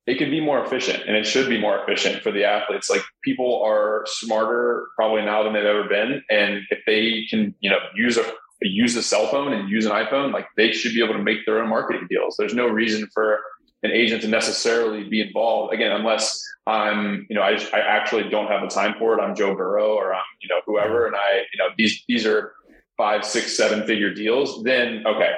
it 0.07 0.19
could 0.19 0.31
be 0.31 0.41
more 0.41 0.65
efficient 0.65 1.05
and 1.07 1.17
it 1.17 1.27
should 1.27 1.49
be 1.49 1.61
more 1.61 1.83
efficient 1.83 2.23
for 2.23 2.31
the 2.33 2.45
athletes. 2.45 2.91
Like 2.91 3.03
people 3.25 3.63
are 3.65 4.05
smarter 4.07 4.89
probably 4.97 5.23
now 5.23 5.43
than 5.43 5.53
they've 5.53 5.65
ever 5.65 5.89
been. 5.89 6.23
And 6.31 6.63
if 6.71 6.81
they 6.87 7.25
can, 7.31 7.55
you 7.61 7.71
know, 7.71 7.79
use 7.95 8.19
a, 8.19 8.25
use 8.61 8.95
a 8.97 9.03
cell 9.03 9.27
phone 9.29 9.53
and 9.53 9.69
use 9.69 9.87
an 9.87 9.93
iPhone, 9.93 10.33
like 10.33 10.47
they 10.57 10.73
should 10.73 10.93
be 10.93 11.03
able 11.03 11.15
to 11.15 11.23
make 11.23 11.47
their 11.47 11.61
own 11.61 11.69
marketing 11.69 12.07
deals. 12.09 12.37
There's 12.37 12.55
no 12.55 12.67
reason 12.67 13.09
for 13.15 13.41
an 13.83 13.91
agent 13.91 14.23
to 14.23 14.29
necessarily 14.29 15.05
be 15.05 15.21
involved 15.21 15.75
again, 15.75 15.93
unless 15.93 16.45
I'm, 16.67 17.27
you 17.29 17.35
know, 17.35 17.43
I, 17.43 17.59
I 17.73 17.81
actually 17.81 18.29
don't 18.29 18.47
have 18.47 18.63
the 18.63 18.69
time 18.69 18.95
for 18.99 19.19
it. 19.19 19.23
I'm 19.23 19.35
Joe 19.35 19.55
Burrow 19.55 19.95
or 19.95 20.15
I'm, 20.15 20.23
you 20.41 20.49
know, 20.49 20.61
whoever, 20.67 21.07
and 21.07 21.17
I, 21.17 21.39
you 21.53 21.59
know, 21.59 21.69
these 21.77 22.05
these 22.07 22.25
are 22.27 22.53
five, 22.97 23.25
six, 23.25 23.57
seven 23.57 23.87
figure 23.87 24.15
deals. 24.15 24.63
Then 24.63 25.05
okay, 25.07 25.35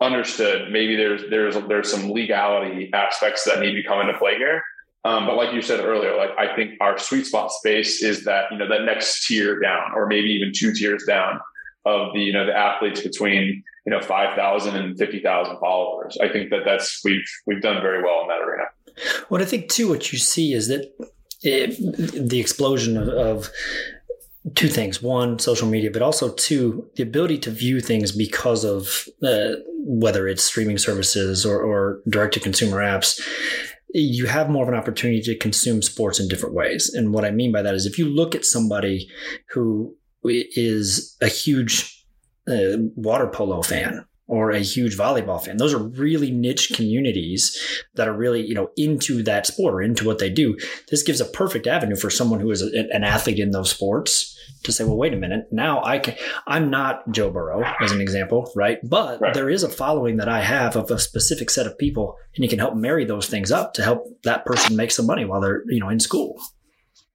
understood. 0.00 0.72
Maybe 0.72 0.96
there's 0.96 1.22
there's 1.30 1.56
there's 1.68 1.90
some 1.90 2.10
legality 2.10 2.90
aspects 2.92 3.44
that 3.44 3.60
need 3.60 3.74
to 3.74 3.82
come 3.82 4.00
into 4.00 4.18
play 4.18 4.36
here. 4.36 4.62
Um, 5.04 5.26
but 5.26 5.36
like 5.36 5.52
you 5.52 5.60
said 5.60 5.80
earlier, 5.80 6.16
like 6.16 6.30
I 6.38 6.56
think 6.56 6.74
our 6.80 6.98
sweet 6.98 7.26
spot 7.26 7.52
space 7.52 8.02
is 8.02 8.24
that 8.24 8.46
you 8.50 8.58
know 8.58 8.68
that 8.68 8.84
next 8.84 9.26
tier 9.26 9.60
down, 9.60 9.92
or 9.94 10.06
maybe 10.06 10.30
even 10.30 10.52
two 10.54 10.72
tiers 10.72 11.04
down 11.06 11.40
of 11.84 12.12
the 12.14 12.20
you 12.20 12.32
know 12.32 12.46
the 12.46 12.56
athletes 12.56 13.02
between 13.02 13.62
you 13.86 13.90
know 13.90 14.00
5,000 14.00 14.76
and 14.76 14.98
50,000 14.98 15.58
followers. 15.58 16.16
I 16.22 16.28
think 16.28 16.50
that 16.50 16.60
that's 16.64 17.00
we've 17.04 17.26
we've 17.46 17.62
done 17.62 17.82
very 17.82 18.02
well 18.02 18.22
in 18.22 18.28
that 18.28 18.40
arena. 18.40 18.64
Well, 19.28 19.42
I 19.42 19.44
think 19.44 19.68
too, 19.68 19.88
what 19.88 20.12
you 20.12 20.18
see 20.18 20.52
is 20.52 20.68
that 20.68 20.90
it, 21.42 22.28
the 22.28 22.40
explosion 22.40 22.96
of, 22.96 23.08
of 23.08 23.50
two 24.54 24.68
things 24.68 25.02
one 25.02 25.38
social 25.38 25.66
media 25.66 25.90
but 25.90 26.02
also 26.02 26.30
two 26.34 26.86
the 26.96 27.02
ability 27.02 27.38
to 27.38 27.50
view 27.50 27.80
things 27.80 28.12
because 28.12 28.62
of 28.62 29.08
uh, 29.22 29.54
whether 29.86 30.28
it's 30.28 30.44
streaming 30.44 30.76
services 30.76 31.46
or, 31.46 31.62
or 31.62 32.02
direct 32.08 32.34
to 32.34 32.40
consumer 32.40 32.78
apps 32.78 33.20
you 33.94 34.26
have 34.26 34.50
more 34.50 34.62
of 34.62 34.68
an 34.68 34.74
opportunity 34.74 35.22
to 35.22 35.36
consume 35.36 35.80
sports 35.80 36.20
in 36.20 36.28
different 36.28 36.54
ways 36.54 36.92
and 36.92 37.14
what 37.14 37.24
i 37.24 37.30
mean 37.30 37.52
by 37.52 37.62
that 37.62 37.74
is 37.74 37.86
if 37.86 37.98
you 37.98 38.06
look 38.06 38.34
at 38.34 38.44
somebody 38.44 39.08
who 39.48 39.96
is 40.24 41.16
a 41.22 41.26
huge 41.26 42.03
uh, 42.48 42.78
water 42.94 43.28
polo 43.28 43.62
fan 43.62 44.04
or 44.26 44.50
a 44.50 44.60
huge 44.60 44.96
volleyball 44.96 45.42
fan. 45.42 45.58
Those 45.58 45.74
are 45.74 45.78
really 45.82 46.30
niche 46.30 46.72
communities 46.74 47.58
that 47.94 48.08
are 48.08 48.16
really, 48.16 48.44
you 48.44 48.54
know, 48.54 48.70
into 48.76 49.22
that 49.24 49.46
sport 49.46 49.74
or 49.74 49.82
into 49.82 50.06
what 50.06 50.18
they 50.18 50.30
do. 50.30 50.56
This 50.90 51.02
gives 51.02 51.20
a 51.20 51.26
perfect 51.26 51.66
avenue 51.66 51.96
for 51.96 52.08
someone 52.08 52.40
who 52.40 52.50
is 52.50 52.62
a, 52.62 52.88
an 52.90 53.04
athlete 53.04 53.38
in 53.38 53.50
those 53.50 53.70
sports 53.70 54.38
to 54.62 54.72
say, 54.72 54.84
well, 54.84 54.96
wait 54.96 55.12
a 55.12 55.16
minute. 55.16 55.48
Now 55.52 55.82
I 55.84 55.98
can, 55.98 56.16
I'm 56.46 56.70
not 56.70 57.10
Joe 57.10 57.30
Burrow 57.30 57.62
as 57.80 57.92
an 57.92 58.00
example, 58.00 58.50
right? 58.56 58.78
But 58.82 59.20
right. 59.20 59.34
there 59.34 59.50
is 59.50 59.62
a 59.62 59.68
following 59.68 60.16
that 60.16 60.28
I 60.28 60.40
have 60.40 60.74
of 60.74 60.90
a 60.90 60.98
specific 60.98 61.50
set 61.50 61.66
of 61.66 61.76
people 61.76 62.16
and 62.34 62.42
you 62.42 62.48
can 62.48 62.58
help 62.58 62.74
marry 62.74 63.04
those 63.04 63.26
things 63.26 63.52
up 63.52 63.74
to 63.74 63.82
help 63.82 64.06
that 64.22 64.46
person 64.46 64.74
make 64.74 64.90
some 64.90 65.06
money 65.06 65.26
while 65.26 65.42
they're, 65.42 65.64
you 65.66 65.80
know, 65.80 65.90
in 65.90 66.00
school. 66.00 66.40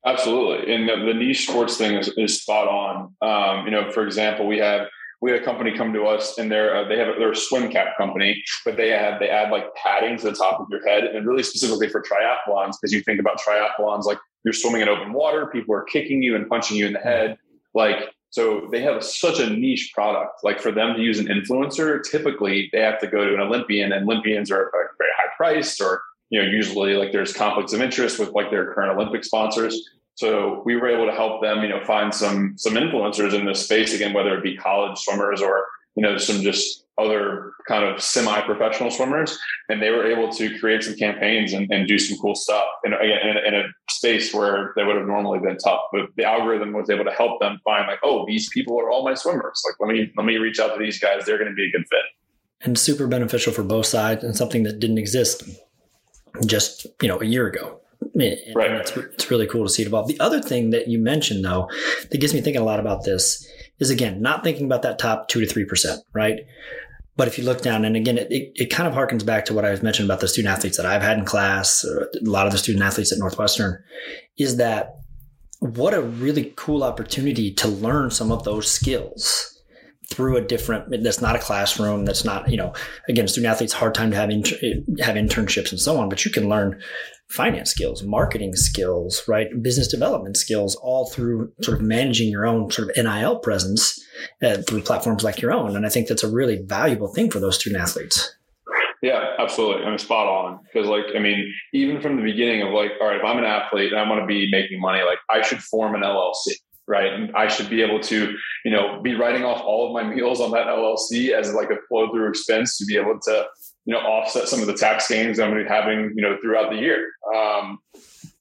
Absolutely. 0.05 0.73
And 0.73 0.87
the, 0.87 0.95
the 1.07 1.13
niche 1.13 1.47
sports 1.47 1.75
thing 1.75 1.95
is, 1.95 2.07
is 2.17 2.41
spot 2.41 2.67
on. 2.67 3.15
Um, 3.21 3.65
you 3.65 3.71
know, 3.71 3.91
for 3.91 4.05
example, 4.05 4.47
we 4.47 4.59
have 4.59 4.87
we 5.21 5.31
had 5.31 5.41
a 5.41 5.43
company 5.43 5.75
come 5.75 5.91
to 5.93 6.05
us 6.05 6.37
and 6.37 6.51
they're 6.51 6.75
uh, 6.75 6.87
they 6.87 6.97
have 6.97 7.15
they're 7.17 7.31
a 7.31 7.35
swim 7.35 7.69
cap 7.71 7.97
company, 7.97 8.43
but 8.65 8.77
they 8.77 8.93
add 8.93 9.19
they 9.19 9.29
add 9.29 9.51
like 9.51 9.73
padding 9.75 10.17
to 10.17 10.25
the 10.25 10.33
top 10.33 10.59
of 10.59 10.67
your 10.69 10.85
head 10.87 11.03
and 11.03 11.27
really 11.27 11.43
specifically 11.43 11.89
for 11.89 12.01
triathlons 12.01 12.73
because 12.79 12.93
you 12.93 13.01
think 13.01 13.19
about 13.19 13.39
triathlons 13.39 14.05
like 14.05 14.17
you're 14.45 14.53
swimming 14.53 14.81
in 14.81 14.87
open 14.87 15.11
water, 15.11 15.47
people 15.47 15.75
are 15.75 15.83
kicking 15.83 16.23
you 16.23 16.35
and 16.35 16.47
punching 16.47 16.77
you 16.77 16.87
in 16.87 16.93
the 16.93 16.99
head, 16.99 17.37
like 17.73 18.13
so 18.31 18.67
they 18.71 18.81
have 18.81 19.03
such 19.03 19.39
a 19.39 19.49
niche 19.49 19.91
product. 19.93 20.43
Like 20.43 20.59
for 20.59 20.71
them 20.71 20.95
to 20.95 21.01
use 21.01 21.19
an 21.19 21.27
influencer, 21.27 22.01
typically 22.03 22.69
they 22.71 22.79
have 22.79 22.99
to 22.99 23.07
go 23.07 23.25
to 23.25 23.33
an 23.33 23.39
Olympian, 23.39 23.91
and 23.91 24.09
Olympians 24.09 24.51
are 24.51 24.71
very 24.97 25.11
high 25.17 25.29
priced, 25.35 25.81
or 25.81 26.01
you 26.29 26.41
know 26.41 26.47
usually 26.47 26.95
like 26.95 27.11
there's 27.11 27.33
conflicts 27.33 27.73
of 27.73 27.81
interest 27.81 28.19
with 28.19 28.29
like 28.29 28.51
their 28.51 28.73
current 28.73 28.97
Olympic 28.97 29.25
sponsors. 29.25 29.89
So 30.19 30.61
we 30.65 30.75
were 30.75 30.89
able 30.89 31.05
to 31.05 31.13
help 31.13 31.41
them, 31.41 31.61
you 31.63 31.69
know, 31.69 31.81
find 31.85 32.13
some 32.13 32.57
some 32.57 32.73
influencers 32.73 33.33
in 33.33 33.45
this 33.45 33.63
space 33.63 33.93
again, 33.93 34.11
whether 34.11 34.37
it 34.37 34.43
be 34.43 34.57
college 34.57 34.97
swimmers 34.99 35.41
or 35.41 35.65
you 35.95 36.03
know 36.03 36.17
some 36.17 36.41
just 36.41 36.85
other 36.97 37.53
kind 37.69 37.85
of 37.85 38.01
semi-professional 38.01 38.91
swimmers, 38.91 39.39
and 39.69 39.81
they 39.81 39.91
were 39.91 40.05
able 40.05 40.29
to 40.33 40.59
create 40.59 40.83
some 40.83 40.97
campaigns 40.97 41.53
and, 41.53 41.71
and 41.71 41.87
do 41.87 41.97
some 41.97 42.17
cool 42.17 42.35
stuff. 42.35 42.65
And 42.83 42.95
again, 42.95 43.19
in, 43.29 43.53
in, 43.53 43.61
a 43.61 43.63
space 43.89 44.33
where 44.33 44.73
they 44.75 44.83
would 44.83 44.97
have 44.97 45.07
normally 45.07 45.39
been 45.39 45.57
tough, 45.57 45.79
but 45.93 46.07
the 46.17 46.25
algorithm 46.25 46.73
was 46.73 46.89
able 46.89 47.05
to 47.05 47.11
help 47.11 47.39
them 47.39 47.57
find 47.63 47.87
like, 47.87 47.99
oh, 48.03 48.25
these 48.27 48.49
people 48.49 48.77
are 48.77 48.91
all 48.91 49.05
my 49.05 49.13
swimmers. 49.13 49.63
Like, 49.65 49.75
let 49.79 49.95
me 49.95 50.11
let 50.17 50.25
me 50.25 50.35
reach 50.35 50.59
out 50.59 50.73
to 50.73 50.79
these 50.79 50.99
guys. 50.99 51.25
They're 51.25 51.37
going 51.37 51.49
to 51.49 51.55
be 51.55 51.69
a 51.69 51.71
good 51.71 51.87
fit. 51.89 52.03
And 52.59 52.77
super 52.77 53.07
beneficial 53.07 53.53
for 53.53 53.63
both 53.63 53.85
sides, 53.85 54.21
and 54.25 54.35
something 54.35 54.63
that 54.63 54.81
didn't 54.81 54.97
exist 54.97 55.43
just 56.45 56.87
you 57.01 57.07
know 57.07 57.21
a 57.21 57.25
year 57.25 57.47
ago. 57.47 57.78
And 58.01 58.55
right. 58.55 58.71
It's, 58.71 58.95
it's 58.95 59.31
really 59.31 59.47
cool 59.47 59.63
to 59.63 59.69
see 59.69 59.83
it 59.83 59.87
evolve. 59.87 60.07
The 60.07 60.19
other 60.19 60.41
thing 60.41 60.71
that 60.71 60.87
you 60.87 60.99
mentioned, 60.99 61.43
though, 61.43 61.69
that 62.09 62.19
gets 62.19 62.33
me 62.33 62.41
thinking 62.41 62.61
a 62.61 62.65
lot 62.65 62.79
about 62.79 63.03
this 63.03 63.47
is 63.79 63.89
again, 63.89 64.21
not 64.21 64.43
thinking 64.43 64.65
about 64.65 64.81
that 64.81 64.99
top 64.99 65.27
two 65.27 65.45
to 65.45 65.53
3%, 65.53 65.97
right? 66.13 66.39
But 67.15 67.27
if 67.27 67.37
you 67.37 67.43
look 67.43 67.61
down, 67.61 67.83
and 67.83 67.95
again, 67.95 68.17
it, 68.17 68.31
it, 68.31 68.51
it 68.55 68.65
kind 68.67 68.87
of 68.87 68.93
harkens 68.93 69.25
back 69.25 69.45
to 69.45 69.53
what 69.53 69.65
I 69.65 69.71
was 69.71 69.83
mentioned 69.83 70.07
about 70.07 70.21
the 70.21 70.27
student 70.27 70.53
athletes 70.53 70.77
that 70.77 70.85
I've 70.85 71.01
had 71.01 71.17
in 71.17 71.25
class, 71.25 71.83
a 71.83 72.07
lot 72.21 72.45
of 72.45 72.53
the 72.53 72.57
student 72.57 72.83
athletes 72.83 73.11
at 73.11 73.19
Northwestern, 73.19 73.83
is 74.37 74.57
that 74.57 74.99
what 75.59 75.93
a 75.93 76.01
really 76.01 76.53
cool 76.55 76.83
opportunity 76.83 77.53
to 77.53 77.67
learn 77.67 78.11
some 78.11 78.31
of 78.31 78.43
those 78.43 78.71
skills 78.71 79.57
through 80.09 80.37
a 80.37 80.41
different 80.41 81.03
that's 81.03 81.21
not 81.21 81.35
a 81.35 81.39
classroom 81.39 82.03
that's 82.03 82.25
not 82.25 82.49
you 82.49 82.57
know 82.57 82.73
again 83.07 83.27
student 83.27 83.51
athletes 83.51 83.73
hard 83.73 83.93
time 83.93 84.09
to 84.09 84.17
have 84.17 84.31
inter, 84.31 84.55
have 84.99 85.15
internships 85.15 85.69
and 85.69 85.79
so 85.79 85.97
on 85.97 86.09
but 86.09 86.25
you 86.25 86.31
can 86.31 86.49
learn 86.49 86.81
finance 87.29 87.69
skills, 87.69 88.03
marketing 88.03 88.55
skills, 88.55 89.23
right? 89.27 89.47
Business 89.61 89.87
development 89.87 90.35
skills, 90.35 90.75
all 90.75 91.09
through 91.09 91.51
sort 91.61 91.77
of 91.77 91.83
managing 91.83 92.29
your 92.29 92.45
own 92.45 92.71
sort 92.71 92.89
of 92.89 93.03
NIL 93.03 93.39
presence 93.39 93.99
uh, 94.41 94.57
through 94.67 94.81
platforms 94.81 95.23
like 95.23 95.41
your 95.41 95.51
own. 95.51 95.75
And 95.75 95.85
I 95.85 95.89
think 95.89 96.07
that's 96.07 96.23
a 96.23 96.31
really 96.31 96.59
valuable 96.65 97.07
thing 97.07 97.29
for 97.29 97.39
those 97.39 97.55
student 97.55 97.81
athletes. 97.81 98.35
Yeah, 99.01 99.35
absolutely. 99.39 99.85
I'm 99.85 99.97
spot 99.97 100.27
on. 100.27 100.59
Because, 100.63 100.89
like, 100.89 101.05
I 101.15 101.19
mean, 101.19 101.53
even 101.73 102.01
from 102.01 102.17
the 102.17 102.23
beginning 102.23 102.63
of 102.63 102.73
like, 102.73 102.91
all 102.99 103.07
right, 103.07 103.17
if 103.17 103.23
I'm 103.23 103.37
an 103.37 103.45
athlete 103.45 103.91
and 103.93 104.01
I 104.01 104.09
want 104.09 104.21
to 104.21 104.27
be 104.27 104.49
making 104.51 104.81
money, 104.81 105.03
like, 105.03 105.19
I 105.29 105.41
should 105.41 105.59
form 105.59 105.95
an 105.95 106.01
LLC, 106.01 106.53
right? 106.87 107.13
And 107.13 107.31
I 107.35 107.47
should 107.47 107.69
be 107.69 107.81
able 107.81 108.01
to, 108.01 108.35
you 108.65 108.71
know, 108.71 109.01
be 109.01 109.15
writing 109.15 109.45
off 109.45 109.61
all 109.61 109.87
of 109.87 109.93
my 109.93 110.13
meals 110.13 110.41
on 110.41 110.51
that 110.51 110.67
LLC 110.67 111.31
as 111.31 111.53
like 111.53 111.69
a 111.69 111.77
flow 111.87 112.11
through 112.11 112.27
expense 112.27 112.77
to 112.79 112.85
be 112.85 112.97
able 112.97 113.19
to 113.23 113.45
you 113.89 113.95
know, 113.95 114.01
offset 114.01 114.47
some 114.47 114.61
of 114.61 114.67
the 114.67 114.75
tax 114.75 115.07
gains 115.07 115.39
I'm 115.39 115.49
going 115.49 115.63
to 115.63 115.67
be 115.67 115.75
having, 115.75 116.13
you 116.15 116.21
know, 116.21 116.37
throughout 116.39 116.69
the 116.69 116.77
year. 116.77 117.11
Um, 117.35 117.79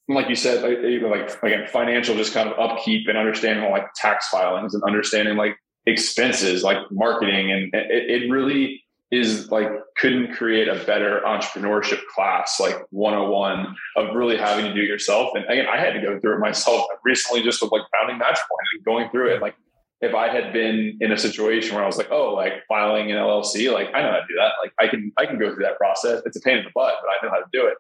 like 0.07 0.29
you 0.29 0.35
said, 0.35 0.63
like 0.63 1.43
again, 1.43 1.67
financial 1.67 2.15
just 2.17 2.35
kind 2.35 2.51
of 2.51 2.59
upkeep 2.59 3.09
and 3.09 3.17
understanding 3.17 3.71
like 3.71 3.87
tax 3.97 4.29
filings 4.29 4.75
and 4.75 4.83
understanding 4.83 5.39
like 5.39 5.57
expenses, 5.87 6.63
like 6.63 6.77
marketing, 6.91 7.51
and 7.51 7.71
it, 7.73 8.23
it 8.25 8.31
really 8.31 8.85
is 9.11 9.51
like 9.51 9.71
couldn't 9.97 10.35
create 10.35 10.69
a 10.69 10.85
better 10.85 11.23
entrepreneurship 11.25 12.01
class 12.15 12.61
like 12.61 12.77
101 12.91 13.75
of 13.97 14.15
really 14.15 14.37
having 14.37 14.67
to 14.67 14.75
do 14.75 14.83
it 14.83 14.87
yourself 14.87 15.31
and 15.35 15.47
again 15.47 15.65
i 15.67 15.79
had 15.79 15.95
to 15.95 16.01
go 16.03 16.21
through 16.21 16.35
it 16.35 16.41
myself 16.41 16.85
recently 17.07 17.43
just 17.43 17.63
with 17.63 17.73
like 17.73 17.81
founding 17.99 18.19
matchpoint 18.19 18.69
and 18.75 18.85
going 18.85 19.09
through 19.09 19.35
it 19.35 19.41
like 19.41 19.55
if 20.01 20.15
I 20.15 20.29
had 20.29 20.53
been 20.53 20.97
in 21.01 21.11
a 21.11 21.19
situation 21.19 21.75
where 21.75 21.83
I 21.83 21.87
was 21.87 21.99
like, 21.99 22.11
oh, 22.11 22.35
like 22.35 22.53
filing 22.69 23.11
an 23.11 23.19
LLC, 23.19 23.73
like 23.73 23.89
I 23.95 24.03
know 24.03 24.13
how 24.13 24.17
to 24.19 24.27
do 24.29 24.35
that. 24.39 24.53
Like 24.63 24.73
I 24.79 24.89
can 24.89 25.13
I 25.19 25.27
can 25.27 25.39
go 25.39 25.53
through 25.53 25.65
that 25.65 25.77
process. 25.77 26.23
It's 26.25 26.37
a 26.37 26.41
pain 26.41 26.59
in 26.59 26.65
the 26.65 26.71
butt, 26.75 26.95
but 27.01 27.09
I 27.09 27.27
know 27.27 27.31
how 27.33 27.39
to 27.39 27.49
do 27.53 27.67
it. 27.67 27.77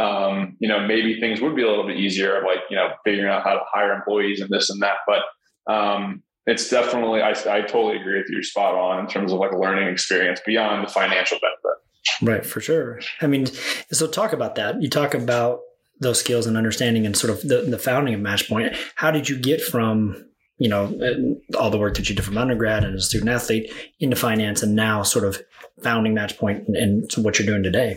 Um, 0.00 0.56
you 0.60 0.68
know, 0.68 0.86
maybe 0.86 1.20
things 1.20 1.40
would 1.40 1.56
be 1.56 1.62
a 1.62 1.68
little 1.68 1.86
bit 1.86 1.98
easier 1.98 2.36
of 2.36 2.44
like, 2.44 2.60
you 2.70 2.76
know, 2.76 2.90
figuring 3.04 3.30
out 3.30 3.42
how 3.42 3.54
to 3.54 3.60
hire 3.72 3.92
employees 3.92 4.40
and 4.40 4.48
this 4.48 4.70
and 4.70 4.80
that. 4.80 4.98
But 5.06 5.72
um, 5.72 6.22
it's 6.46 6.70
definitely 6.70 7.20
I, 7.20 7.30
I 7.30 7.60
totally 7.62 7.98
agree 7.98 8.18
with 8.18 8.30
you 8.30 8.42
spot 8.42 8.74
on 8.74 9.00
in 9.00 9.06
terms 9.06 9.32
of 9.32 9.38
like 9.38 9.52
a 9.52 9.58
learning 9.58 9.88
experience 9.88 10.40
beyond 10.46 10.86
the 10.86 10.90
financial 10.90 11.38
benefit. 11.40 11.78
Right, 12.22 12.46
for 12.46 12.60
sure. 12.60 13.00
I 13.20 13.26
mean, 13.26 13.46
so 13.92 14.06
talk 14.06 14.32
about 14.32 14.54
that. 14.54 14.80
You 14.80 14.88
talk 14.88 15.14
about 15.14 15.60
those 16.00 16.20
skills 16.20 16.46
and 16.46 16.56
understanding 16.56 17.04
and 17.04 17.16
sort 17.16 17.30
of 17.30 17.42
the, 17.42 17.62
the 17.62 17.78
founding 17.78 18.14
of 18.14 18.20
Matchpoint. 18.20 18.78
How 18.94 19.10
did 19.10 19.28
you 19.28 19.36
get 19.36 19.60
from 19.60 20.27
you 20.58 20.68
know, 20.68 20.86
uh, 21.00 21.56
all 21.56 21.70
the 21.70 21.78
work 21.78 21.94
that 21.94 22.08
you 22.08 22.14
did 22.14 22.24
from 22.24 22.36
undergrad 22.36 22.84
and 22.84 22.94
as 22.94 23.04
a 23.04 23.06
student 23.06 23.30
athlete 23.30 23.72
into 24.00 24.16
finance 24.16 24.62
and 24.62 24.74
now 24.74 25.02
sort 25.02 25.24
of 25.24 25.40
founding 25.82 26.14
Matchpoint 26.14 26.66
and, 26.66 26.76
and 26.76 27.24
what 27.24 27.38
you're 27.38 27.46
doing 27.46 27.62
today? 27.62 27.96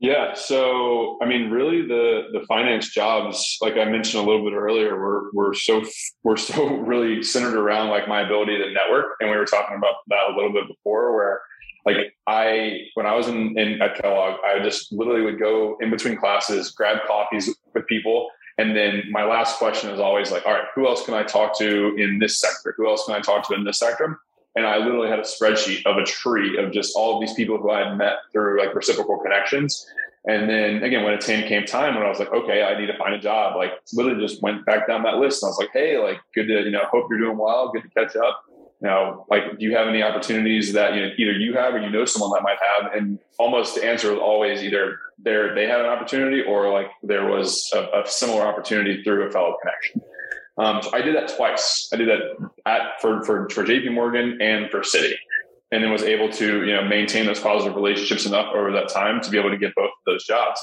Yeah. 0.00 0.34
So, 0.34 1.16
I 1.22 1.26
mean, 1.26 1.50
really 1.50 1.82
the, 1.82 2.22
the 2.32 2.44
finance 2.46 2.88
jobs, 2.88 3.56
like 3.60 3.74
I 3.74 3.84
mentioned 3.84 4.24
a 4.24 4.26
little 4.26 4.44
bit 4.44 4.56
earlier, 4.56 4.98
were, 4.98 5.30
were 5.32 5.54
so, 5.54 5.84
were 6.24 6.36
so 6.36 6.66
really 6.78 7.22
centered 7.22 7.56
around 7.56 7.90
like 7.90 8.08
my 8.08 8.22
ability 8.22 8.58
to 8.58 8.72
network. 8.72 9.14
And 9.20 9.30
we 9.30 9.36
were 9.36 9.46
talking 9.46 9.76
about 9.76 9.94
that 10.08 10.30
a 10.30 10.34
little 10.34 10.52
bit 10.52 10.66
before 10.66 11.14
where 11.14 11.40
like 11.86 12.14
I, 12.26 12.78
when 12.94 13.06
I 13.06 13.14
was 13.14 13.28
in, 13.28 13.56
in 13.56 13.80
at 13.80 14.00
Kellogg, 14.00 14.40
I 14.44 14.60
just 14.62 14.92
literally 14.92 15.22
would 15.22 15.38
go 15.38 15.76
in 15.80 15.90
between 15.90 16.16
classes, 16.16 16.72
grab 16.72 16.98
coffees 17.06 17.54
with 17.72 17.86
people 17.86 18.28
and 18.62 18.76
then 18.76 19.02
my 19.10 19.24
last 19.24 19.58
question 19.58 19.90
is 19.90 19.98
always 19.98 20.30
like, 20.30 20.46
all 20.46 20.52
right, 20.52 20.66
who 20.72 20.86
else 20.86 21.04
can 21.04 21.14
I 21.14 21.24
talk 21.24 21.58
to 21.58 21.96
in 21.96 22.20
this 22.20 22.38
sector? 22.38 22.72
Who 22.76 22.88
else 22.88 23.04
can 23.06 23.16
I 23.16 23.20
talk 23.20 23.48
to 23.48 23.54
in 23.54 23.64
this 23.64 23.80
sector? 23.80 24.20
And 24.54 24.64
I 24.64 24.76
literally 24.76 25.08
had 25.08 25.18
a 25.18 25.22
spreadsheet 25.22 25.84
of 25.84 25.96
a 25.96 26.04
tree 26.04 26.56
of 26.58 26.70
just 26.70 26.94
all 26.94 27.16
of 27.16 27.20
these 27.20 27.34
people 27.34 27.58
who 27.58 27.70
I 27.70 27.88
had 27.88 27.98
met 27.98 28.18
through 28.32 28.60
like 28.60 28.72
reciprocal 28.72 29.18
connections. 29.18 29.84
And 30.28 30.48
then 30.48 30.84
again, 30.84 31.02
when 31.02 31.14
it 31.14 31.24
came 31.24 31.66
time 31.66 31.96
when 31.96 32.04
I 32.04 32.08
was 32.08 32.20
like, 32.20 32.32
okay, 32.32 32.62
I 32.62 32.78
need 32.78 32.86
to 32.86 32.96
find 32.96 33.14
a 33.14 33.18
job, 33.18 33.56
like 33.56 33.72
literally 33.92 34.24
just 34.24 34.40
went 34.42 34.64
back 34.64 34.86
down 34.86 35.02
that 35.02 35.16
list. 35.16 35.42
And 35.42 35.48
I 35.48 35.50
was 35.50 35.58
like, 35.58 35.70
hey, 35.72 35.98
like 35.98 36.18
good 36.36 36.46
to, 36.46 36.62
you 36.62 36.70
know, 36.70 36.84
hope 36.92 37.08
you're 37.10 37.18
doing 37.18 37.38
well, 37.38 37.72
good 37.72 37.82
to 37.82 37.88
catch 37.88 38.14
up. 38.14 38.44
Know, 38.88 39.26
like, 39.30 39.58
do 39.58 39.64
you 39.64 39.76
have 39.76 39.86
any 39.88 40.02
opportunities 40.02 40.72
that 40.72 40.94
you 40.94 41.00
know, 41.00 41.10
either 41.16 41.32
you 41.32 41.54
have 41.54 41.74
or 41.74 41.78
you 41.78 41.90
know 41.90 42.04
someone 42.04 42.30
that 42.32 42.42
might 42.42 42.58
have? 42.60 42.92
And 42.92 43.18
almost 43.38 43.74
the 43.76 43.84
answer 43.84 44.10
was 44.10 44.18
always 44.18 44.62
either 44.62 44.98
there 45.18 45.54
they 45.54 45.66
had 45.66 45.80
an 45.80 45.86
opportunity 45.86 46.42
or 46.42 46.70
like 46.70 46.88
there 47.02 47.26
was 47.26 47.70
a, 47.74 48.02
a 48.02 48.06
similar 48.06 48.42
opportunity 48.42 49.02
through 49.02 49.26
a 49.26 49.30
fellow 49.30 49.56
connection. 49.62 50.02
Um, 50.58 50.82
so 50.82 50.90
I 50.92 51.00
did 51.00 51.14
that 51.16 51.34
twice. 51.34 51.88
I 51.92 51.96
did 51.96 52.08
that 52.08 52.50
at 52.66 53.00
for 53.00 53.22
for 53.24 53.48
for 53.50 53.64
JP 53.64 53.92
Morgan 53.94 54.40
and 54.42 54.70
for 54.70 54.80
Citi, 54.80 55.14
and 55.70 55.82
then 55.82 55.90
was 55.90 56.02
able 56.02 56.28
to 56.30 56.64
you 56.66 56.74
know 56.74 56.84
maintain 56.84 57.26
those 57.26 57.40
positive 57.40 57.74
relationships 57.74 58.26
enough 58.26 58.52
over 58.54 58.72
that 58.72 58.88
time 58.88 59.20
to 59.22 59.30
be 59.30 59.38
able 59.38 59.50
to 59.50 59.56
get 59.56 59.74
both 59.74 59.86
of 59.90 60.04
those 60.06 60.24
jobs. 60.26 60.60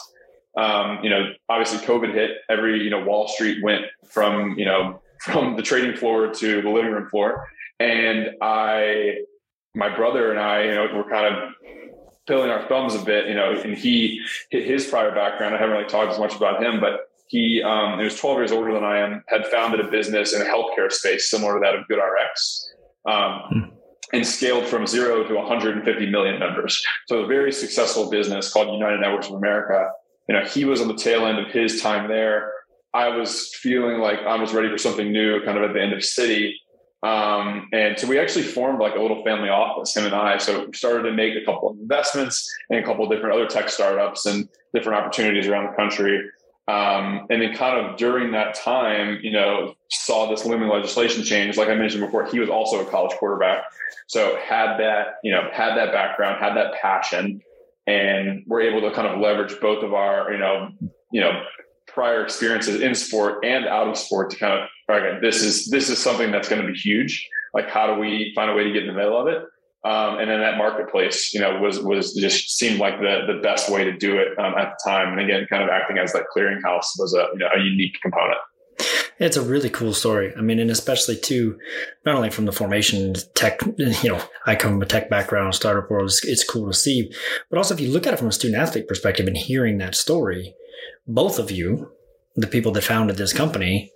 Um, 0.57 0.99
you 1.03 1.09
know, 1.09 1.31
obviously 1.47 1.85
COVID 1.87 2.13
hit. 2.13 2.31
Every 2.49 2.83
you 2.83 2.89
know 2.89 3.03
Wall 3.03 3.27
Street 3.27 3.63
went 3.63 3.85
from 4.07 4.57
you 4.59 4.65
know 4.65 5.01
from 5.19 5.55
the 5.55 5.63
trading 5.63 5.95
floor 5.95 6.27
to 6.27 6.61
the 6.61 6.69
living 6.69 6.91
room 6.91 7.09
floor, 7.09 7.47
and 7.79 8.31
I, 8.41 9.19
my 9.75 9.95
brother 9.95 10.31
and 10.31 10.39
I, 10.39 10.63
you 10.63 10.75
know, 10.75 10.87
were 10.95 11.09
kind 11.09 11.33
of 11.33 11.53
filling 12.27 12.51
our 12.51 12.67
thumbs 12.67 12.95
a 12.95 13.03
bit, 13.03 13.27
you 13.27 13.33
know, 13.33 13.53
and 13.53 13.75
he 13.75 14.21
hit 14.51 14.65
his 14.65 14.85
prior 14.85 15.13
background. 15.13 15.55
I 15.55 15.57
haven't 15.57 15.75
really 15.75 15.89
talked 15.89 16.11
as 16.11 16.19
much 16.19 16.35
about 16.35 16.61
him, 16.61 16.79
but 16.79 17.09
he, 17.27 17.61
um, 17.63 17.97
he 17.97 18.05
was 18.05 18.19
12 18.19 18.37
years 18.37 18.51
older 18.51 18.73
than 18.73 18.83
I 18.83 18.99
am, 18.99 19.23
had 19.27 19.47
founded 19.47 19.79
a 19.79 19.89
business 19.89 20.33
in 20.33 20.41
a 20.41 20.45
healthcare 20.45 20.91
space 20.91 21.29
similar 21.29 21.55
to 21.55 21.59
that 21.61 21.75
of 21.75 21.85
GoodRx, 21.87 23.11
um, 23.11 23.41
hmm. 23.49 23.75
and 24.13 24.25
scaled 24.25 24.65
from 24.65 24.85
zero 24.85 25.23
to 25.23 25.35
150 25.35 26.09
million 26.09 26.39
members. 26.39 26.83
So 27.07 27.19
a 27.19 27.27
very 27.27 27.51
successful 27.51 28.09
business 28.09 28.51
called 28.51 28.73
United 28.73 28.99
Networks 28.99 29.27
of 29.27 29.33
America. 29.33 29.89
You 30.27 30.35
know, 30.35 30.45
he 30.45 30.65
was 30.65 30.81
on 30.81 30.87
the 30.87 30.95
tail 30.95 31.25
end 31.25 31.39
of 31.39 31.51
his 31.51 31.81
time 31.81 32.07
there. 32.07 32.51
I 32.93 33.09
was 33.09 33.53
feeling 33.55 33.99
like 33.99 34.19
I 34.19 34.35
was 34.35 34.53
ready 34.53 34.69
for 34.69 34.77
something 34.77 35.11
new, 35.11 35.43
kind 35.45 35.57
of 35.57 35.63
at 35.63 35.73
the 35.73 35.81
end 35.81 35.93
of 35.93 35.99
Citi. 35.99 36.53
Um, 37.01 37.69
and 37.71 37.97
so 37.97 38.07
we 38.07 38.19
actually 38.19 38.43
formed 38.43 38.79
like 38.79 38.95
a 38.95 39.01
little 39.01 39.23
family 39.23 39.49
office, 39.49 39.95
him 39.95 40.05
and 40.05 40.13
I. 40.13 40.37
So 40.37 40.65
we 40.65 40.73
started 40.73 41.03
to 41.03 41.11
make 41.13 41.35
a 41.35 41.45
couple 41.45 41.69
of 41.69 41.77
investments 41.79 42.49
and 42.69 42.79
a 42.79 42.83
couple 42.83 43.05
of 43.05 43.11
different 43.11 43.35
other 43.35 43.47
tech 43.47 43.69
startups 43.69 44.25
and 44.25 44.49
different 44.73 44.99
opportunities 44.99 45.47
around 45.47 45.71
the 45.71 45.75
country. 45.77 46.29
Um, 46.67 47.25
and 47.31 47.41
then 47.41 47.55
kind 47.55 47.83
of 47.83 47.97
during 47.97 48.31
that 48.33 48.53
time, 48.53 49.19
you 49.23 49.31
know, 49.31 49.73
saw 49.89 50.29
this 50.29 50.45
looming 50.45 50.69
legislation 50.69 51.23
change. 51.23 51.57
Like 51.57 51.69
I 51.69 51.75
mentioned 51.75 52.05
before, 52.05 52.25
he 52.25 52.39
was 52.39 52.49
also 52.49 52.85
a 52.85 52.85
college 52.85 53.17
quarterback. 53.17 53.63
So 54.07 54.37
had 54.37 54.77
that, 54.77 55.15
you 55.23 55.31
know, 55.31 55.49
had 55.51 55.75
that 55.77 55.91
background, 55.91 56.37
had 56.39 56.55
that 56.55 56.73
passion, 56.79 57.41
and 57.87 58.43
we're 58.45 58.61
able 58.61 58.87
to 58.87 58.93
kind 58.93 59.07
of 59.07 59.19
leverage 59.19 59.59
both 59.59 59.83
of 59.83 59.95
our, 59.95 60.31
you 60.31 60.37
know, 60.37 60.69
you 61.11 61.21
know, 61.21 61.41
prior 61.99 62.23
experiences 62.23 62.79
in 62.79 62.95
sport 62.95 63.43
and 63.43 63.65
out 63.65 63.89
of 63.89 63.97
sport 63.97 64.29
to 64.29 64.37
kind 64.37 64.53
of, 64.53 64.69
okay, 64.89 65.19
this 65.21 65.43
is 65.43 65.69
this 65.69 65.89
is 65.89 65.99
something 65.99 66.31
that's 66.31 66.47
going 66.47 66.61
to 66.61 66.67
be 66.71 66.73
huge. 66.73 67.27
Like, 67.53 67.69
how 67.69 67.93
do 67.93 67.99
we 67.99 68.31
find 68.33 68.49
a 68.49 68.53
way 68.53 68.63
to 68.63 68.71
get 68.71 68.83
in 68.83 68.87
the 68.87 68.93
middle 68.93 69.19
of 69.19 69.27
it? 69.27 69.43
Um, 69.83 70.17
and 70.17 70.29
then 70.29 70.39
that 70.39 70.57
marketplace, 70.57 71.33
you 71.33 71.41
know, 71.41 71.59
was 71.59 71.81
was 71.81 72.13
just 72.13 72.57
seemed 72.57 72.79
like 72.79 73.01
the 73.01 73.25
the 73.27 73.41
best 73.41 73.69
way 73.69 73.83
to 73.83 73.91
do 73.97 74.17
it 74.17 74.29
um, 74.39 74.53
at 74.57 74.71
the 74.71 74.89
time. 74.89 75.11
And 75.11 75.19
again, 75.19 75.45
kind 75.49 75.61
of 75.61 75.67
acting 75.67 75.97
as 75.97 76.13
that 76.13 76.23
clearinghouse 76.33 76.87
was 76.97 77.13
a 77.13 77.27
you 77.33 77.39
know, 77.39 77.49
a 77.53 77.59
unique 77.59 77.97
component. 78.01 78.39
It's 79.19 79.35
a 79.35 79.41
really 79.41 79.69
cool 79.69 79.93
story. 79.93 80.33
I 80.37 80.39
mean, 80.39 80.59
and 80.59 80.71
especially 80.71 81.17
too, 81.17 81.59
not 82.05 82.15
only 82.15 82.29
from 82.29 82.45
the 82.45 82.53
formation 82.53 83.13
tech, 83.35 83.59
you 83.77 84.09
know, 84.09 84.21
I 84.45 84.55
come 84.55 84.71
from 84.71 84.81
a 84.81 84.85
tech 84.85 85.09
background, 85.09 85.53
startup 85.53 85.91
world, 85.91 86.07
it's, 86.07 86.23
it's 86.23 86.49
cool 86.49 86.67
to 86.67 86.73
see, 86.73 87.11
but 87.49 87.57
also 87.57 87.73
if 87.73 87.81
you 87.81 87.91
look 87.91 88.07
at 88.07 88.13
it 88.13 88.19
from 88.19 88.29
a 88.29 88.31
student 88.31 88.61
athlete 88.61 88.87
perspective 88.87 89.27
and 89.27 89.35
hearing 89.35 89.77
that 89.79 89.95
story, 89.95 90.55
both 91.07 91.39
of 91.39 91.51
you, 91.51 91.91
the 92.35 92.47
people 92.47 92.71
that 92.73 92.83
founded 92.83 93.17
this 93.17 93.33
company, 93.33 93.91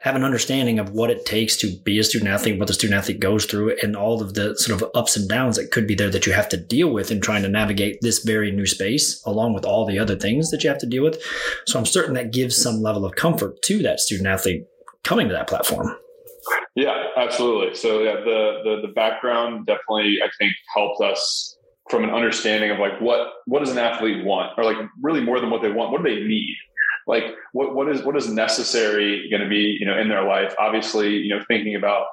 have 0.00 0.14
an 0.14 0.22
understanding 0.22 0.78
of 0.78 0.90
what 0.90 1.10
it 1.10 1.26
takes 1.26 1.56
to 1.56 1.76
be 1.82 1.98
a 1.98 2.04
student 2.04 2.30
athlete, 2.30 2.58
what 2.58 2.68
the 2.68 2.74
student 2.74 2.96
athlete 2.96 3.18
goes 3.18 3.46
through, 3.46 3.76
and 3.82 3.96
all 3.96 4.22
of 4.22 4.34
the 4.34 4.56
sort 4.56 4.80
of 4.80 4.88
ups 4.94 5.16
and 5.16 5.28
downs 5.28 5.56
that 5.56 5.72
could 5.72 5.88
be 5.88 5.94
there 5.94 6.10
that 6.10 6.24
you 6.24 6.32
have 6.32 6.48
to 6.48 6.56
deal 6.56 6.92
with 6.92 7.10
in 7.10 7.20
trying 7.20 7.42
to 7.42 7.48
navigate 7.48 7.98
this 8.00 8.20
very 8.20 8.52
new 8.52 8.66
space, 8.66 9.20
along 9.26 9.54
with 9.54 9.64
all 9.64 9.84
the 9.84 9.98
other 9.98 10.16
things 10.16 10.50
that 10.50 10.62
you 10.62 10.70
have 10.70 10.78
to 10.78 10.86
deal 10.86 11.02
with. 11.02 11.20
So 11.66 11.78
I'm 11.78 11.86
certain 11.86 12.14
that 12.14 12.32
gives 12.32 12.56
some 12.56 12.80
level 12.80 13.04
of 13.04 13.16
comfort 13.16 13.60
to 13.62 13.82
that 13.82 13.98
student 13.98 14.28
athlete 14.28 14.66
coming 15.02 15.26
to 15.28 15.34
that 15.34 15.48
platform. 15.48 15.96
Yeah, 16.76 16.94
absolutely. 17.16 17.74
So 17.74 18.00
yeah, 18.00 18.14
the 18.14 18.60
the, 18.62 18.86
the 18.86 18.92
background 18.92 19.66
definitely 19.66 20.18
I 20.22 20.28
think 20.38 20.52
helped 20.74 21.02
us 21.02 21.57
from 21.90 22.04
an 22.04 22.10
understanding 22.10 22.70
of 22.70 22.78
like 22.78 23.00
what 23.00 23.28
what 23.46 23.60
does 23.60 23.70
an 23.70 23.78
athlete 23.78 24.24
want, 24.24 24.52
or 24.58 24.64
like 24.64 24.76
really 25.00 25.20
more 25.20 25.40
than 25.40 25.50
what 25.50 25.62
they 25.62 25.70
want, 25.70 25.92
what 25.92 26.04
do 26.04 26.14
they 26.14 26.26
need? 26.26 26.56
like 27.08 27.34
what 27.52 27.74
what 27.74 27.88
is 27.88 28.02
what 28.02 28.16
is 28.16 28.30
necessary 28.30 29.28
going 29.30 29.42
to 29.42 29.48
be 29.48 29.76
you 29.80 29.86
know 29.86 29.98
in 29.98 30.08
their 30.08 30.22
life? 30.22 30.54
Obviously 30.58 31.16
you 31.16 31.34
know 31.34 31.42
thinking 31.48 31.74
about 31.74 32.06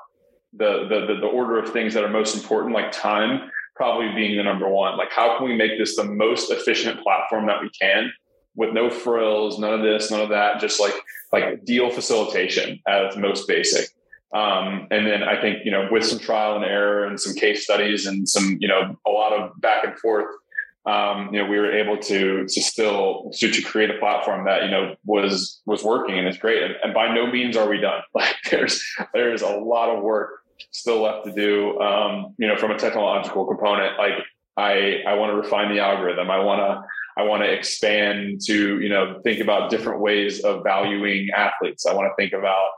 the, 0.54 0.88
the 0.88 1.20
the 1.20 1.28
order 1.28 1.60
of 1.60 1.72
things 1.72 1.94
that 1.94 2.04
are 2.04 2.10
most 2.10 2.36
important 2.36 2.74
like 2.74 2.92
time 2.92 3.52
probably 3.76 4.10
being 4.16 4.38
the 4.38 4.44
number 4.44 4.68
one. 4.68 4.98
Like 4.98 5.12
how 5.12 5.38
can 5.38 5.46
we 5.46 5.56
make 5.56 5.78
this 5.78 5.98
the 5.98 6.06
most 6.06 6.50
efficient 6.50 7.04
platform 7.04 7.46
that 7.48 7.62
we 7.62 7.70
can 7.70 8.12
with 8.56 8.74
no 8.74 8.90
frills 8.90 9.60
none 9.60 9.74
of 9.74 9.82
this 9.82 10.10
none 10.10 10.22
of 10.22 10.30
that 10.30 10.62
just 10.62 10.80
like 10.80 10.94
like 11.34 11.66
deal 11.66 11.90
facilitation 11.90 12.80
at 12.88 13.04
its 13.04 13.18
most 13.18 13.48
basic 13.50 13.90
um, 14.34 14.88
and 14.92 15.06
then 15.06 15.24
i 15.24 15.40
think 15.40 15.60
you 15.64 15.72
know 15.72 15.88
with 15.92 16.06
some 16.06 16.20
trial 16.20 16.56
and 16.56 16.66
error 16.66 17.06
and 17.06 17.20
some 17.20 17.34
case 17.34 17.64
studies 17.64 18.06
and 18.06 18.28
some 18.28 18.58
you 18.60 18.68
know 18.68 18.98
a 19.06 19.10
lot 19.10 19.34
of 19.34 19.60
back 19.62 19.84
and 19.84 19.98
forth 20.00 20.28
um, 20.86 21.34
you 21.34 21.42
know, 21.42 21.50
we 21.50 21.58
were 21.58 21.72
able 21.72 21.98
to 21.98 22.46
to 22.46 22.62
still 22.62 23.32
to, 23.38 23.50
to 23.52 23.62
create 23.64 23.90
a 23.90 23.98
platform 23.98 24.46
that 24.46 24.64
you 24.64 24.70
know 24.70 24.96
was 25.04 25.62
was 25.66 25.84
working 25.84 26.20
and 26.20 26.28
it's 26.28 26.38
great. 26.38 26.62
And, 26.62 26.76
and 26.84 26.94
by 26.94 27.14
no 27.14 27.26
means 27.26 27.58
are 27.58 27.68
we 27.68 27.80
done. 27.80 28.02
Like 28.14 28.36
there's 28.50 28.84
there's 29.14 29.42
a 29.42 29.50
lot 29.50 29.90
of 29.90 30.04
work 30.04 30.42
still 30.72 31.02
left 31.02 31.26
to 31.26 31.34
do. 31.34 31.80
Um, 31.80 32.36
you 32.38 32.48
know, 32.48 32.56
from 32.56 32.72
a 32.72 32.78
technological 32.78 33.46
component, 33.46 33.98
like 33.98 34.14
I 34.58 35.02
I 35.08 35.16
want 35.16 35.32
to 35.32 35.36
refine 35.36 35.74
the 35.74 35.82
algorithm. 35.82 36.30
I 36.30 36.40
want 36.40 36.60
to 36.60 36.84
I 37.18 37.24
want 37.24 37.44
to 37.44 37.52
expand 37.52 38.42
to 38.46 38.80
you 38.80 38.90
know 38.90 39.20
think 39.24 39.40
about 39.40 39.72
different 39.72 40.02
ways 40.02 40.44
of 40.44 40.64
valuing 40.64 41.30
athletes. 41.32 41.88
I 41.88 41.94
want 41.94 42.12
to 42.12 42.16
think 42.16 42.34
about 42.34 42.70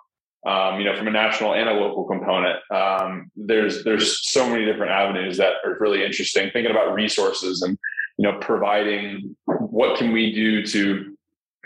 um, 0.48 0.80
you 0.80 0.86
know, 0.86 0.96
from 0.96 1.08
a 1.08 1.12
national 1.12 1.54
and 1.54 1.68
a 1.68 1.74
local 1.74 2.06
component. 2.06 2.60
Um, 2.72 3.30
there's 3.36 3.84
there's 3.84 4.32
so 4.32 4.50
many 4.50 4.66
different 4.66 4.92
avenues 4.94 5.38
that 5.38 5.56
are 5.66 5.78
really 5.80 6.06
interesting. 6.06 6.50
Thinking 6.52 6.72
about 6.72 6.94
resources 6.94 7.62
and 7.62 7.78
you 8.18 8.24
know 8.24 8.40
providing 8.40 9.36
what 9.46 9.98
can 9.98 10.14
we 10.14 10.34
do 10.34 10.66
to 10.68 11.18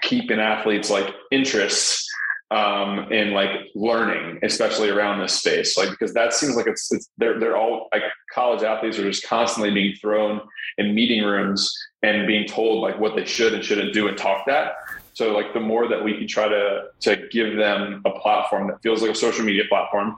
keep 0.01 0.31
an 0.31 0.39
athlete's 0.39 0.89
like 0.89 1.13
interests 1.31 2.09
um, 2.49 3.11
in 3.13 3.33
like 3.33 3.51
learning, 3.75 4.39
especially 4.41 4.89
around 4.89 5.19
this 5.19 5.33
space, 5.33 5.77
like 5.77 5.91
because 5.91 6.13
that 6.15 6.33
seems 6.33 6.55
like 6.55 6.67
it's, 6.67 6.91
it's 6.91 7.07
they're 7.19 7.39
they're 7.39 7.55
all 7.55 7.87
like 7.93 8.03
college 8.33 8.63
athletes 8.63 8.97
are 8.97 9.03
just 9.03 9.27
constantly 9.27 9.71
being 9.71 9.95
thrown 10.01 10.41
in 10.79 10.95
meeting 10.95 11.23
rooms 11.23 11.71
and 12.01 12.25
being 12.25 12.47
told 12.47 12.81
like 12.81 12.99
what 12.99 13.15
they 13.15 13.25
should 13.25 13.53
and 13.53 13.63
shouldn't 13.63 13.93
do 13.93 14.07
and 14.07 14.17
talk 14.17 14.47
that. 14.47 14.73
So 15.21 15.33
like 15.33 15.53
the 15.53 15.59
more 15.59 15.87
that 15.87 16.03
we 16.03 16.17
can 16.17 16.27
try 16.27 16.47
to 16.47 16.85
to 17.01 17.27
give 17.31 17.55
them 17.55 18.01
a 18.05 18.09
platform 18.09 18.65
that 18.69 18.81
feels 18.81 19.03
like 19.03 19.11
a 19.11 19.15
social 19.15 19.45
media 19.45 19.61
platform 19.69 20.17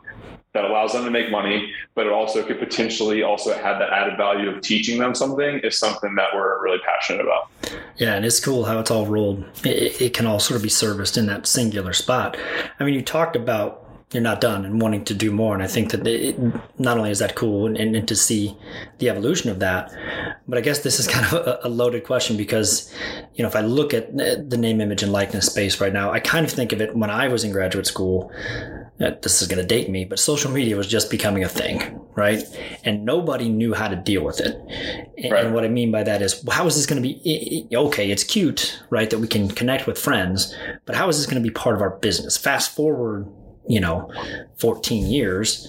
that 0.53 0.63
allows 0.63 0.93
them 0.93 1.03
to 1.03 1.11
make 1.11 1.29
money, 1.29 1.73
but 1.93 2.05
it 2.05 2.13
also 2.13 2.41
could 2.41 2.57
potentially 2.57 3.21
also 3.21 3.53
have 3.53 3.79
that 3.79 3.89
added 3.89 4.15
value 4.15 4.49
of 4.49 4.61
teaching 4.61 4.97
them 4.99 5.13
something 5.13 5.59
is 5.59 5.77
something 5.77 6.15
that 6.15 6.29
we're 6.33 6.63
really 6.63 6.77
passionate 6.85 7.19
about. 7.19 7.49
Yeah, 7.97 8.15
and 8.15 8.23
it's 8.23 8.39
cool 8.39 8.63
how 8.63 8.79
it's 8.79 8.91
all 8.91 9.05
rolled. 9.05 9.43
It, 9.65 10.01
it 10.01 10.13
can 10.13 10.25
all 10.25 10.39
sort 10.39 10.55
of 10.55 10.63
be 10.63 10.69
serviced 10.69 11.17
in 11.17 11.25
that 11.25 11.47
singular 11.47 11.91
spot. 11.91 12.37
I 12.79 12.85
mean, 12.85 12.93
you 12.93 13.01
talked 13.01 13.35
about 13.35 13.82
you're 14.13 14.21
not 14.23 14.41
done 14.41 14.63
and 14.65 14.79
wanting 14.79 15.03
to 15.05 15.13
do 15.13 15.31
more. 15.31 15.53
And 15.53 15.63
I 15.63 15.67
think 15.67 15.91
that 15.91 16.05
it, 16.05 16.39
not 16.79 16.97
only 16.97 17.09
is 17.09 17.19
that 17.19 17.35
cool 17.35 17.65
and, 17.65 17.77
and, 17.77 18.07
to 18.07 18.15
see 18.15 18.55
the 18.99 19.09
evolution 19.09 19.49
of 19.49 19.59
that, 19.59 19.91
but 20.47 20.57
I 20.57 20.61
guess 20.61 20.79
this 20.79 20.99
is 20.99 21.07
kind 21.13 21.25
of 21.25 21.33
a, 21.33 21.59
a, 21.63 21.69
loaded 21.69 22.03
question 22.03 22.37
because, 22.37 22.93
you 23.33 23.41
know, 23.41 23.47
if 23.47 23.55
I 23.55 23.61
look 23.61 23.93
at 23.93 24.15
the 24.15 24.57
name, 24.57 24.81
image, 24.81 25.01
and 25.01 25.11
likeness 25.11 25.47
space 25.47 25.81
right 25.81 25.93
now, 25.93 26.11
I 26.11 26.19
kind 26.19 26.45
of 26.45 26.51
think 26.51 26.73
of 26.73 26.81
it 26.81 26.95
when 26.95 27.09
I 27.09 27.27
was 27.27 27.43
in 27.43 27.51
graduate 27.51 27.87
school. 27.87 28.31
Uh, 28.99 29.11
this 29.21 29.41
is 29.41 29.47
going 29.47 29.59
to 29.59 29.65
date 29.65 29.89
me, 29.89 30.05
but 30.05 30.19
social 30.19 30.51
media 30.51 30.77
was 30.77 30.85
just 30.85 31.09
becoming 31.09 31.43
a 31.43 31.49
thing, 31.49 31.99
right? 32.15 32.43
And 32.83 33.03
nobody 33.03 33.49
knew 33.49 33.73
how 33.73 33.87
to 33.87 33.95
deal 33.95 34.23
with 34.23 34.39
it. 34.39 34.55
And, 35.17 35.31
right. 35.31 35.45
and 35.45 35.53
what 35.55 35.63
I 35.63 35.67
mean 35.67 35.91
by 35.91 36.03
that 36.03 36.21
is, 36.21 36.47
how 36.49 36.67
is 36.67 36.75
this 36.75 36.85
going 36.85 37.01
to 37.01 37.07
be? 37.07 37.67
Okay, 37.73 38.11
it's 38.11 38.23
cute, 38.23 38.79
right, 38.91 39.09
that 39.09 39.17
we 39.17 39.27
can 39.27 39.49
connect 39.49 39.87
with 39.87 39.97
friends, 39.97 40.55
but 40.85 40.95
how 40.95 41.09
is 41.09 41.17
this 41.17 41.25
going 41.25 41.41
to 41.41 41.47
be 41.47 41.53
part 41.53 41.75
of 41.75 41.81
our 41.81 41.97
business? 41.97 42.37
Fast 42.37 42.75
forward 42.75 43.27
you 43.67 43.79
know, 43.79 44.11
14 44.57 45.07
years, 45.07 45.67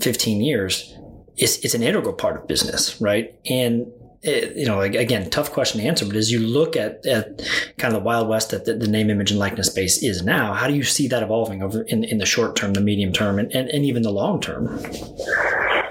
15 0.00 0.40
years, 0.40 0.96
it's, 1.36 1.58
it's 1.58 1.74
an 1.74 1.82
integral 1.82 2.12
part 2.12 2.36
of 2.36 2.46
business, 2.46 3.00
right? 3.00 3.34
And 3.48 3.86
it, 4.22 4.56
you 4.56 4.66
know, 4.66 4.80
again, 4.80 5.28
tough 5.30 5.50
question 5.50 5.80
to 5.80 5.86
answer, 5.86 6.06
but 6.06 6.14
as 6.14 6.30
you 6.30 6.38
look 6.38 6.76
at, 6.76 7.04
at 7.06 7.42
kind 7.78 7.94
of 7.94 8.00
the 8.00 8.04
wild 8.04 8.28
west 8.28 8.50
that 8.50 8.64
the, 8.64 8.74
the, 8.74 8.86
name, 8.86 9.10
image, 9.10 9.30
and 9.30 9.40
likeness 9.40 9.66
space 9.66 10.02
is 10.02 10.22
now, 10.22 10.52
how 10.52 10.68
do 10.68 10.74
you 10.74 10.84
see 10.84 11.08
that 11.08 11.22
evolving 11.22 11.62
over 11.62 11.82
in, 11.82 12.04
in 12.04 12.18
the 12.18 12.26
short 12.26 12.54
term, 12.54 12.74
the 12.74 12.80
medium 12.80 13.12
term, 13.12 13.38
and, 13.38 13.52
and, 13.52 13.68
and 13.70 13.84
even 13.84 14.02
the 14.02 14.12
long 14.12 14.40
term? 14.40 14.66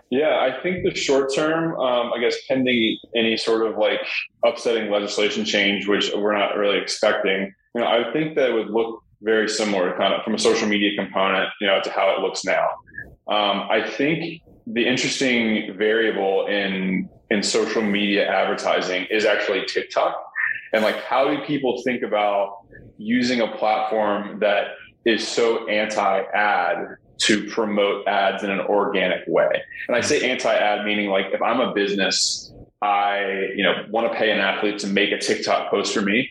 Yeah, 0.09 0.39
I 0.39 0.61
think 0.61 0.83
the 0.83 0.95
short 0.95 1.33
term, 1.33 1.77
um, 1.79 2.11
I 2.13 2.19
guess, 2.19 2.35
pending 2.47 2.97
any 3.15 3.35
sort 3.35 3.65
of 3.65 3.77
like 3.77 3.99
upsetting 4.45 4.91
legislation 4.91 5.43
change, 5.43 5.87
which 5.87 6.11
we're 6.13 6.37
not 6.37 6.55
really 6.55 6.77
expecting, 6.77 7.53
you 7.75 7.81
know, 7.81 7.87
I 7.87 8.11
think 8.13 8.35
that 8.35 8.49
it 8.49 8.53
would 8.53 8.69
look 8.69 9.03
very 9.21 9.47
similar 9.47 9.95
kind 9.97 10.13
of 10.13 10.23
from 10.23 10.35
a 10.35 10.39
social 10.39 10.67
media 10.67 10.91
component, 10.95 11.49
you 11.59 11.67
know, 11.67 11.79
to 11.81 11.89
how 11.91 12.15
it 12.15 12.21
looks 12.21 12.43
now. 12.43 12.69
Um, 13.27 13.67
I 13.69 13.87
think 13.87 14.41
the 14.67 14.85
interesting 14.85 15.75
variable 15.77 16.47
in 16.47 17.09
in 17.29 17.41
social 17.41 17.81
media 17.81 18.27
advertising 18.29 19.07
is 19.09 19.25
actually 19.25 19.65
TikTok. 19.65 20.21
And 20.73 20.83
like, 20.83 21.01
how 21.03 21.29
do 21.29 21.43
people 21.45 21.81
think 21.83 22.03
about 22.03 22.65
using 22.97 23.41
a 23.41 23.47
platform 23.47 24.39
that 24.39 24.67
is 25.05 25.27
so 25.27 25.67
anti 25.67 26.21
ad 26.33 26.95
to 27.19 27.49
promote 27.49 28.07
ads 28.07 28.43
in 28.43 28.51
an 28.51 28.59
organic 28.59 29.21
way? 29.27 29.49
And 29.87 29.95
I 29.95 30.01
say 30.01 30.29
anti 30.29 30.53
ad, 30.53 30.85
meaning 30.85 31.09
like, 31.09 31.27
if 31.31 31.41
I'm 31.41 31.61
a 31.61 31.73
business, 31.73 32.53
I, 32.81 33.49
you 33.55 33.63
know, 33.63 33.85
want 33.89 34.11
to 34.11 34.17
pay 34.17 34.31
an 34.31 34.39
athlete 34.39 34.79
to 34.79 34.87
make 34.87 35.11
a 35.11 35.17
TikTok 35.17 35.69
post 35.69 35.93
for 35.93 36.01
me. 36.01 36.29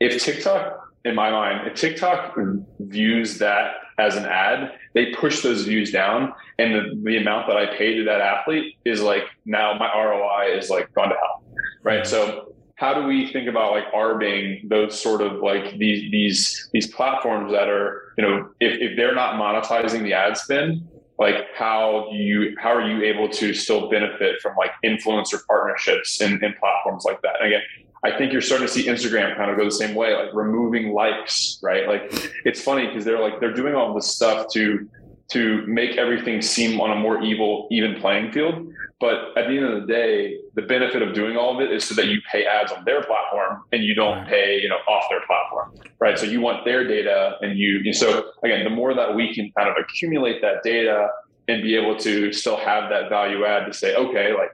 If 0.00 0.22
TikTok, 0.22 0.87
in 1.04 1.14
my 1.14 1.30
mind, 1.30 1.66
if 1.66 1.74
TikTok 1.74 2.36
views 2.80 3.38
that 3.38 3.74
as 3.98 4.16
an 4.16 4.24
ad, 4.24 4.72
they 4.94 5.12
push 5.12 5.42
those 5.42 5.64
views 5.64 5.90
down. 5.90 6.32
And 6.58 6.74
the, 6.74 7.00
the 7.02 7.16
amount 7.16 7.46
that 7.48 7.56
I 7.56 7.76
pay 7.76 7.94
to 7.94 8.04
that 8.04 8.20
athlete 8.20 8.76
is 8.84 9.00
like 9.00 9.24
now 9.44 9.74
my 9.74 9.90
ROI 9.94 10.56
is 10.56 10.70
like 10.70 10.92
gone 10.94 11.08
to 11.08 11.14
hell. 11.14 11.42
Right. 11.82 12.06
So 12.06 12.54
how 12.76 12.94
do 12.94 13.06
we 13.06 13.32
think 13.32 13.48
about 13.48 13.72
like 13.72 13.84
arbing 13.92 14.68
those 14.68 15.00
sort 15.00 15.20
of 15.20 15.40
like 15.42 15.78
these 15.78 16.10
these 16.12 16.68
these 16.72 16.92
platforms 16.92 17.52
that 17.52 17.68
are, 17.68 18.14
you 18.16 18.24
know, 18.24 18.50
if, 18.60 18.80
if 18.80 18.96
they're 18.96 19.14
not 19.14 19.34
monetizing 19.34 20.02
the 20.02 20.12
ad 20.12 20.36
spend, 20.36 20.86
like 21.18 21.46
how 21.54 22.06
do 22.10 22.16
you 22.16 22.54
how 22.60 22.72
are 22.72 22.88
you 22.88 23.02
able 23.02 23.28
to 23.28 23.52
still 23.52 23.90
benefit 23.90 24.40
from 24.40 24.56
like 24.56 24.70
influencer 24.84 25.44
partnerships 25.46 26.20
and, 26.20 26.40
and 26.42 26.54
platforms 26.56 27.04
like 27.04 27.20
that? 27.22 27.36
And 27.40 27.48
again, 27.48 27.62
I 28.04 28.16
think 28.16 28.32
you're 28.32 28.42
starting 28.42 28.66
to 28.66 28.72
see 28.72 28.86
Instagram 28.86 29.36
kind 29.36 29.50
of 29.50 29.56
go 29.56 29.64
the 29.64 29.70
same 29.70 29.94
way, 29.94 30.14
like 30.14 30.32
removing 30.32 30.92
likes, 30.92 31.58
right? 31.62 31.88
Like 31.88 32.32
it's 32.44 32.60
funny 32.62 32.86
because 32.86 33.04
they're 33.04 33.20
like 33.20 33.40
they're 33.40 33.54
doing 33.54 33.74
all 33.74 33.94
this 33.94 34.06
stuff 34.06 34.48
to 34.52 34.88
to 35.28 35.66
make 35.66 35.96
everything 35.98 36.40
seem 36.40 36.80
on 36.80 36.90
a 36.90 36.94
more 36.94 37.22
evil, 37.22 37.68
even 37.70 38.00
playing 38.00 38.32
field. 38.32 38.72
But 39.00 39.36
at 39.36 39.46
the 39.46 39.56
end 39.56 39.64
of 39.66 39.80
the 39.82 39.86
day, 39.86 40.38
the 40.54 40.62
benefit 40.62 41.02
of 41.02 41.14
doing 41.14 41.36
all 41.36 41.54
of 41.54 41.60
it 41.60 41.70
is 41.70 41.84
so 41.84 41.94
that 41.94 42.06
you 42.06 42.20
pay 42.32 42.46
ads 42.46 42.72
on 42.72 42.84
their 42.84 43.02
platform 43.02 43.62
and 43.72 43.84
you 43.84 43.94
don't 43.94 44.26
pay, 44.26 44.58
you 44.60 44.68
know, 44.68 44.78
off 44.88 45.04
their 45.08 45.20
platform, 45.26 45.74
right? 46.00 46.18
So 46.18 46.26
you 46.26 46.40
want 46.40 46.64
their 46.64 46.86
data, 46.86 47.36
and 47.40 47.58
you. 47.58 47.92
So 47.92 48.32
again, 48.42 48.64
the 48.64 48.70
more 48.70 48.94
that 48.94 49.14
we 49.14 49.34
can 49.34 49.52
kind 49.52 49.68
of 49.68 49.76
accumulate 49.78 50.40
that 50.42 50.62
data 50.64 51.10
and 51.46 51.62
be 51.62 51.76
able 51.76 51.96
to 51.96 52.32
still 52.32 52.56
have 52.56 52.90
that 52.90 53.08
value 53.08 53.44
add 53.44 53.66
to 53.66 53.72
say, 53.72 53.94
okay, 53.94 54.34
like 54.34 54.50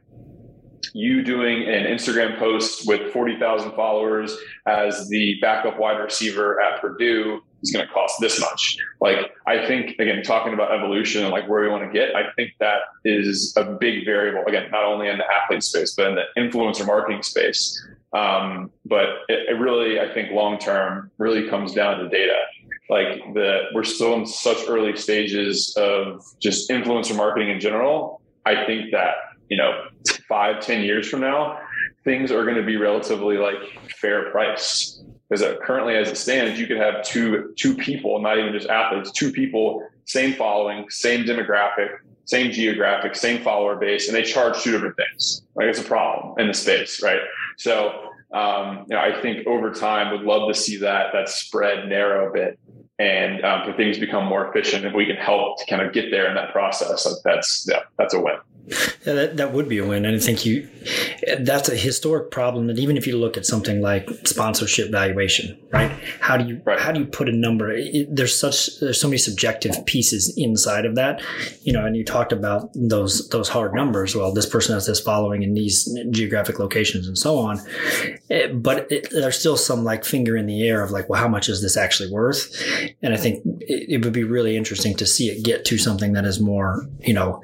you 0.92 1.22
doing 1.22 1.62
an 1.68 1.84
Instagram 1.84 2.38
post 2.38 2.86
with 2.86 3.12
40,000 3.12 3.72
followers 3.72 4.36
as 4.66 5.08
the 5.08 5.38
backup 5.40 5.78
wide 5.78 5.98
receiver 5.98 6.60
at 6.60 6.80
Purdue 6.80 7.42
is 7.62 7.70
going 7.70 7.86
to 7.86 7.92
cost 7.92 8.16
this 8.20 8.40
much. 8.40 8.76
Like, 9.00 9.32
I 9.46 9.66
think, 9.66 9.98
again, 9.98 10.22
talking 10.22 10.52
about 10.52 10.72
evolution 10.72 11.22
and 11.22 11.32
like 11.32 11.48
where 11.48 11.62
we 11.62 11.68
want 11.68 11.84
to 11.84 11.90
get, 11.90 12.14
I 12.14 12.32
think 12.36 12.52
that 12.60 12.80
is 13.04 13.54
a 13.56 13.64
big 13.64 14.04
variable, 14.04 14.44
again, 14.46 14.70
not 14.70 14.84
only 14.84 15.08
in 15.08 15.18
the 15.18 15.24
athlete 15.24 15.62
space, 15.62 15.94
but 15.94 16.08
in 16.08 16.14
the 16.14 16.24
influencer 16.36 16.86
marketing 16.86 17.22
space. 17.22 17.82
Um, 18.12 18.70
but 18.84 19.06
it, 19.28 19.48
it 19.48 19.58
really, 19.58 19.98
I 19.98 20.12
think 20.12 20.30
long 20.30 20.58
term 20.58 21.10
really 21.18 21.48
comes 21.48 21.72
down 21.72 21.98
to 21.98 22.08
data 22.08 22.36
like 22.90 23.32
the 23.34 23.62
we're 23.72 23.84
still 23.84 24.14
in 24.14 24.26
such 24.26 24.58
early 24.68 24.94
stages 24.96 25.74
of 25.76 26.22
just 26.40 26.68
influencer 26.70 27.16
marketing 27.16 27.50
in 27.50 27.60
general 27.60 28.20
i 28.44 28.66
think 28.66 28.90
that 28.92 29.14
you 29.54 29.58
know, 29.58 29.84
five, 30.28 30.60
ten 30.60 30.82
years 30.82 31.08
from 31.08 31.20
now, 31.20 31.60
things 32.02 32.32
are 32.32 32.42
going 32.42 32.56
to 32.56 32.64
be 32.64 32.76
relatively 32.76 33.36
like 33.36 33.54
fair 34.00 34.32
price. 34.32 35.00
Because 35.30 35.44
currently, 35.62 35.94
as 35.94 36.08
it 36.08 36.16
stands, 36.16 36.58
you 36.58 36.66
could 36.66 36.76
have 36.76 37.04
two 37.04 37.54
two 37.56 37.76
people, 37.76 38.20
not 38.20 38.36
even 38.36 38.52
just 38.52 38.68
athletes, 38.68 39.12
two 39.12 39.30
people, 39.30 39.88
same 40.06 40.34
following, 40.34 40.90
same 40.90 41.24
demographic, 41.24 41.90
same 42.24 42.50
geographic, 42.50 43.14
same 43.14 43.44
follower 43.44 43.76
base, 43.76 44.08
and 44.08 44.16
they 44.16 44.24
charge 44.24 44.60
two 44.60 44.72
different 44.72 44.96
things. 44.96 45.42
Like 45.54 45.66
it's 45.66 45.80
a 45.80 45.84
problem 45.84 46.36
in 46.40 46.48
the 46.48 46.54
space, 46.54 47.00
right? 47.00 47.20
So, 47.56 48.10
um, 48.32 48.86
you 48.88 48.96
know, 48.96 49.02
I 49.02 49.22
think 49.22 49.46
over 49.46 49.70
time, 49.70 50.10
would 50.10 50.26
love 50.26 50.48
to 50.48 50.54
see 50.54 50.78
that 50.78 51.12
that 51.12 51.28
spread 51.28 51.88
narrow 51.88 52.28
a 52.28 52.32
bit, 52.32 52.58
and 52.98 53.44
um, 53.44 53.64
for 53.64 53.72
things 53.76 53.98
become 53.98 54.24
more 54.24 54.48
efficient. 54.48 54.84
If 54.84 54.94
we 54.94 55.06
can 55.06 55.16
help 55.16 55.60
to 55.60 55.66
kind 55.70 55.80
of 55.80 55.92
get 55.92 56.10
there 56.10 56.28
in 56.28 56.34
that 56.34 56.50
process, 56.50 57.06
that's 57.24 57.68
yeah, 57.70 57.82
that's 57.98 58.14
a 58.14 58.20
win. 58.20 58.38
Yeah, 58.66 59.12
that, 59.12 59.36
that 59.36 59.52
would 59.52 59.68
be 59.68 59.78
a 59.78 59.86
win. 59.86 60.04
And 60.06 60.16
I 60.16 60.18
think 60.18 60.46
you, 60.46 60.68
that's 61.40 61.68
a 61.68 61.76
historic 61.76 62.30
problem 62.30 62.66
that 62.68 62.78
even 62.78 62.96
if 62.96 63.06
you 63.06 63.18
look 63.18 63.36
at 63.36 63.44
something 63.44 63.82
like 63.82 64.08
sponsorship 64.26 64.90
valuation, 64.90 65.58
right? 65.70 65.90
How 66.20 66.36
do 66.36 66.46
you, 66.46 66.62
right. 66.64 66.80
how 66.80 66.92
do 66.92 67.00
you 67.00 67.06
put 67.06 67.28
a 67.28 67.32
number? 67.32 67.70
It, 67.70 68.14
there's 68.14 68.38
such, 68.38 68.80
there's 68.80 69.00
so 69.00 69.08
many 69.08 69.18
subjective 69.18 69.84
pieces 69.84 70.32
inside 70.36 70.86
of 70.86 70.94
that, 70.94 71.22
you 71.62 71.72
know, 71.72 71.84
and 71.84 71.96
you 71.96 72.04
talked 72.04 72.32
about 72.32 72.70
those, 72.74 73.28
those 73.28 73.48
hard 73.50 73.74
numbers. 73.74 74.14
Well, 74.16 74.32
this 74.32 74.46
person 74.46 74.74
has 74.74 74.86
this 74.86 75.00
following 75.00 75.42
in 75.42 75.52
these 75.52 75.86
geographic 76.10 76.58
locations 76.58 77.06
and 77.06 77.18
so 77.18 77.38
on. 77.38 77.60
Eh, 78.30 78.48
but 78.48 78.90
it, 78.90 79.10
there's 79.10 79.38
still 79.38 79.58
some 79.58 79.84
like 79.84 80.04
finger 80.04 80.36
in 80.36 80.46
the 80.46 80.66
air 80.66 80.82
of 80.82 80.90
like, 80.90 81.08
well, 81.10 81.20
how 81.20 81.28
much 81.28 81.50
is 81.50 81.60
this 81.60 81.76
actually 81.76 82.10
worth? 82.10 82.50
And 83.02 83.12
I 83.12 83.18
think 83.18 83.42
it, 83.60 83.90
it 83.90 84.04
would 84.04 84.14
be 84.14 84.24
really 84.24 84.56
interesting 84.56 84.96
to 84.96 85.06
see 85.06 85.28
it 85.28 85.44
get 85.44 85.66
to 85.66 85.76
something 85.76 86.14
that 86.14 86.24
is 86.24 86.40
more, 86.40 86.86
you 87.00 87.12
know, 87.12 87.42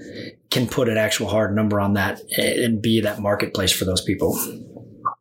can 0.51 0.67
put 0.67 0.89
an 0.89 0.97
actual 0.97 1.29
hard 1.29 1.55
number 1.55 1.81
on 1.81 1.95
that 1.95 2.21
and 2.37 2.83
be 2.83 3.01
that 3.01 3.21
marketplace 3.21 3.73
for 3.73 3.85
those 3.85 4.03
people. 4.03 4.39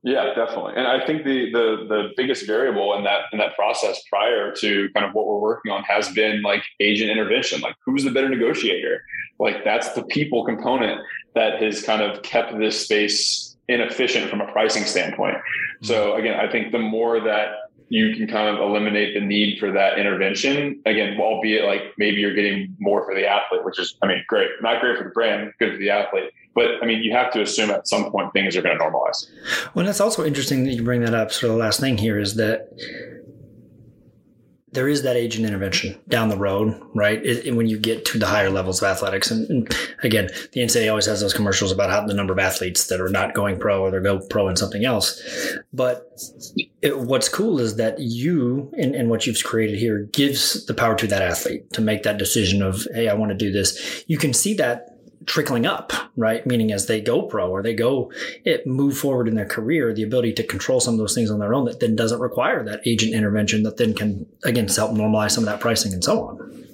Yeah, 0.04 0.34
definitely. 0.34 0.74
And 0.76 0.88
I 0.88 1.06
think 1.06 1.26
the 1.26 1.52
the 1.52 1.86
the 1.88 2.10
biggest 2.16 2.48
variable 2.48 2.96
in 2.96 3.04
that 3.04 3.24
in 3.32 3.40
that 3.40 3.56
process 3.56 4.02
prior 4.10 4.54
to 4.56 4.90
kind 4.94 5.06
of 5.06 5.14
what 5.14 5.28
we're 5.28 5.40
working 5.40 5.72
on 5.72 5.84
has 5.84 6.10
been 6.10 6.42
like 6.42 6.64
agent 6.80 7.12
intervention. 7.12 7.62
Like 7.62 7.76
who's 7.86 8.04
the 8.04 8.12
better 8.12 8.30
negotiator? 8.30 9.04
Like 9.40 9.64
that's 9.64 9.92
the 9.94 10.04
people 10.04 10.46
component 10.46 11.02
that 11.36 11.62
has 11.62 11.82
kind 11.84 12.02
of 12.02 12.22
kept 12.24 12.58
this 12.58 12.82
space 12.82 13.58
inefficient 13.68 14.30
from 14.30 14.42
a 14.42 14.52
pricing 14.52 14.84
standpoint. 14.84 15.38
So 15.84 16.12
mm-hmm. 16.12 16.20
again, 16.20 16.40
I 16.40 16.52
think 16.52 16.72
the 16.72 16.80
more 16.80 17.20
that 17.20 17.50
you 17.90 18.16
can 18.16 18.28
kind 18.28 18.48
of 18.48 18.62
eliminate 18.62 19.14
the 19.14 19.20
need 19.20 19.60
for 19.60 19.72
that 19.72 19.98
intervention. 19.98 20.82
Again, 20.86 21.20
albeit 21.20 21.66
like 21.66 21.82
maybe 21.98 22.18
you're 22.22 22.34
getting 22.34 22.76
more 22.80 23.04
for 23.04 23.14
the 23.14 23.28
athlete, 23.28 23.66
which 23.66 23.80
is, 23.80 23.98
I 24.02 24.08
mean, 24.08 24.24
great. 24.28 24.50
Not 24.62 24.80
great 24.80 24.98
for 24.98 25.04
the 25.04 25.10
brand, 25.10 25.52
good 25.60 25.74
for 25.74 25.78
the 25.78 25.90
athlete. 25.90 26.32
But 26.56 26.82
I 26.82 26.86
mean, 26.86 27.04
you 27.04 27.12
have 27.14 27.32
to 27.34 27.42
assume 27.42 27.70
at 27.70 27.88
some 27.88 28.12
point 28.12 28.34
things 28.34 28.56
are 28.56 28.62
going 28.62 28.78
to 28.78 28.84
normalize. 28.84 29.30
Well, 29.74 29.86
that's 29.86 30.00
also 30.00 30.26
interesting 30.26 30.64
that 30.66 30.74
you 30.74 30.84
bring 30.84 31.02
that 31.02 31.14
up. 31.14 31.32
So 31.32 31.48
the 31.48 31.56
last 31.56 31.80
thing 31.80 31.98
here 31.98 32.20
is 32.20 32.36
that 32.36 32.70
there 34.72 34.88
is 34.88 35.02
that 35.04 35.16
agent 35.16 35.48
intervention 35.48 36.00
down 36.08 36.30
the 36.30 36.38
road, 36.38 36.80
right? 36.94 37.24
It, 37.26 37.56
when 37.56 37.68
you 37.68 37.80
get 37.80 38.06
to 38.06 38.20
the 38.20 38.28
higher 38.28 38.50
levels 38.50 38.82
of 38.82 38.88
athletics. 38.88 39.32
And, 39.32 39.50
and, 39.50 39.76
again, 40.04 40.30
the 40.52 40.62
NCAA 40.62 40.90
always 40.90 41.08
has 41.08 41.22
those 41.22 41.34
commercials 41.34 41.72
about 41.72 41.90
how 41.90 42.06
the 42.06 42.14
number 42.14 42.34
of 42.34 42.40
athletes 42.40 42.88
that 42.88 43.02
are 43.02 43.10
not 43.10 43.34
going 43.34 43.60
pro 43.60 43.82
or 43.82 43.92
they're 43.92 44.02
go 44.02 44.20
pro 44.20 44.48
in 44.48 44.56
something 44.56 44.86
else. 44.86 45.22
But 45.74 46.06
it, 46.82 47.00
what's 47.00 47.30
cool 47.30 47.60
is 47.60 47.78
that 47.78 48.00
you 48.00 48.72
and, 48.78 48.96
and 48.96 49.10
what 49.10 49.26
you've 49.26 49.44
created 49.44 49.80
here 49.80 50.04
gives 50.12 50.66
the 50.66 50.74
power 50.74 50.96
to 50.96 51.08
that 51.08 51.22
athlete 51.22 51.72
to 51.74 51.82
make 51.82 52.04
that 52.04 52.18
decision 52.18 52.62
of, 52.62 52.88
Hey, 52.94 53.10
I 53.10 53.14
want 53.14 53.30
to 53.30 53.38
do 53.38 53.52
this. 53.52 54.04
You 54.08 54.18
can 54.18 54.34
see 54.34 54.54
that 54.56 54.99
trickling 55.30 55.68
up, 55.68 55.94
right? 56.18 56.46
Meaning 56.46 56.72
as 56.72 56.88
they 56.88 57.00
go 57.00 57.22
pro 57.22 57.50
or 57.50 57.62
they 57.62 57.76
go 57.76 58.12
it 58.46 58.66
move 58.66 58.98
forward 58.98 59.28
in 59.28 59.36
their 59.36 59.46
career, 59.46 59.94
the 59.94 60.04
ability 60.04 60.34
to 60.34 60.44
control 60.44 60.80
some 60.80 60.96
of 60.96 60.98
those 60.98 61.14
things 61.14 61.30
on 61.30 61.40
their 61.40 61.54
own 61.54 61.66
that 61.66 61.80
then 61.80 61.96
doesn't 61.96 62.20
require 62.20 62.66
that 62.66 62.82
agent 62.86 63.14
intervention 63.14 63.62
that 63.64 63.78
then 63.78 63.94
can 63.94 64.26
again 64.44 64.68
help 64.68 64.92
normalize 64.92 65.32
some 65.32 65.44
of 65.44 65.50
that 65.50 65.60
pricing 65.60 65.94
and 65.94 66.04
so 66.04 66.28
on. 66.28 66.66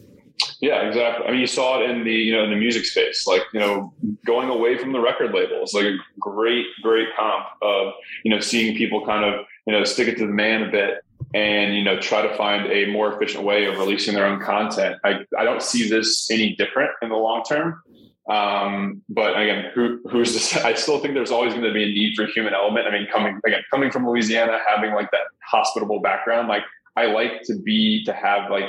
Yeah, 0.62 0.88
exactly. 0.88 1.28
I 1.28 1.32
mean, 1.32 1.42
you 1.42 1.48
saw 1.48 1.82
it 1.82 1.90
in 1.90 2.06
the 2.06 2.14
you 2.14 2.34
know 2.34 2.46
in 2.46 2.50
the 2.50 2.56
music 2.56 2.86
space, 2.86 3.28
like 3.28 3.44
you 3.54 3.60
know 3.60 3.94
going 4.26 4.50
away 4.50 4.78
from 4.78 4.94
the 4.94 5.02
record 5.02 5.34
labels, 5.34 5.74
like 5.74 5.86
a 5.86 5.98
great 6.18 6.66
great 6.82 7.10
comp 7.18 7.46
of 7.62 7.94
you 8.24 8.32
know 8.32 8.40
seeing 8.40 8.78
people 8.78 9.06
kind 9.06 9.26
of 9.26 9.46
you 9.68 9.74
know 9.74 9.84
stick 9.84 10.08
it 10.08 10.18
to 10.18 10.26
the 10.26 10.34
man 10.34 10.64
a 10.64 10.72
bit 10.72 11.04
and 11.34 11.76
you 11.76 11.84
know 11.84 12.00
try 12.00 12.22
to 12.22 12.36
find 12.38 12.72
a 12.72 12.86
more 12.86 13.14
efficient 13.14 13.44
way 13.44 13.66
of 13.66 13.78
releasing 13.78 14.14
their 14.14 14.26
own 14.26 14.40
content. 14.42 14.96
I 15.04 15.26
I 15.38 15.44
don't 15.44 15.62
see 15.62 15.90
this 15.90 16.32
any 16.32 16.56
different 16.56 16.92
in 17.02 17.10
the 17.10 17.16
long 17.16 17.44
term. 17.44 17.82
Um, 18.30 19.04
but 19.08 19.40
again, 19.40 19.72
who, 19.74 20.00
who's 20.10 20.40
say? 20.42 20.62
I 20.62 20.74
still 20.74 21.00
think 21.00 21.14
there's 21.14 21.32
always 21.32 21.54
going 21.54 21.66
to 21.66 21.74
be 21.74 21.84
a 21.84 21.88
need 21.88 22.16
for 22.16 22.26
human 22.26 22.54
element. 22.54 22.88
I 22.88 22.92
mean, 22.92 23.08
coming 23.12 23.40
again, 23.46 23.62
coming 23.70 23.92
from 23.92 24.08
Louisiana, 24.08 24.60
having 24.68 24.94
like 24.94 25.12
that 25.12 25.22
hospitable 25.44 26.00
background, 26.00 26.48
like 26.48 26.64
I 26.96 27.06
like 27.06 27.44
to 27.44 27.60
be 27.60 28.04
to 28.06 28.14
have 28.14 28.50
like 28.50 28.66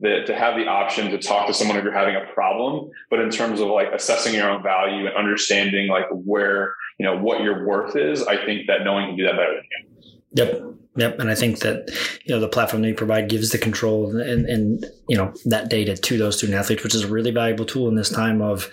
the, 0.00 0.22
to 0.26 0.36
have 0.36 0.56
the 0.56 0.66
option 0.66 1.10
to 1.10 1.18
talk 1.18 1.46
to 1.46 1.54
someone 1.54 1.76
if 1.76 1.84
you're 1.84 1.92
having 1.92 2.16
a 2.16 2.32
problem. 2.32 2.90
But 3.10 3.20
in 3.20 3.30
terms 3.30 3.60
of 3.60 3.68
like 3.68 3.88
assessing 3.92 4.34
your 4.34 4.48
own 4.50 4.62
value 4.62 5.06
and 5.06 5.16
understanding 5.16 5.88
like 5.88 6.06
where 6.10 6.74
you 6.98 7.06
know 7.06 7.16
what 7.16 7.42
your 7.42 7.66
worth 7.66 7.96
is, 7.96 8.22
I 8.24 8.44
think 8.44 8.68
that 8.68 8.84
no 8.84 8.92
one 8.92 9.08
can 9.08 9.16
do 9.16 9.24
that 9.24 9.36
better 9.36 9.54
than 9.54 9.64
you. 9.70 10.20
Yep. 10.34 10.74
Yep. 10.94 11.20
And 11.20 11.30
I 11.30 11.34
think 11.34 11.60
that, 11.60 11.88
you 12.24 12.34
know, 12.34 12.40
the 12.40 12.48
platform 12.48 12.82
that 12.82 12.88
you 12.88 12.94
provide 12.94 13.30
gives 13.30 13.48
the 13.48 13.56
control 13.56 14.14
and, 14.14 14.44
and, 14.44 14.84
you 15.08 15.16
know, 15.16 15.32
that 15.46 15.70
data 15.70 15.96
to 15.96 16.18
those 16.18 16.36
student 16.36 16.58
athletes, 16.58 16.82
which 16.84 16.94
is 16.94 17.04
a 17.04 17.08
really 17.08 17.30
valuable 17.30 17.64
tool 17.64 17.88
in 17.88 17.94
this 17.94 18.10
time 18.10 18.42
of 18.42 18.70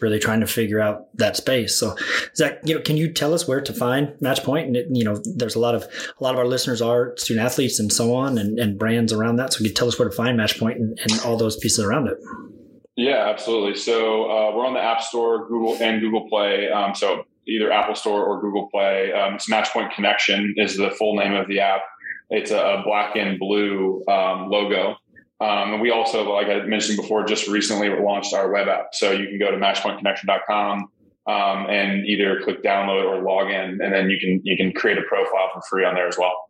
really 0.00 0.18
trying 0.18 0.40
to 0.40 0.46
figure 0.46 0.80
out 0.80 1.06
that 1.16 1.34
space. 1.34 1.74
So 1.74 1.96
Zach, 2.36 2.58
you 2.64 2.74
know, 2.74 2.82
can 2.82 2.98
you 2.98 3.10
tell 3.10 3.32
us 3.32 3.48
where 3.48 3.62
to 3.62 3.72
find 3.72 4.08
Matchpoint? 4.20 4.64
And, 4.64 4.76
it, 4.76 4.86
you 4.90 5.02
know, 5.02 5.22
there's 5.36 5.54
a 5.54 5.60
lot 5.60 5.74
of, 5.74 5.84
a 5.84 6.22
lot 6.22 6.34
of 6.34 6.38
our 6.38 6.46
listeners 6.46 6.82
are 6.82 7.16
student 7.16 7.46
athletes 7.46 7.80
and 7.80 7.90
so 7.90 8.14
on 8.14 8.36
and, 8.36 8.58
and 8.58 8.78
brands 8.78 9.10
around 9.10 9.36
that. 9.36 9.54
So 9.54 9.58
can 9.58 9.66
you 9.66 9.72
tell 9.72 9.88
us 9.88 9.98
where 9.98 10.10
to 10.10 10.14
find 10.14 10.38
Matchpoint 10.38 10.76
and, 10.76 10.98
and 11.00 11.20
all 11.24 11.38
those 11.38 11.56
pieces 11.56 11.82
around 11.82 12.08
it? 12.08 12.18
Yeah, 12.96 13.30
absolutely. 13.30 13.76
So 13.76 14.24
uh, 14.24 14.54
we're 14.54 14.66
on 14.66 14.74
the 14.74 14.82
App 14.82 15.00
Store, 15.00 15.48
Google 15.48 15.78
and 15.80 16.02
Google 16.02 16.28
Play. 16.28 16.70
Um, 16.70 16.94
so 16.94 17.24
either 17.46 17.72
Apple 17.72 17.94
Store 17.94 18.24
or 18.24 18.40
Google 18.40 18.68
Play. 18.70 19.12
Um, 19.12 19.34
it's 19.34 19.48
Matchpoint 19.48 19.94
Connection 19.94 20.54
is 20.56 20.76
the 20.76 20.90
full 20.90 21.16
name 21.16 21.34
of 21.34 21.48
the 21.48 21.60
app. 21.60 21.82
It's 22.30 22.50
a 22.50 22.82
black 22.84 23.16
and 23.16 23.38
blue 23.38 24.02
um, 24.08 24.48
logo. 24.48 24.96
Um, 25.40 25.74
and 25.74 25.80
we 25.80 25.90
also, 25.90 26.30
like 26.32 26.46
I 26.46 26.60
mentioned 26.66 26.98
before, 26.98 27.24
just 27.24 27.48
recently 27.48 27.88
launched 27.90 28.32
our 28.32 28.50
web 28.50 28.68
app. 28.68 28.94
So 28.94 29.10
you 29.10 29.26
can 29.26 29.38
go 29.38 29.50
to 29.50 29.56
matchpointconnection.com 29.56 30.88
um, 31.26 31.66
and 31.68 32.06
either 32.06 32.40
click 32.42 32.62
download 32.62 33.04
or 33.04 33.22
log 33.22 33.50
in, 33.50 33.80
and 33.82 33.92
then 33.92 34.08
you 34.08 34.18
can 34.18 34.40
you 34.44 34.56
can 34.56 34.72
create 34.72 34.98
a 34.98 35.02
profile 35.02 35.50
for 35.52 35.60
free 35.68 35.84
on 35.84 35.94
there 35.94 36.08
as 36.08 36.16
well. 36.16 36.48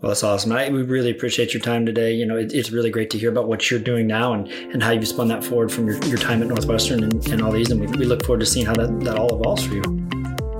Well, 0.00 0.10
that's 0.10 0.22
awesome. 0.22 0.52
I, 0.52 0.68
we 0.68 0.82
really 0.82 1.10
appreciate 1.10 1.54
your 1.54 1.62
time 1.62 1.86
today. 1.86 2.12
You 2.12 2.26
know, 2.26 2.36
it, 2.36 2.52
it's 2.52 2.70
really 2.70 2.90
great 2.90 3.08
to 3.10 3.18
hear 3.18 3.30
about 3.30 3.48
what 3.48 3.70
you're 3.70 3.80
doing 3.80 4.06
now 4.06 4.34
and, 4.34 4.46
and 4.48 4.82
how 4.82 4.90
you've 4.90 5.08
spun 5.08 5.28
that 5.28 5.42
forward 5.42 5.72
from 5.72 5.86
your, 5.86 5.96
your 6.04 6.18
time 6.18 6.42
at 6.42 6.48
Northwestern 6.48 7.02
and, 7.02 7.26
and 7.28 7.40
all 7.40 7.50
these. 7.50 7.70
And 7.70 7.80
we, 7.80 7.86
we 7.86 8.04
look 8.04 8.24
forward 8.24 8.40
to 8.40 8.46
seeing 8.46 8.66
how 8.66 8.74
that, 8.74 9.00
that 9.00 9.16
all 9.16 9.40
evolves 9.40 9.64
for 9.64 9.74
you. 9.74 10.06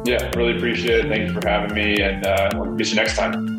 Yeah, 0.07 0.31
really 0.37 0.57
appreciate 0.57 1.05
it. 1.05 1.09
Thank 1.09 1.29
you 1.29 1.41
for 1.41 1.47
having 1.47 1.75
me, 1.75 2.01
and 2.01 2.25
uh, 2.25 2.51
we'll 2.55 2.77
get 2.77 2.89
you 2.91 2.95
next 2.95 3.17
time. 3.17 3.56